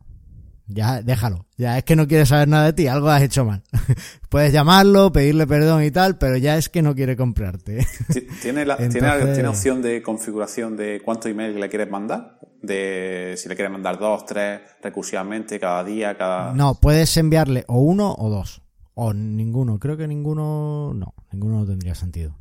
ya 0.68 1.02
déjalo. 1.02 1.46
Ya 1.56 1.76
es 1.78 1.84
que 1.84 1.96
no 1.96 2.06
quiere 2.06 2.24
saber 2.26 2.48
nada 2.48 2.66
de 2.66 2.72
ti, 2.72 2.86
algo 2.86 3.08
has 3.10 3.22
hecho 3.22 3.44
mal. 3.44 3.62
puedes 4.28 4.52
llamarlo, 4.52 5.12
pedirle 5.12 5.46
perdón 5.46 5.82
y 5.84 5.90
tal, 5.90 6.16
pero 6.18 6.36
ya 6.36 6.56
es 6.56 6.68
que 6.68 6.82
no 6.82 6.94
quiere 6.94 7.16
comprarte. 7.16 7.86
Ti- 8.12 8.26
¿Tiene, 8.40 8.64
la- 8.64 8.74
Entonces- 8.74 9.02
¿tiene, 9.18 9.34
¿Tiene 9.34 9.48
opción 9.48 9.82
de 9.82 10.02
configuración 10.02 10.76
de 10.76 11.00
cuántos 11.04 11.30
emails 11.30 11.58
le 11.58 11.68
quieres 11.68 11.90
mandar? 11.90 12.38
De 12.62 13.34
si 13.36 13.48
le 13.48 13.56
quieres 13.56 13.72
mandar 13.72 13.98
dos, 13.98 14.24
tres, 14.24 14.60
recursivamente, 14.82 15.58
cada 15.58 15.82
día, 15.82 16.16
cada... 16.16 16.52
No, 16.54 16.76
puedes 16.76 17.16
enviarle 17.16 17.64
o 17.66 17.80
uno 17.80 18.14
o 18.16 18.30
dos. 18.30 18.62
O 18.94 19.12
ninguno. 19.12 19.78
Creo 19.80 19.96
que 19.96 20.06
ninguno. 20.06 20.92
No, 20.94 21.14
ninguno 21.32 21.60
no 21.60 21.66
tendría 21.66 21.94
sentido. 21.96 22.36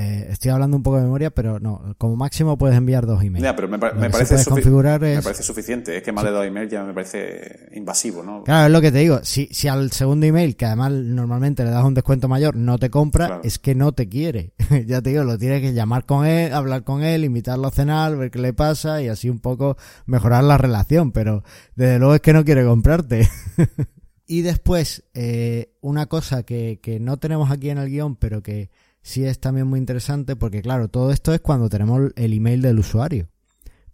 Eh, 0.00 0.28
estoy 0.30 0.52
hablando 0.52 0.76
un 0.76 0.84
poco 0.84 0.98
de 0.98 1.02
memoria, 1.02 1.30
pero 1.30 1.58
no. 1.58 1.96
Como 1.98 2.14
máximo 2.14 2.56
puedes 2.56 2.76
enviar 2.76 3.04
dos 3.04 3.20
emails. 3.24 3.42
Ya, 3.42 3.56
pero 3.56 3.66
me, 3.66 3.80
pa- 3.80 3.90
parece 3.90 4.36
me 4.36 5.22
parece 5.22 5.42
suficiente. 5.42 5.96
Es 5.96 6.04
que 6.04 6.12
más 6.12 6.22
de 6.24 6.30
dos 6.30 6.46
emails 6.46 6.70
ya 6.70 6.84
me 6.84 6.94
parece 6.94 7.68
invasivo, 7.74 8.22
¿no? 8.22 8.44
Claro, 8.44 8.66
es 8.66 8.72
lo 8.72 8.80
que 8.80 8.92
te 8.92 8.98
digo. 8.98 9.18
Si, 9.24 9.48
si 9.50 9.66
al 9.66 9.90
segundo 9.90 10.24
email, 10.24 10.54
que 10.54 10.66
además 10.66 10.92
normalmente 10.92 11.64
le 11.64 11.70
das 11.70 11.84
un 11.84 11.94
descuento 11.94 12.28
mayor, 12.28 12.54
no 12.54 12.78
te 12.78 12.90
compra, 12.90 13.26
Claro. 13.26 13.40
es 13.42 13.58
que 13.58 13.74
no 13.74 13.90
te 13.90 14.08
quiere. 14.08 14.52
ya 14.86 15.02
te 15.02 15.10
digo, 15.10 15.24
lo 15.24 15.36
tienes 15.36 15.62
que 15.62 15.72
llamar 15.72 16.06
con 16.06 16.24
él, 16.26 16.52
hablar 16.54 16.84
con 16.84 17.02
él, 17.02 17.24
invitarlo 17.24 17.66
a 17.66 17.72
cenar, 17.72 18.16
ver 18.16 18.30
qué 18.30 18.38
le 18.38 18.52
pasa 18.52 19.02
y 19.02 19.08
así 19.08 19.28
un 19.28 19.40
poco 19.40 19.76
mejorar 20.06 20.44
la 20.44 20.58
relación. 20.58 21.10
Pero 21.10 21.42
desde 21.74 21.98
luego 21.98 22.14
es 22.14 22.20
que 22.20 22.32
no 22.32 22.44
quiere 22.44 22.64
comprarte. 22.64 23.28
y 24.28 24.42
después, 24.42 25.02
eh, 25.14 25.72
una 25.80 26.06
cosa 26.06 26.44
que, 26.44 26.78
que 26.80 27.00
no 27.00 27.16
tenemos 27.16 27.50
aquí 27.50 27.70
en 27.70 27.78
el 27.78 27.88
guion, 27.90 28.14
pero 28.14 28.44
que 28.44 28.70
sí 29.02 29.24
es 29.24 29.40
también 29.40 29.66
muy 29.66 29.78
interesante, 29.78 30.36
porque 30.36 30.62
claro, 30.62 30.88
todo 30.88 31.12
esto 31.12 31.32
es 31.32 31.40
cuando 31.40 31.68
tenemos 31.68 32.12
el 32.16 32.32
email 32.32 32.62
del 32.62 32.78
usuario. 32.78 33.28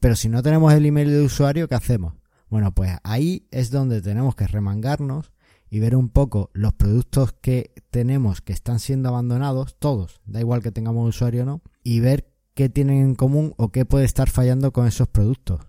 Pero 0.00 0.16
si 0.16 0.28
no 0.28 0.42
tenemos 0.42 0.72
el 0.72 0.86
email 0.86 1.10
del 1.10 1.24
usuario, 1.24 1.68
¿qué 1.68 1.74
hacemos? 1.74 2.14
Bueno, 2.48 2.74
pues 2.74 2.92
ahí 3.04 3.46
es 3.50 3.70
donde 3.70 4.02
tenemos 4.02 4.36
que 4.36 4.46
remangarnos 4.46 5.32
y 5.70 5.80
ver 5.80 5.96
un 5.96 6.08
poco 6.08 6.50
los 6.52 6.72
productos 6.74 7.32
que 7.40 7.72
tenemos 7.90 8.40
que 8.40 8.52
están 8.52 8.78
siendo 8.78 9.08
abandonados, 9.08 9.76
todos, 9.78 10.20
da 10.24 10.40
igual 10.40 10.62
que 10.62 10.70
tengamos 10.70 11.08
usuario 11.08 11.42
o 11.42 11.46
no, 11.46 11.62
y 11.82 12.00
ver 12.00 12.30
qué 12.54 12.68
tienen 12.68 13.00
en 13.00 13.14
común 13.14 13.54
o 13.56 13.70
qué 13.70 13.84
puede 13.84 14.04
estar 14.04 14.30
fallando 14.30 14.72
con 14.72 14.86
esos 14.86 15.08
productos. 15.08 15.62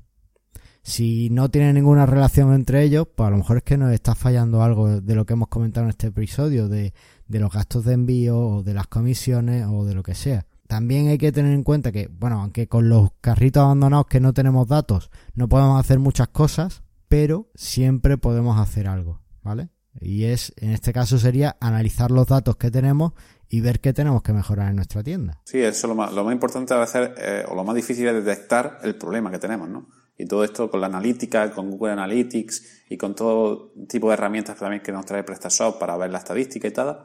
Si 0.87 1.31
no 1.31 1.49
tienen 1.49 1.73
ninguna 1.73 2.05
relación 2.05 2.53
entre 2.53 2.83
ellos, 2.83 3.07
pues 3.15 3.25
a 3.25 3.31
lo 3.31 3.37
mejor 3.37 3.57
es 3.57 3.63
que 3.63 3.75
nos 3.75 3.91
está 3.91 4.13
fallando 4.13 4.61
algo 4.61 5.01
de 5.01 5.15
lo 5.15 5.25
que 5.25 5.33
hemos 5.33 5.47
comentado 5.47 5.85
en 5.85 5.89
este 5.89 6.07
episodio, 6.07 6.69
de, 6.69 6.93
de 7.27 7.39
los 7.39 7.51
gastos 7.51 7.85
de 7.85 7.93
envío 7.93 8.37
o 8.37 8.63
de 8.63 8.75
las 8.75 8.85
comisiones 8.85 9.65
o 9.67 9.83
de 9.83 9.95
lo 9.95 10.03
que 10.03 10.13
sea. 10.13 10.45
También 10.67 11.07
hay 11.07 11.17
que 11.17 11.31
tener 11.31 11.53
en 11.53 11.63
cuenta 11.63 11.91
que, 11.91 12.07
bueno, 12.07 12.39
aunque 12.39 12.67
con 12.67 12.87
los 12.87 13.09
carritos 13.19 13.63
abandonados 13.63 14.05
que 14.05 14.19
no 14.19 14.31
tenemos 14.31 14.67
datos 14.67 15.09
no 15.33 15.49
podemos 15.49 15.79
hacer 15.79 15.97
muchas 15.97 16.27
cosas, 16.27 16.83
pero 17.07 17.49
siempre 17.55 18.19
podemos 18.19 18.59
hacer 18.59 18.87
algo, 18.87 19.21
¿vale? 19.41 19.69
Y 19.99 20.25
es, 20.25 20.53
en 20.57 20.69
este 20.69 20.93
caso 20.93 21.17
sería 21.17 21.57
analizar 21.61 22.11
los 22.11 22.27
datos 22.27 22.57
que 22.57 22.69
tenemos 22.69 23.13
y 23.49 23.61
ver 23.61 23.79
qué 23.79 23.91
tenemos 23.91 24.21
que 24.21 24.33
mejorar 24.33 24.69
en 24.69 24.75
nuestra 24.75 25.01
tienda. 25.01 25.41
Sí, 25.45 25.57
eso 25.57 25.87
es 25.87 25.89
lo 25.89 25.95
más, 25.95 26.13
lo 26.13 26.23
más 26.23 26.33
importante 26.33 26.75
a 26.75 26.77
veces, 26.77 27.09
eh, 27.17 27.43
o 27.49 27.55
lo 27.55 27.63
más 27.63 27.75
difícil 27.75 28.05
es 28.05 28.23
detectar 28.23 28.81
el 28.83 28.93
problema 28.93 29.31
que 29.31 29.39
tenemos, 29.39 29.67
¿no? 29.67 29.87
Y 30.17 30.25
todo 30.25 30.43
esto 30.43 30.69
con 30.69 30.79
la 30.81 30.87
analítica, 30.87 31.51
con 31.51 31.69
Google 31.71 31.93
Analytics 31.93 32.85
y 32.89 32.97
con 32.97 33.15
todo 33.15 33.73
tipo 33.89 34.07
de 34.07 34.13
herramientas 34.13 34.57
también 34.57 34.81
que 34.81 34.91
nos 34.91 35.05
trae 35.05 35.23
PrestaShop 35.23 35.77
para 35.79 35.97
ver 35.97 36.11
la 36.11 36.19
estadística 36.19 36.67
y 36.67 36.71
tal, 36.71 36.99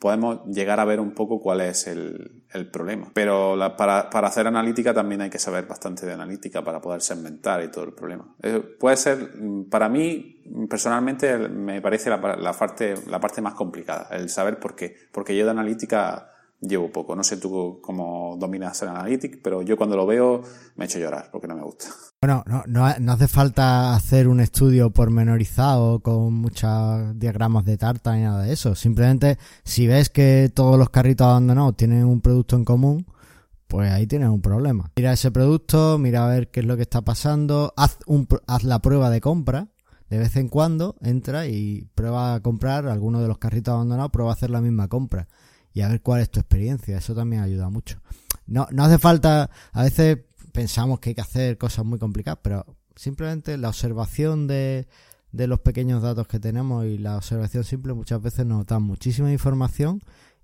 podemos 0.00 0.44
llegar 0.46 0.78
a 0.80 0.84
ver 0.84 1.00
un 1.00 1.12
poco 1.12 1.40
cuál 1.40 1.60
es 1.60 1.86
el, 1.88 2.44
el 2.52 2.70
problema. 2.70 3.10
Pero 3.14 3.56
la- 3.56 3.76
para, 3.76 4.10
para 4.10 4.28
hacer 4.28 4.46
analítica 4.46 4.94
también 4.94 5.20
hay 5.22 5.30
que 5.30 5.38
saber 5.40 5.66
bastante 5.66 6.06
de 6.06 6.12
analítica 6.12 6.62
para 6.62 6.80
poder 6.80 7.00
segmentar 7.00 7.62
y 7.64 7.70
todo 7.70 7.84
el 7.84 7.94
problema. 7.94 8.34
Eh, 8.42 8.60
puede 8.78 8.96
ser, 8.96 9.18
mm, 9.36 9.68
para 9.68 9.88
mí, 9.88 10.42
personalmente, 10.68 11.36
me 11.48 11.80
parece 11.80 12.10
la, 12.10 12.16
la 12.36 12.52
parte, 12.52 12.94
la 13.08 13.20
parte 13.20 13.40
más 13.42 13.54
complicada, 13.54 14.08
el 14.12 14.28
saber 14.30 14.58
por 14.60 14.74
qué. 14.76 14.94
Porque 15.12 15.36
yo 15.36 15.44
de 15.44 15.50
analítica 15.50 16.30
llevo 16.60 16.90
poco. 16.90 17.14
No 17.14 17.24
sé 17.24 17.36
tú 17.36 17.80
cómo 17.82 18.36
dominas 18.38 18.80
el 18.82 18.88
Analytics, 18.88 19.38
pero 19.42 19.62
yo 19.62 19.76
cuando 19.76 19.96
lo 19.96 20.06
veo 20.06 20.42
me 20.76 20.86
echo 20.86 20.98
llorar 20.98 21.28
porque 21.30 21.46
no 21.46 21.56
me 21.56 21.62
gusta. 21.62 21.86
Bueno, 22.20 22.42
no, 22.46 22.64
no, 22.66 22.92
no 22.98 23.12
hace 23.12 23.28
falta 23.28 23.94
hacer 23.94 24.28
un 24.28 24.40
estudio 24.40 24.90
pormenorizado 24.90 26.00
con 26.00 26.34
muchos 26.34 27.18
diagramas 27.18 27.64
de 27.64 27.76
tarta 27.76 28.14
ni 28.14 28.22
nada 28.22 28.42
de 28.42 28.52
eso. 28.52 28.74
Simplemente, 28.74 29.38
si 29.64 29.86
ves 29.86 30.10
que 30.10 30.50
todos 30.52 30.78
los 30.78 30.90
carritos 30.90 31.26
abandonados 31.26 31.76
tienen 31.76 32.04
un 32.04 32.20
producto 32.20 32.56
en 32.56 32.64
común, 32.64 33.06
pues 33.68 33.92
ahí 33.92 34.06
tienes 34.06 34.30
un 34.30 34.40
problema. 34.40 34.90
Mira 34.96 35.12
ese 35.12 35.30
producto, 35.30 35.98
mira 35.98 36.24
a 36.24 36.28
ver 36.28 36.50
qué 36.50 36.60
es 36.60 36.66
lo 36.66 36.76
que 36.76 36.82
está 36.82 37.02
pasando, 37.02 37.72
haz, 37.76 37.98
un, 38.06 38.26
haz 38.46 38.64
la 38.64 38.80
prueba 38.80 39.10
de 39.10 39.20
compra. 39.20 39.68
De 40.08 40.16
vez 40.16 40.36
en 40.36 40.48
cuando 40.48 40.96
entra 41.02 41.46
y 41.46 41.86
prueba 41.94 42.34
a 42.34 42.40
comprar 42.40 42.86
alguno 42.86 43.20
de 43.20 43.28
los 43.28 43.36
carritos 43.36 43.74
abandonados, 43.74 44.10
prueba 44.10 44.30
a 44.30 44.34
hacer 44.34 44.48
la 44.48 44.62
misma 44.62 44.88
compra 44.88 45.28
y 45.74 45.80
a 45.82 45.88
ver 45.88 46.00
cuál 46.00 46.20
es 46.20 46.30
tu 46.30 46.40
experiencia. 46.40 46.98
Eso 46.98 47.14
también 47.14 47.42
ayuda 47.42 47.68
mucho. 47.68 48.00
No, 48.46 48.66
no 48.70 48.84
hace 48.84 48.98
falta, 48.98 49.50
a 49.72 49.82
veces 49.82 50.18
pensamos 50.52 51.00
que 51.00 51.10
hay 51.10 51.14
que 51.14 51.20
hacer 51.20 51.58
cosas 51.58 51.84
muy 51.84 51.98
complicadas, 51.98 52.40
pero 52.42 52.64
simplemente 52.96 53.56
la 53.58 53.68
observación 53.68 54.46
de, 54.46 54.88
de 55.32 55.46
los 55.46 55.60
pequeños 55.60 56.02
datos 56.02 56.26
que 56.26 56.40
tenemos 56.40 56.84
y 56.86 56.98
la 56.98 57.16
observación 57.16 57.64
simple 57.64 57.92
muchas 57.92 58.20
veces 58.22 58.46
nos 58.46 58.66
dan 58.66 58.82
muchísima 58.82 59.30
información 59.30 60.02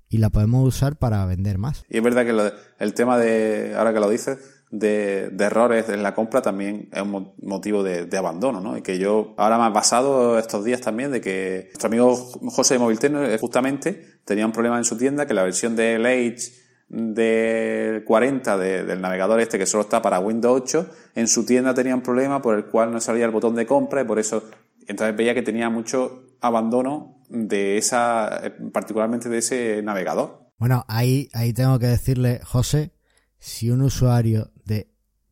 y 0.08 0.18
la 0.18 0.30
podemos 0.30 0.66
usar 0.68 0.96
para 0.96 1.24
vender 1.26 1.58
más. 1.58 1.82
Y 1.88 1.96
es 1.96 2.02
verdad 2.04 2.24
que 2.24 2.32
lo- 2.32 2.52
el 2.78 2.94
tema 2.94 3.18
de, 3.18 3.74
ahora 3.76 3.92
que 3.92 4.00
lo 4.00 4.08
dices, 4.10 4.38
de, 4.78 5.30
errores 5.38 5.88
en 5.88 6.02
la 6.02 6.14
compra 6.14 6.42
también 6.42 6.88
es 6.92 7.02
un 7.02 7.10
mo- 7.10 7.34
motivo 7.42 7.82
de, 7.82 8.16
abandono, 8.16 8.60
¿no? 8.60 8.76
Y 8.76 8.82
que 8.82 8.98
yo 8.98 9.34
ahora 9.36 9.56
me 9.58 9.64
ha 9.64 9.72
pasado 9.72 10.38
estos 10.38 10.64
días 10.64 10.80
también 10.80 11.12
de 11.12 11.20
que 11.20 11.66
nuestro 11.66 11.86
amigo 11.88 12.16
José 12.16 12.74
de 12.74 12.80
Movilten 12.80 13.16
eh, 13.16 13.38
justamente 13.40 14.18
tenía 14.24 14.46
un 14.46 14.52
problema 14.52 14.76
en 14.78 14.84
su 14.84 14.96
tienda 14.96 15.26
que 15.26 15.34
la 15.34 15.42
versión 15.44 15.76
del 15.76 16.04
Edge 16.06 16.52
del 16.88 18.04
40 18.04 18.56
de- 18.58 18.84
del 18.84 19.00
navegador 19.00 19.40
este 19.40 19.58
que 19.58 19.66
solo 19.66 19.82
está 19.82 20.00
para 20.02 20.20
Windows 20.20 20.62
8, 20.62 20.90
en 21.14 21.28
su 21.28 21.44
tienda 21.44 21.74
tenía 21.74 21.94
un 21.94 22.02
problema 22.02 22.40
por 22.42 22.54
el 22.56 22.66
cual 22.66 22.90
no 22.92 23.00
salía 23.00 23.24
el 23.24 23.30
botón 23.30 23.54
de 23.54 23.66
compra 23.66 24.00
y 24.02 24.04
por 24.04 24.18
eso 24.18 24.42
entonces 24.86 25.16
veía 25.16 25.34
que 25.34 25.42
tenía 25.42 25.70
mucho 25.70 26.24
abandono 26.40 27.22
de 27.28 27.78
esa, 27.78 28.40
eh, 28.46 28.50
particularmente 28.72 29.28
de 29.28 29.38
ese 29.38 29.82
navegador. 29.82 30.50
Bueno, 30.58 30.84
ahí, 30.88 31.28
ahí 31.32 31.52
tengo 31.52 31.78
que 31.78 31.86
decirle, 31.86 32.40
José, 32.44 32.92
si 33.38 33.70
un 33.70 33.80
usuario 33.82 34.50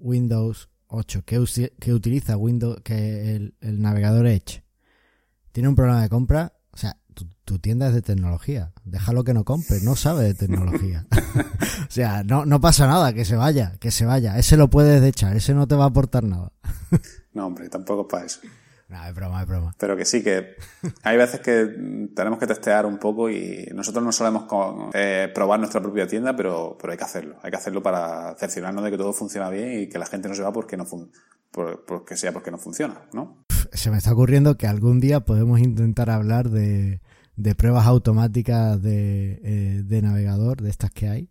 Windows 0.03 0.69
8 0.89 1.23
que, 1.25 1.73
que 1.81 1.95
utiliza 1.95 2.37
Windows, 2.37 2.81
que 2.83 3.35
el, 3.35 3.55
el 3.61 3.81
navegador 3.81 4.27
Edge, 4.27 4.63
tiene 5.53 5.69
un 5.69 5.75
problema 5.75 6.03
de 6.03 6.09
compra, 6.09 6.53
o 6.71 6.77
sea, 6.77 6.99
tu, 7.15 7.27
tu 7.45 7.59
tienda 7.59 7.89
es 7.89 7.95
de 7.95 8.03
tecnología. 8.03 8.73
Déjalo 8.85 9.25
que 9.25 9.35
no 9.35 9.45
compre, 9.45 9.81
no 9.83 9.97
sabe 9.97 10.25
de 10.25 10.35
tecnología. 10.35 11.07
o 11.89 11.91
sea, 11.91 12.23
no, 12.25 12.45
no 12.45 12.61
pasa 12.61 12.87
nada, 12.87 13.13
que 13.13 13.25
se 13.25 13.37
vaya, 13.37 13.77
que 13.81 13.91
se 13.91 14.05
vaya. 14.05 14.39
Ese 14.39 14.57
lo 14.57 14.69
puedes 14.69 15.03
echar, 15.03 15.37
ese 15.37 15.55
no 15.55 15.67
te 15.67 15.75
va 15.75 15.85
a 15.85 15.89
aportar 15.89 16.25
nada. 16.25 16.53
No, 17.33 17.47
hombre, 17.47 17.69
tampoco 17.69 18.03
es 18.03 18.09
para 18.11 18.27
eso. 18.27 18.41
No, 18.93 19.05
es 19.07 19.15
broma, 19.15 19.43
es 19.43 19.49
broma. 19.49 19.75
Pero 19.79 19.97
que 19.97 20.05
sí, 20.05 20.23
que 20.23 20.55
hay 21.03 21.17
veces 21.17 21.41
que 21.41 21.67
tenemos 22.15 22.39
que 22.39 22.47
testear 22.47 22.85
un 22.87 22.99
poco 22.99 23.31
y 23.31 23.67
nosotros 23.75 24.05
no 24.05 24.13
solemos 24.13 24.45
con- 24.45 24.91
eh, 24.95 25.31
probar 25.35 25.59
nuestra 25.59 25.81
propia 25.81 26.07
tienda, 26.07 26.37
pero, 26.37 26.77
pero 26.81 26.93
hay 26.93 26.99
que 26.99 27.05
hacerlo. 27.05 27.37
Hay 27.43 27.51
que 27.51 27.57
hacerlo 27.57 27.83
para 27.83 28.35
cerciorarnos 28.39 28.85
de 28.85 28.91
que 28.91 28.99
todo 28.99 29.13
funciona 29.13 29.49
bien 29.51 29.81
y 29.83 29.89
que 29.89 29.99
la 29.99 30.07
gente 30.07 30.29
no 30.29 30.35
se 30.35 30.43
va 30.43 30.53
porque 30.53 30.77
no 30.77 30.85
fun 30.85 31.11
por, 31.51 31.85
porque 31.85 32.17
sea 32.17 32.33
porque 32.33 32.51
no 32.51 32.59
funciona, 32.59 33.03
¿no? 33.13 33.45
se 33.73 33.91
me 33.91 33.97
está 33.97 34.13
ocurriendo 34.13 34.57
que 34.59 34.67
algún 34.67 35.01
día 35.01 35.21
podemos 35.21 35.59
intentar 35.61 36.11
hablar 36.11 36.51
de, 36.51 37.01
de 37.37 37.55
pruebas 37.55 37.87
automáticas 37.87 38.81
de, 38.83 39.41
eh, 39.43 39.83
de 39.85 40.03
navegador, 40.03 40.61
de 40.61 40.69
estas 40.71 40.91
que 40.91 41.09
hay, 41.09 41.31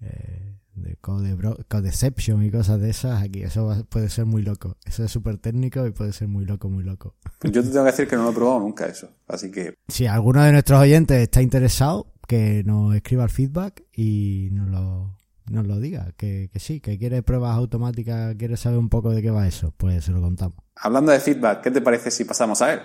eh, 0.00 0.49
de 0.80 0.96
code 0.96 1.34
bro- 1.34 1.58
codeception 1.68 2.42
y 2.44 2.50
cosas 2.50 2.80
de 2.80 2.90
esas 2.90 3.22
aquí. 3.22 3.42
Eso 3.42 3.66
va- 3.66 3.82
puede 3.84 4.08
ser 4.08 4.26
muy 4.26 4.42
loco. 4.42 4.76
Eso 4.84 5.04
es 5.04 5.10
súper 5.10 5.38
técnico 5.38 5.86
y 5.86 5.90
puede 5.92 6.12
ser 6.12 6.28
muy 6.28 6.44
loco, 6.44 6.68
muy 6.68 6.84
loco. 6.84 7.14
Yo 7.42 7.62
te 7.62 7.68
tengo 7.70 7.84
que 7.84 7.90
decir 7.90 8.08
que 8.08 8.16
no 8.16 8.24
lo 8.24 8.30
he 8.30 8.34
probado 8.34 8.60
nunca 8.60 8.86
eso. 8.86 9.08
Así 9.28 9.50
que 9.50 9.74
Si 9.88 10.06
alguno 10.06 10.42
de 10.42 10.52
nuestros 10.52 10.80
oyentes 10.80 11.18
está 11.22 11.42
interesado, 11.42 12.12
que 12.26 12.62
nos 12.64 12.94
escriba 12.94 13.24
el 13.24 13.30
feedback 13.30 13.82
y 13.92 14.48
nos 14.52 14.68
lo, 14.68 15.16
nos 15.50 15.66
lo 15.66 15.80
diga. 15.80 16.12
Que, 16.16 16.48
que 16.52 16.58
sí, 16.60 16.80
que 16.80 16.96
quiere 16.98 17.22
pruebas 17.22 17.56
automáticas, 17.56 18.36
quiere 18.36 18.56
saber 18.56 18.78
un 18.78 18.88
poco 18.88 19.10
de 19.10 19.20
qué 19.22 19.30
va 19.30 19.48
eso, 19.48 19.72
pues 19.76 20.04
se 20.04 20.12
lo 20.12 20.20
contamos. 20.20 20.56
hablando 20.76 21.10
de 21.12 21.20
feedback, 21.20 21.60
¿qué 21.62 21.70
te 21.70 21.80
parece 21.80 22.10
si 22.10 22.24
pasamos 22.24 22.62
a 22.62 22.72
él? 22.72 22.80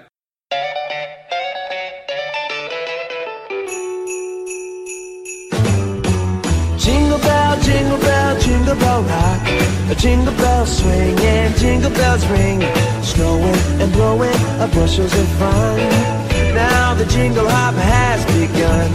Jingle 6.85 7.17
bell, 7.17 7.59
jingle 7.61 7.97
bell, 7.97 8.39
jingle 8.39 8.75
bell 8.75 9.01
rock. 9.01 9.41
A 9.89 9.95
jingle 9.95 10.31
bell 10.35 10.67
swing 10.67 11.19
and 11.19 11.57
jingle 11.57 11.89
bells 11.89 12.23
ring. 12.27 12.61
Snowing 13.01 13.81
and 13.81 13.91
blowing 13.91 14.39
up 14.61 14.69
bushels 14.71 15.11
of 15.11 15.27
fun. 15.39 15.79
Now 16.53 16.93
the 16.93 17.05
jingle 17.05 17.49
hop 17.49 17.73
has 17.73 18.23
begun. 18.27 18.91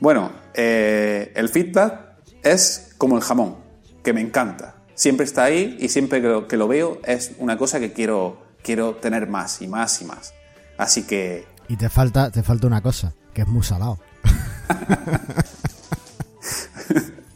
Bueno, 0.00 0.32
eh, 0.54 1.32
el 1.36 1.50
feedback 1.50 2.18
es 2.42 2.94
como 2.98 3.16
el 3.16 3.22
jamón, 3.22 3.54
que 4.02 4.12
me 4.12 4.20
encanta. 4.20 4.74
Siempre 4.96 5.26
está 5.26 5.44
ahí 5.44 5.76
y 5.78 5.88
siempre 5.88 6.20
que 6.20 6.26
lo, 6.26 6.48
que 6.48 6.56
lo 6.56 6.66
veo 6.66 6.98
es 7.04 7.30
una 7.38 7.58
cosa 7.58 7.78
que 7.78 7.92
quiero, 7.92 8.42
quiero 8.64 8.96
tener 8.96 9.28
más 9.28 9.62
y 9.62 9.68
más 9.68 10.02
y 10.02 10.04
más. 10.04 10.34
Así 10.78 11.06
que 11.06 11.46
Y 11.68 11.76
te 11.76 11.88
falta, 11.88 12.32
te 12.32 12.42
falta 12.42 12.66
una 12.66 12.80
cosa, 12.80 13.14
que 13.32 13.42
es 13.42 13.46
muy 13.46 13.62
salado. 13.62 14.00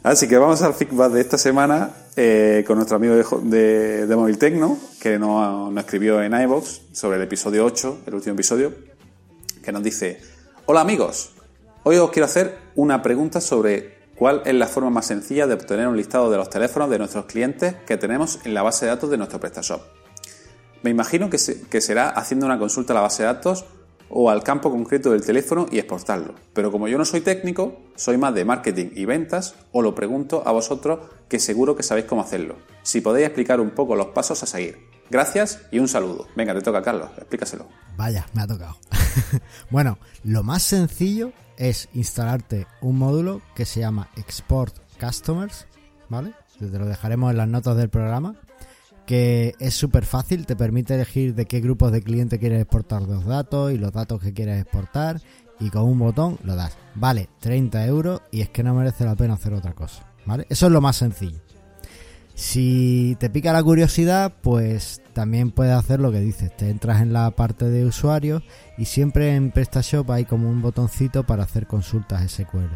Así 0.05 0.27
que 0.27 0.37
vamos 0.37 0.61
al 0.61 0.75
feedback 0.75 1.13
de 1.13 1.21
esta 1.21 1.39
semana 1.39 1.89
eh, 2.15 2.63
con 2.67 2.75
nuestro 2.75 2.97
amigo 2.97 3.15
de, 3.15 4.05
de, 4.05 4.15
Móvil 4.15 4.37
Tecno, 4.37 4.77
que 5.01 5.17
nos, 5.17 5.71
nos 5.71 5.83
escribió 5.83 6.21
en 6.21 6.39
iVoox 6.39 6.81
sobre 6.91 7.17
el 7.17 7.23
episodio 7.23 7.65
8, 7.65 8.01
el 8.05 8.13
último 8.13 8.35
episodio, 8.35 8.71
que 9.63 9.71
nos 9.71 9.81
dice: 9.81 10.21
Hola 10.67 10.81
amigos, 10.81 11.31
hoy 11.81 11.97
os 11.97 12.11
quiero 12.11 12.27
hacer 12.27 12.55
una 12.75 13.01
pregunta 13.01 13.41
sobre 13.41 13.97
cuál 14.15 14.43
es 14.45 14.53
la 14.53 14.67
forma 14.67 14.91
más 14.91 15.07
sencilla 15.07 15.47
de 15.47 15.55
obtener 15.55 15.87
un 15.87 15.97
listado 15.97 16.29
de 16.29 16.37
los 16.37 16.51
teléfonos 16.51 16.91
de 16.91 16.99
nuestros 16.99 17.25
clientes 17.25 17.73
que 17.87 17.97
tenemos 17.97 18.41
en 18.43 18.53
la 18.53 18.61
base 18.61 18.85
de 18.85 18.91
datos 18.91 19.09
de 19.09 19.17
nuestro 19.17 19.39
PrestaShop. 19.39 19.81
Me 20.83 20.91
imagino 20.91 21.31
que 21.31 21.81
será 21.81 22.09
haciendo 22.09 22.45
una 22.45 22.59
consulta 22.59 22.93
a 22.93 22.97
la 22.97 23.01
base 23.01 23.23
de 23.23 23.29
datos 23.29 23.65
o 24.09 24.29
al 24.29 24.43
campo 24.43 24.71
concreto 24.71 25.11
del 25.11 25.25
teléfono 25.25 25.67
y 25.71 25.79
exportarlo. 25.79 26.35
Pero 26.53 26.71
como 26.71 26.87
yo 26.87 26.97
no 26.97 27.05
soy 27.05 27.21
técnico, 27.21 27.79
soy 27.95 28.17
más 28.17 28.33
de 28.33 28.45
marketing 28.45 28.91
y 28.93 29.05
ventas, 29.05 29.55
os 29.71 29.83
lo 29.83 29.95
pregunto 29.95 30.43
a 30.45 30.51
vosotros 30.51 30.99
que 31.27 31.39
seguro 31.39 31.75
que 31.75 31.83
sabéis 31.83 32.05
cómo 32.05 32.21
hacerlo. 32.21 32.55
Si 32.83 33.01
podéis 33.01 33.27
explicar 33.27 33.59
un 33.59 33.71
poco 33.71 33.95
los 33.95 34.07
pasos 34.07 34.41
a 34.43 34.45
seguir. 34.45 34.77
Gracias 35.09 35.61
y 35.71 35.79
un 35.79 35.87
saludo. 35.87 36.27
Venga, 36.35 36.53
te 36.53 36.61
toca 36.61 36.81
Carlos, 36.81 37.09
explícaselo. 37.17 37.67
Vaya, 37.95 38.27
me 38.33 38.41
ha 38.41 38.47
tocado. 38.47 38.77
bueno, 39.69 39.97
lo 40.23 40.43
más 40.43 40.63
sencillo 40.63 41.31
es 41.57 41.89
instalarte 41.93 42.67
un 42.81 42.97
módulo 42.97 43.41
que 43.55 43.65
se 43.65 43.79
llama 43.79 44.09
Export 44.15 44.75
Customers, 44.99 45.67
¿vale? 46.09 46.33
Te 46.59 46.79
lo 46.79 46.85
dejaremos 46.85 47.31
en 47.31 47.37
las 47.37 47.47
notas 47.47 47.77
del 47.77 47.89
programa. 47.89 48.35
Que 49.05 49.53
es 49.59 49.75
súper 49.75 50.05
fácil, 50.05 50.45
te 50.45 50.55
permite 50.55 50.95
elegir 50.95 51.35
de 51.35 51.45
qué 51.45 51.59
grupos 51.59 51.91
de 51.91 52.01
cliente 52.01 52.39
quieres 52.39 52.61
exportar 52.61 53.03
los 53.03 53.25
datos 53.25 53.71
y 53.71 53.77
los 53.77 53.91
datos 53.91 54.21
que 54.21 54.33
quieres 54.33 54.61
exportar. 54.61 55.21
Y 55.59 55.69
con 55.69 55.83
un 55.83 55.99
botón 55.99 56.37
lo 56.43 56.55
das. 56.55 56.77
Vale, 56.95 57.29
30 57.39 57.85
euros 57.85 58.21
y 58.31 58.41
es 58.41 58.49
que 58.49 58.63
no 58.63 58.73
merece 58.73 59.05
la 59.05 59.15
pena 59.15 59.35
hacer 59.35 59.53
otra 59.53 59.73
cosa, 59.73 60.11
¿vale? 60.25 60.45
Eso 60.49 60.65
es 60.65 60.71
lo 60.71 60.81
más 60.81 60.97
sencillo. 60.97 61.39
Si 62.35 63.15
te 63.17 63.29
pica 63.29 63.53
la 63.53 63.63
curiosidad, 63.63 64.33
pues 64.41 65.01
también 65.13 65.51
puedes 65.51 65.73
hacer 65.73 66.01
lo 66.01 66.11
que 66.11 66.19
dices. 66.19 66.55
Te 66.55 66.69
entras 66.69 67.01
en 67.01 67.13
la 67.13 67.31
parte 67.31 67.69
de 67.69 67.85
usuarios 67.85 68.43
y 68.77 68.85
siempre 68.85 69.35
en 69.35 69.51
PrestaShop 69.51 70.11
hay 70.11 70.25
como 70.25 70.49
un 70.49 70.61
botoncito 70.61 71.23
para 71.25 71.43
hacer 71.43 71.65
consultas 71.65 72.29
SQL. 72.29 72.75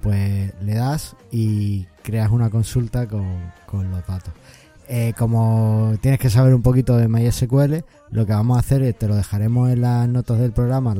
Pues 0.00 0.52
le 0.62 0.74
das 0.74 1.16
y 1.32 1.86
creas 2.04 2.30
una 2.30 2.48
consulta 2.48 3.08
con, 3.08 3.52
con 3.66 3.90
los 3.90 4.06
datos. 4.06 4.34
Eh, 4.88 5.14
como 5.16 5.94
tienes 6.00 6.20
que 6.20 6.28
saber 6.28 6.54
un 6.54 6.62
poquito 6.62 6.96
de 6.96 7.08
MySQL, 7.08 7.84
lo 8.10 8.26
que 8.26 8.32
vamos 8.32 8.56
a 8.56 8.60
hacer 8.60 8.82
es 8.82 8.98
te 8.98 9.08
lo 9.08 9.14
dejaremos 9.14 9.70
en 9.70 9.82
las 9.82 10.08
notas 10.08 10.38
del 10.38 10.52
programa, 10.52 10.94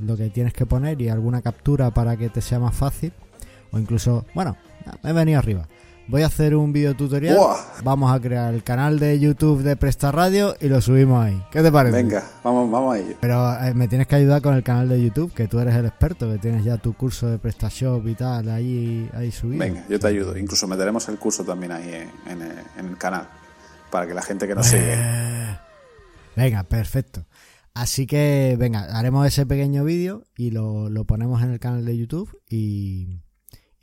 lo 0.00 0.16
que 0.16 0.30
tienes 0.30 0.52
que 0.52 0.66
poner 0.66 1.00
y 1.00 1.08
alguna 1.08 1.42
captura 1.42 1.90
para 1.90 2.16
que 2.16 2.28
te 2.28 2.40
sea 2.40 2.58
más 2.58 2.74
fácil. 2.74 3.12
O 3.70 3.78
incluso, 3.78 4.24
bueno, 4.34 4.56
me 5.02 5.10
he 5.10 5.12
venido 5.12 5.38
arriba. 5.38 5.68
Voy 6.08 6.22
a 6.22 6.26
hacer 6.26 6.56
un 6.56 6.72
video 6.72 6.96
tutorial. 6.96 7.36
¡Buah! 7.36 7.82
Vamos 7.84 8.10
a 8.10 8.18
crear 8.18 8.54
el 8.54 8.62
canal 8.62 8.98
de 8.98 9.20
YouTube 9.20 9.62
de 9.62 9.76
Presta 9.76 10.10
Radio 10.10 10.56
y 10.58 10.68
lo 10.68 10.80
subimos 10.80 11.22
ahí. 11.22 11.44
¿Qué 11.50 11.62
te 11.62 11.70
parece? 11.70 11.96
Venga, 11.96 12.24
vamos, 12.42 12.70
vamos 12.70 12.94
a 12.94 12.98
ello. 12.98 13.16
Pero 13.20 13.60
eh, 13.60 13.74
me 13.74 13.88
tienes 13.88 14.06
que 14.06 14.16
ayudar 14.16 14.40
con 14.40 14.54
el 14.54 14.62
canal 14.62 14.88
de 14.88 15.02
YouTube, 15.02 15.34
que 15.34 15.48
tú 15.48 15.58
eres 15.58 15.74
el 15.74 15.84
experto, 15.84 16.32
que 16.32 16.38
tienes 16.38 16.64
ya 16.64 16.78
tu 16.78 16.94
curso 16.94 17.26
de 17.28 17.38
PrestaShop 17.38 18.06
y 18.08 18.14
tal, 18.14 18.48
ahí, 18.48 19.10
ahí 19.12 19.30
subido. 19.30 19.58
Venga, 19.58 19.84
yo 19.86 20.00
te 20.00 20.06
ayudo. 20.06 20.34
Incluso 20.38 20.66
meteremos 20.66 21.06
el 21.10 21.18
curso 21.18 21.44
también 21.44 21.72
ahí 21.72 21.92
en, 21.92 22.32
en 22.32 22.42
el, 22.42 22.58
en 22.78 22.86
el 22.86 22.96
canal. 22.96 23.28
Para 23.90 24.06
que 24.06 24.14
la 24.14 24.22
gente 24.22 24.48
que 24.48 24.54
nos 24.54 24.66
sigue. 24.66 24.94
Eh, 24.94 25.58
Venga, 26.36 26.62
perfecto. 26.62 27.26
Así 27.74 28.06
que, 28.06 28.56
venga, 28.58 28.98
haremos 28.98 29.26
ese 29.26 29.44
pequeño 29.44 29.84
vídeo 29.84 30.24
y 30.38 30.52
lo, 30.52 30.88
lo 30.88 31.04
ponemos 31.04 31.42
en 31.42 31.50
el 31.50 31.60
canal 31.60 31.84
de 31.84 31.98
YouTube 31.98 32.34
y, 32.48 33.20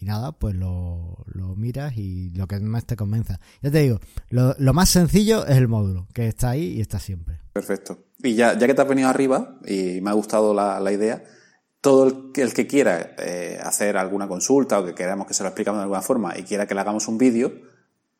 nada, 0.05 0.31
pues 0.31 0.55
lo, 0.55 1.23
lo 1.27 1.55
miras 1.55 1.97
y 1.97 2.29
lo 2.31 2.47
que 2.47 2.59
más 2.61 2.85
te 2.85 2.95
convenza. 2.95 3.39
Ya 3.61 3.71
te 3.71 3.79
digo, 3.79 3.99
lo, 4.29 4.55
lo 4.57 4.73
más 4.73 4.89
sencillo 4.89 5.45
es 5.45 5.57
el 5.57 5.67
módulo, 5.67 6.07
que 6.13 6.27
está 6.27 6.51
ahí 6.51 6.67
y 6.77 6.81
está 6.81 6.99
siempre. 6.99 7.39
Perfecto. 7.51 8.05
Y 8.23 8.35
ya, 8.35 8.57
ya 8.57 8.67
que 8.67 8.73
te 8.73 8.81
has 8.81 8.87
venido 8.87 9.09
arriba 9.09 9.57
y 9.67 9.99
me 10.01 10.09
ha 10.09 10.13
gustado 10.13 10.53
la, 10.53 10.79
la 10.79 10.91
idea, 10.91 11.23
todo 11.81 12.07
el, 12.07 12.31
que- 12.33 12.41
el 12.41 12.53
que 12.53 12.65
quiera 12.67 13.15
eh, 13.19 13.59
hacer 13.63 13.97
alguna 13.97 14.27
consulta 14.27 14.79
o 14.79 14.85
que 14.85 14.93
queramos 14.95 15.27
que 15.27 15.33
se 15.33 15.43
lo 15.43 15.49
explicamos 15.49 15.79
de 15.79 15.83
alguna 15.83 16.01
forma 16.01 16.37
y 16.37 16.43
quiera 16.43 16.65
que 16.65 16.73
le 16.73 16.81
hagamos 16.81 17.07
un 17.07 17.17
vídeo, 17.17 17.51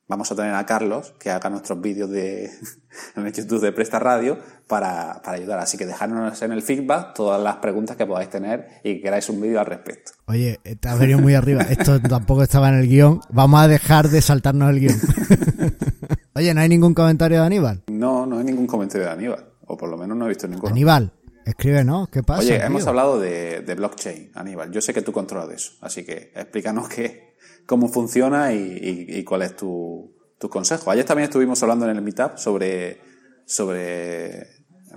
vamos 0.08 0.32
a 0.32 0.36
tener 0.36 0.54
a 0.54 0.66
Carlos 0.66 1.14
que 1.20 1.30
haga 1.30 1.50
nuestros 1.50 1.82
vídeos 1.82 2.10
de, 2.10 2.46
en 3.16 3.26
el 3.26 3.34
YouTube 3.34 3.62
de 3.62 3.72
Presta 3.72 4.00
Radio 4.00 4.38
para, 4.68 5.22
para 5.24 5.38
ayudar. 5.38 5.60
Así 5.60 5.78
que 5.78 5.86
dejadnos 5.86 6.42
en 6.42 6.52
el 6.52 6.62
feedback 6.62 7.14
todas 7.14 7.42
las 7.42 7.58
preguntas 7.58 7.98
que 7.98 8.06
podáis 8.06 8.30
tener 8.30 8.68
y 8.84 8.96
que 8.96 9.02
queráis 9.02 9.30
un 9.30 9.42
vídeo 9.42 9.60
al 9.60 9.66
respecto. 9.66 10.12
Oye, 10.28 10.60
eh, 10.64 10.76
te 10.76 10.88
has 10.88 11.00
venido 11.00 11.20
muy 11.20 11.34
arriba. 11.34 11.62
Esto 11.70 12.02
tampoco 12.02 12.44
estaba 12.44 12.70
en 12.70 12.76
el 12.76 12.88
guion. 12.88 13.22
Vamos 13.30 13.62
a 13.62 13.68
dejar 13.68 14.10
de 14.10 14.22
saltarnos 14.22 14.70
el 14.70 14.80
guion. 14.80 15.00
Oye, 16.36 16.54
¿no 16.54 16.62
hay 16.62 16.70
ningún 16.70 16.94
comentario 16.94 17.40
de 17.40 17.46
Aníbal? 17.46 17.84
No, 17.88 18.26
no 18.26 18.40
hay 18.40 18.44
ningún 18.44 18.68
comentario 18.68 19.08
de 19.08 19.14
Aníbal, 19.14 19.46
o 19.68 19.78
por 19.78 19.90
lo 19.90 19.98
menos 19.98 20.18
no 20.18 20.26
he 20.26 20.30
visto 20.30 20.48
ninguno. 20.48 20.70
Aníbal, 20.70 21.14
escribe, 21.46 21.84
¿no? 21.84 22.08
¿Qué 22.12 22.24
pasa? 22.24 22.42
Oye, 22.42 22.58
tío? 22.58 22.66
hemos 22.66 22.86
hablado 22.88 23.20
de, 23.20 23.62
de 23.62 23.76
blockchain, 23.76 24.32
Aníbal. 24.34 24.72
Yo 24.72 24.82
sé 24.82 24.94
que 24.94 25.02
tú 25.02 25.12
controlas 25.12 25.50
eso, 25.54 25.72
así 25.82 26.04
que 26.06 26.32
explícanos 26.36 26.90
qué, 26.90 27.36
cómo 27.66 27.88
funciona 27.88 28.54
y, 28.54 28.58
y- 28.58 29.18
y 29.20 29.24
cuál 29.24 29.44
es 29.44 29.56
tu, 29.56 30.16
tu 30.38 30.50
consejo. 30.50 30.92
Ayer 30.92 31.06
también 31.06 31.26
estuvimos 31.30 31.62
hablando 31.64 31.90
en 31.90 31.96
el 31.96 32.02
Meetup 32.02 32.38
sobre, 32.38 33.00
sobre 33.46 34.48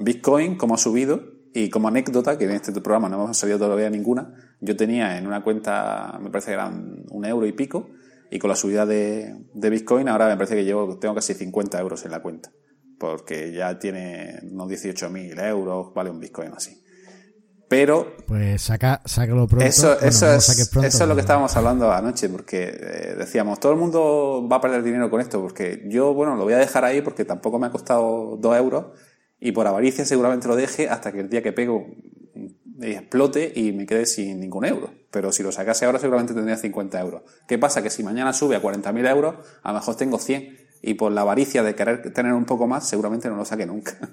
Bitcoin, 0.01 0.57
cómo 0.57 0.75
ha 0.75 0.79
subido 0.79 1.23
y 1.55 1.71
como 1.71 1.89
anécdota, 1.89 2.37
que 2.39 2.45
en 2.45 2.51
este 2.53 2.73
programa 2.81 3.09
no 3.09 3.25
hemos 3.25 3.37
salido 3.37 3.59
todavía 3.59 3.89
ninguna, 3.91 4.35
yo 4.61 4.77
tenía 4.77 5.17
en 5.19 5.27
una 5.27 5.43
cuenta, 5.43 6.19
me 6.23 6.31
parece 6.31 6.49
que 6.49 6.55
eran 6.55 7.05
un 7.11 7.25
euro 7.25 7.47
y 7.47 7.53
pico, 7.53 7.91
y 8.31 8.39
con 8.39 8.51
la 8.51 8.57
subida 8.57 8.85
de, 8.85 9.35
de 9.55 9.71
Bitcoin 9.71 10.09
ahora 10.09 10.29
me 10.29 10.37
parece 10.37 10.55
que 10.55 10.65
llevo, 10.65 10.99
tengo 10.99 11.15
casi 11.15 11.33
50 11.35 11.81
euros 11.81 12.05
en 12.05 12.11
la 12.11 12.21
cuenta, 12.21 12.51
porque 12.99 13.53
ya 13.53 13.79
tiene 13.79 14.41
unos 14.51 14.69
18.000 14.69 15.41
euros, 15.47 15.93
vale 15.95 16.11
un 16.11 16.21
Bitcoin 16.21 16.53
así. 16.55 16.83
Pero 17.69 18.17
Pues 18.27 18.63
saca, 18.63 19.03
sácalo 19.05 19.47
pronto. 19.47 19.67
eso, 19.67 19.95
Bueno, 19.95 20.07
eso, 20.09 20.27
no 20.27 20.33
es, 20.33 20.69
pronto, 20.71 20.89
eso 20.89 21.03
es 21.05 21.09
lo 21.09 21.15
que 21.15 21.21
estábamos 21.21 21.55
hablando 21.55 21.93
anoche, 21.93 22.29
porque 22.31 22.65
eh, 22.65 23.15
decíamos, 23.19 23.61
todo 23.61 23.73
el 23.73 23.79
mundo 23.79 24.47
va 24.51 24.57
a 24.57 24.61
perder 24.61 24.83
dinero 24.83 25.11
con 25.11 25.21
esto, 25.21 25.41
porque 25.41 25.85
yo, 25.87 26.15
bueno, 26.15 26.35
lo 26.35 26.45
voy 26.45 26.55
a 26.55 26.59
dejar 26.59 26.85
ahí 26.85 27.03
porque 27.03 27.27
tampoco 27.27 27.59
me 27.59 27.67
ha 27.67 27.71
costado 27.71 28.39
dos 28.39 28.57
euros 28.57 28.87
y 29.39 29.53
por 29.53 29.67
avaricia 29.67 30.05
seguramente 30.07 30.49
lo 30.49 30.57
deje 30.57 30.89
hasta 30.89 31.13
que 31.13 31.21
el 31.21 31.29
día 31.29 31.43
que 31.43 31.53
pego 31.53 31.87
mm, 32.35 32.83
explote 32.85 33.53
y 33.55 33.73
me 33.73 33.85
quede 33.85 34.07
sin 34.07 34.41
ningún 34.41 34.65
euro. 34.65 34.91
Pero 35.11 35.31
si 35.31 35.43
lo 35.43 35.53
sacase 35.53 35.85
ahora 35.85 35.99
seguramente 35.99 36.33
tendría 36.33 36.57
50 36.57 37.01
euros. 37.01 37.23
¿Qué 37.47 37.59
pasa? 37.59 37.83
Que 37.83 37.91
si 37.91 38.03
mañana 38.03 38.33
sube 38.33 38.57
a 38.57 38.63
40.000 38.63 39.11
euros, 39.11 39.35
a 39.63 39.73
lo 39.73 39.79
mejor 39.79 39.95
tengo 39.97 40.19
100 40.19 40.68
y 40.83 40.95
por 40.95 41.13
la 41.13 41.23
avaricia 41.23 41.63
de 41.63 41.75
querer 41.75 42.13
tener 42.13 42.33
un 42.33 42.45
poco 42.45 42.67
más, 42.67 42.89
seguramente 42.89 43.29
no 43.29 43.37
lo 43.37 43.45
saque 43.45 43.67
nunca. 43.67 43.97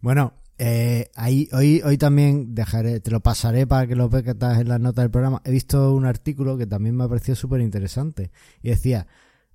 Bueno, 0.00 0.34
eh, 0.58 1.10
ahí, 1.16 1.48
hoy, 1.52 1.82
hoy 1.84 1.98
también 1.98 2.54
dejaré, 2.54 3.00
te 3.00 3.10
lo 3.10 3.20
pasaré 3.20 3.66
para 3.66 3.86
que 3.86 3.96
lo 3.96 4.08
veas 4.08 4.24
en 4.60 4.68
las 4.68 4.80
notas 4.80 5.02
del 5.02 5.10
programa. 5.10 5.42
He 5.44 5.50
visto 5.50 5.92
un 5.92 6.06
artículo 6.06 6.56
que 6.56 6.66
también 6.66 6.96
me 6.96 7.04
ha 7.04 7.08
parecido 7.08 7.34
súper 7.34 7.60
interesante. 7.60 8.30
Y 8.62 8.68
decía, 8.68 9.06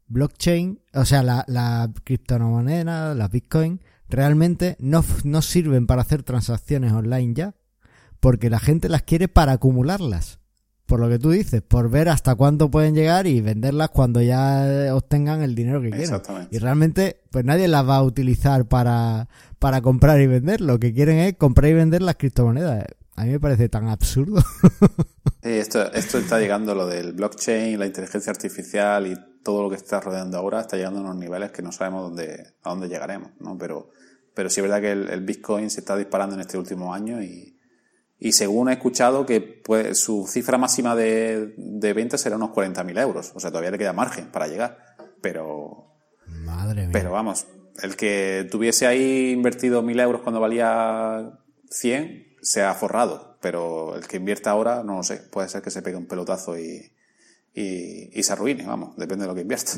blockchain, 0.07 0.81
o 0.93 1.05
sea, 1.05 1.23
la, 1.23 1.45
la 1.47 1.91
criptomoneda, 2.03 3.15
las 3.15 3.31
bitcoin, 3.31 3.81
realmente 4.09 4.75
no, 4.79 5.03
no 5.23 5.41
sirven 5.41 5.87
para 5.87 6.01
hacer 6.01 6.23
transacciones 6.23 6.91
online 6.91 7.33
ya, 7.33 7.55
porque 8.19 8.49
la 8.49 8.59
gente 8.59 8.89
las 8.89 9.03
quiere 9.03 9.27
para 9.27 9.53
acumularlas. 9.53 10.40
Por 10.91 10.99
lo 10.99 11.07
que 11.07 11.19
tú 11.19 11.31
dices, 11.31 11.61
por 11.61 11.89
ver 11.89 12.09
hasta 12.09 12.35
cuánto 12.35 12.69
pueden 12.69 12.93
llegar 12.93 13.25
y 13.25 13.39
venderlas 13.39 13.91
cuando 13.91 14.21
ya 14.21 14.67
eh, 14.69 14.91
obtengan 14.91 15.41
el 15.41 15.55
dinero 15.55 15.79
que 15.79 15.87
quieren. 15.87 16.03
Exactamente. 16.03 16.53
Y 16.53 16.59
realmente, 16.59 17.21
pues 17.31 17.45
nadie 17.45 17.69
las 17.69 17.87
va 17.87 17.95
a 17.95 18.03
utilizar 18.03 18.65
para, 18.65 19.29
para 19.57 19.81
comprar 19.81 20.19
y 20.19 20.27
vender. 20.27 20.59
Lo 20.59 20.79
que 20.79 20.93
quieren 20.93 21.17
es 21.19 21.37
comprar 21.37 21.71
y 21.71 21.75
vender 21.75 22.01
las 22.01 22.17
criptomonedas. 22.17 22.83
A 23.15 23.23
mí 23.23 23.29
me 23.29 23.39
parece 23.39 23.69
tan 23.69 23.87
absurdo. 23.87 24.43
Esto, 25.43 25.93
esto 25.93 26.17
está 26.17 26.39
llegando, 26.39 26.75
lo 26.75 26.85
del 26.87 27.13
blockchain, 27.13 27.79
la 27.79 27.85
inteligencia 27.85 28.29
artificial 28.29 29.07
y 29.07 29.15
todo 29.43 29.63
lo 29.63 29.69
que 29.69 29.77
está 29.77 30.01
rodeando 30.01 30.37
ahora, 30.37 30.59
está 30.59 30.75
llegando 30.75 30.99
a 30.99 31.03
unos 31.03 31.15
niveles 31.15 31.51
que 31.51 31.61
no 31.61 31.71
sabemos 31.71 32.03
dónde, 32.03 32.47
a 32.63 32.69
dónde 32.69 32.89
llegaremos, 32.89 33.31
¿no? 33.39 33.57
Pero, 33.57 33.91
pero 34.35 34.49
sí 34.49 34.59
es 34.59 34.63
verdad 34.63 34.81
que 34.81 34.91
el, 34.91 35.09
el 35.09 35.21
Bitcoin 35.21 35.69
se 35.69 35.79
está 35.79 35.95
disparando 35.95 36.35
en 36.35 36.41
este 36.41 36.57
último 36.57 36.93
año 36.93 37.23
y, 37.23 37.57
y 38.23 38.33
según 38.33 38.69
he 38.69 38.73
escuchado 38.73 39.25
que 39.25 39.41
pues, 39.41 39.97
su 39.97 40.27
cifra 40.27 40.59
máxima 40.59 40.95
de, 40.95 41.55
de 41.57 41.93
ventas 41.93 42.21
será 42.21 42.35
unos 42.35 42.51
40.000 42.51 43.01
euros. 43.01 43.31
O 43.33 43.39
sea, 43.39 43.49
todavía 43.49 43.71
le 43.71 43.79
queda 43.79 43.93
margen 43.93 44.31
para 44.31 44.47
llegar. 44.47 44.77
Pero, 45.23 45.95
Madre 46.27 46.83
mía. 46.83 46.91
pero 46.93 47.11
vamos, 47.11 47.47
el 47.81 47.95
que 47.95 48.47
tuviese 48.51 48.85
ahí 48.85 49.31
invertido 49.31 49.81
1.000 49.81 50.01
euros 50.03 50.21
cuando 50.21 50.39
valía 50.39 51.31
100 51.71 52.37
se 52.43 52.61
ha 52.61 52.75
forrado. 52.75 53.39
Pero 53.41 53.95
el 53.95 54.05
que 54.05 54.17
invierta 54.17 54.51
ahora, 54.51 54.83
no 54.83 54.97
lo 54.97 55.03
sé, 55.03 55.17
puede 55.17 55.49
ser 55.49 55.63
que 55.63 55.71
se 55.71 55.81
pegue 55.81 55.97
un 55.97 56.05
pelotazo 56.05 56.59
y, 56.59 56.93
y, 57.55 58.11
y 58.13 58.21
se 58.21 58.33
arruine, 58.33 58.67
vamos, 58.67 58.95
depende 58.97 59.23
de 59.23 59.29
lo 59.29 59.35
que 59.35 59.41
invierta. 59.41 59.71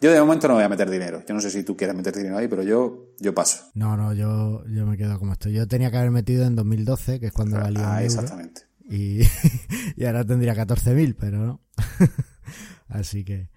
Yo 0.00 0.12
de 0.12 0.20
momento 0.20 0.48
no 0.48 0.54
voy 0.54 0.64
a 0.64 0.68
meter 0.68 0.90
dinero. 0.90 1.22
Yo 1.26 1.34
no 1.34 1.40
sé 1.40 1.50
si 1.50 1.62
tú 1.62 1.76
quieres 1.76 1.96
meter 1.96 2.14
dinero 2.14 2.36
ahí, 2.36 2.48
pero 2.48 2.62
yo, 2.62 3.14
yo 3.18 3.34
paso. 3.34 3.64
No, 3.74 3.96
no, 3.96 4.12
yo, 4.12 4.64
yo 4.66 4.86
me 4.86 4.96
quedo 4.96 5.18
como 5.18 5.32
estoy. 5.32 5.52
Yo 5.54 5.66
tenía 5.66 5.90
que 5.90 5.96
haber 5.96 6.10
metido 6.10 6.44
en 6.46 6.54
2012, 6.56 7.20
que 7.20 7.26
es 7.26 7.32
cuando 7.32 7.58
valía 7.58 7.80
un 7.80 7.86
Ah, 7.86 8.02
euro, 8.02 8.14
exactamente. 8.14 8.62
Y, 8.88 9.20
y 9.96 10.04
ahora 10.04 10.24
tendría 10.24 10.54
14.000, 10.54 11.16
pero 11.18 11.38
no. 11.46 11.60
Así 12.88 13.24
que... 13.24 13.50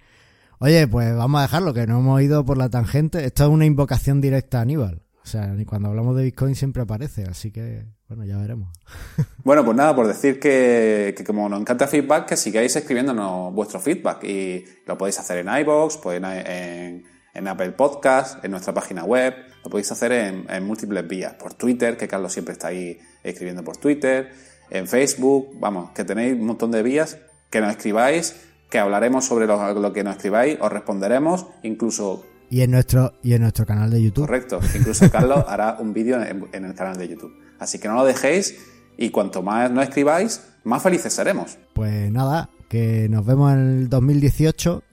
Oye, 0.60 0.88
pues 0.88 1.16
vamos 1.16 1.40
a 1.40 1.44
dejarlo, 1.44 1.74
que 1.74 1.88
no 1.88 2.00
hemos 2.00 2.22
ido 2.22 2.44
por 2.44 2.58
la 2.58 2.70
tangente. 2.70 3.24
Esto 3.26 3.44
es 3.46 3.50
una 3.50 3.66
invocación 3.66 4.20
directa 4.20 4.60
a 4.60 4.62
Aníbal. 4.62 5.04
O 5.24 5.26
sea, 5.26 5.48
ni 5.48 5.64
cuando 5.64 5.90
hablamos 5.90 6.18
de 6.18 6.24
Bitcoin 6.24 6.56
siempre 6.56 6.82
aparece, 6.82 7.24
así 7.24 7.52
que, 7.52 7.86
bueno, 8.10 8.26
ya 8.26 8.38
veremos. 8.38 8.70
Bueno, 9.42 9.64
pues 9.64 9.78
nada, 9.78 9.96
por 9.96 10.06
decir 10.06 10.40
que, 10.40 11.16
como 11.26 11.48
nos 11.48 11.62
encanta 11.62 11.88
feedback, 11.88 12.28
que 12.28 12.38
sigáis 12.38 12.76
escribiéndonos 12.76 13.54
vuestro 13.54 13.80
feedback. 13.80 14.24
Y 14.26 14.66
lo 14.86 14.98
podéis 14.98 15.18
hacer 15.18 15.38
en 15.38 15.48
iVoox, 15.48 15.98
pues 15.98 16.22
en, 16.22 17.06
en, 17.34 17.48
Apple 17.48 17.72
Podcast, 17.72 18.44
en 18.44 18.52
nuestra 18.52 18.74
página 18.74 19.06
web, 19.06 19.34
lo 19.64 19.72
podéis 19.72 19.92
hacer 19.92 20.12
en, 20.12 20.46
en 20.50 20.68
múltiples 20.68 21.08
vías, 21.08 21.34
por 21.36 21.54
Twitter, 21.54 21.98
que 21.98 22.08
Carlos 22.08 22.34
siempre 22.34 22.52
está 22.52 22.68
ahí 22.68 23.00
escribiendo 23.24 23.64
por 23.64 23.78
Twitter, 23.78 24.32
en 24.70 24.88
Facebook, 24.88 25.52
vamos, 25.58 25.92
que 25.92 26.04
tenéis 26.04 26.34
un 26.34 26.46
montón 26.46 26.72
de 26.72 26.84
vías, 26.84 27.18
que 27.50 27.62
nos 27.62 27.72
escribáis, 27.72 28.36
que 28.70 28.78
hablaremos 28.78 29.26
sobre 29.26 29.48
lo, 29.48 29.74
lo 29.74 29.94
que 29.94 30.04
nos 30.04 30.18
escribáis, 30.18 30.58
os 30.60 30.72
responderemos, 30.72 31.48
incluso 31.64 32.26
Y 32.50 32.62
en 32.62 32.72
nuestro, 32.72 33.14
y 33.22 33.34
en 33.34 33.42
nuestro 33.42 33.66
canal 33.66 33.90
de 33.92 34.02
YouTube. 34.02 34.26
Correcto. 34.26 34.60
Incluso 34.76 35.10
Carlos 35.12 35.46
hará 35.48 35.78
un 35.80 35.94
vídeo 35.94 36.22
en, 36.22 36.48
en 36.52 36.66
el 36.66 36.74
canal 36.74 36.98
de 36.98 37.08
YouTube. 37.08 37.34
Así 37.60 37.80
que 37.80 37.88
no 37.88 37.96
lo 37.96 38.06
dejéis 38.06 38.56
y 38.98 39.12
cuanto 39.12 39.42
más 39.42 39.72
nos 39.72 39.86
escribáis, 39.86 40.42
más 40.64 40.84
felices 40.84 41.14
seremos. 41.14 41.58
Pues 41.74 42.12
nada, 42.12 42.50
que 42.68 43.08
nos 43.10 43.26
vemos 43.26 43.54
en 43.54 43.60
el 43.60 43.90
2018 43.90 44.84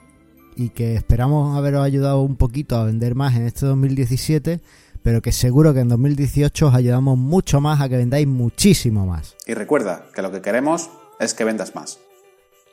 y 0.57 0.71
que 0.71 0.95
esperamos 0.95 1.57
haberos 1.57 1.85
ayudado 1.85 2.23
un 2.23 2.37
poquito 2.37 2.77
a 2.77 2.85
vender 2.85 3.15
más 3.15 3.35
en 3.37 3.47
este 3.47 3.67
2017, 3.67 4.61
pero 5.03 5.21
que 5.21 5.33
seguro 5.33 5.75
que 5.75 5.81
en 5.81 5.89
2018 5.89 6.69
os 6.69 6.75
ayudamos 6.75 7.19
mucho 7.19 7.61
más 7.61 7.81
a 7.81 7.89
que 7.89 7.97
vendáis 7.97 8.27
muchísimo 8.27 9.07
más. 9.07 9.37
Y 9.47 9.55
recuerda 9.55 10.07
que 10.15 10.23
lo 10.23 10.33
que 10.33 10.41
queremos 10.41 10.89
es 11.21 11.35
que 11.35 11.45
vendas 11.45 11.75
más. 11.75 11.99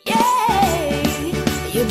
Yeah, 0.06 0.14
you 1.74 1.84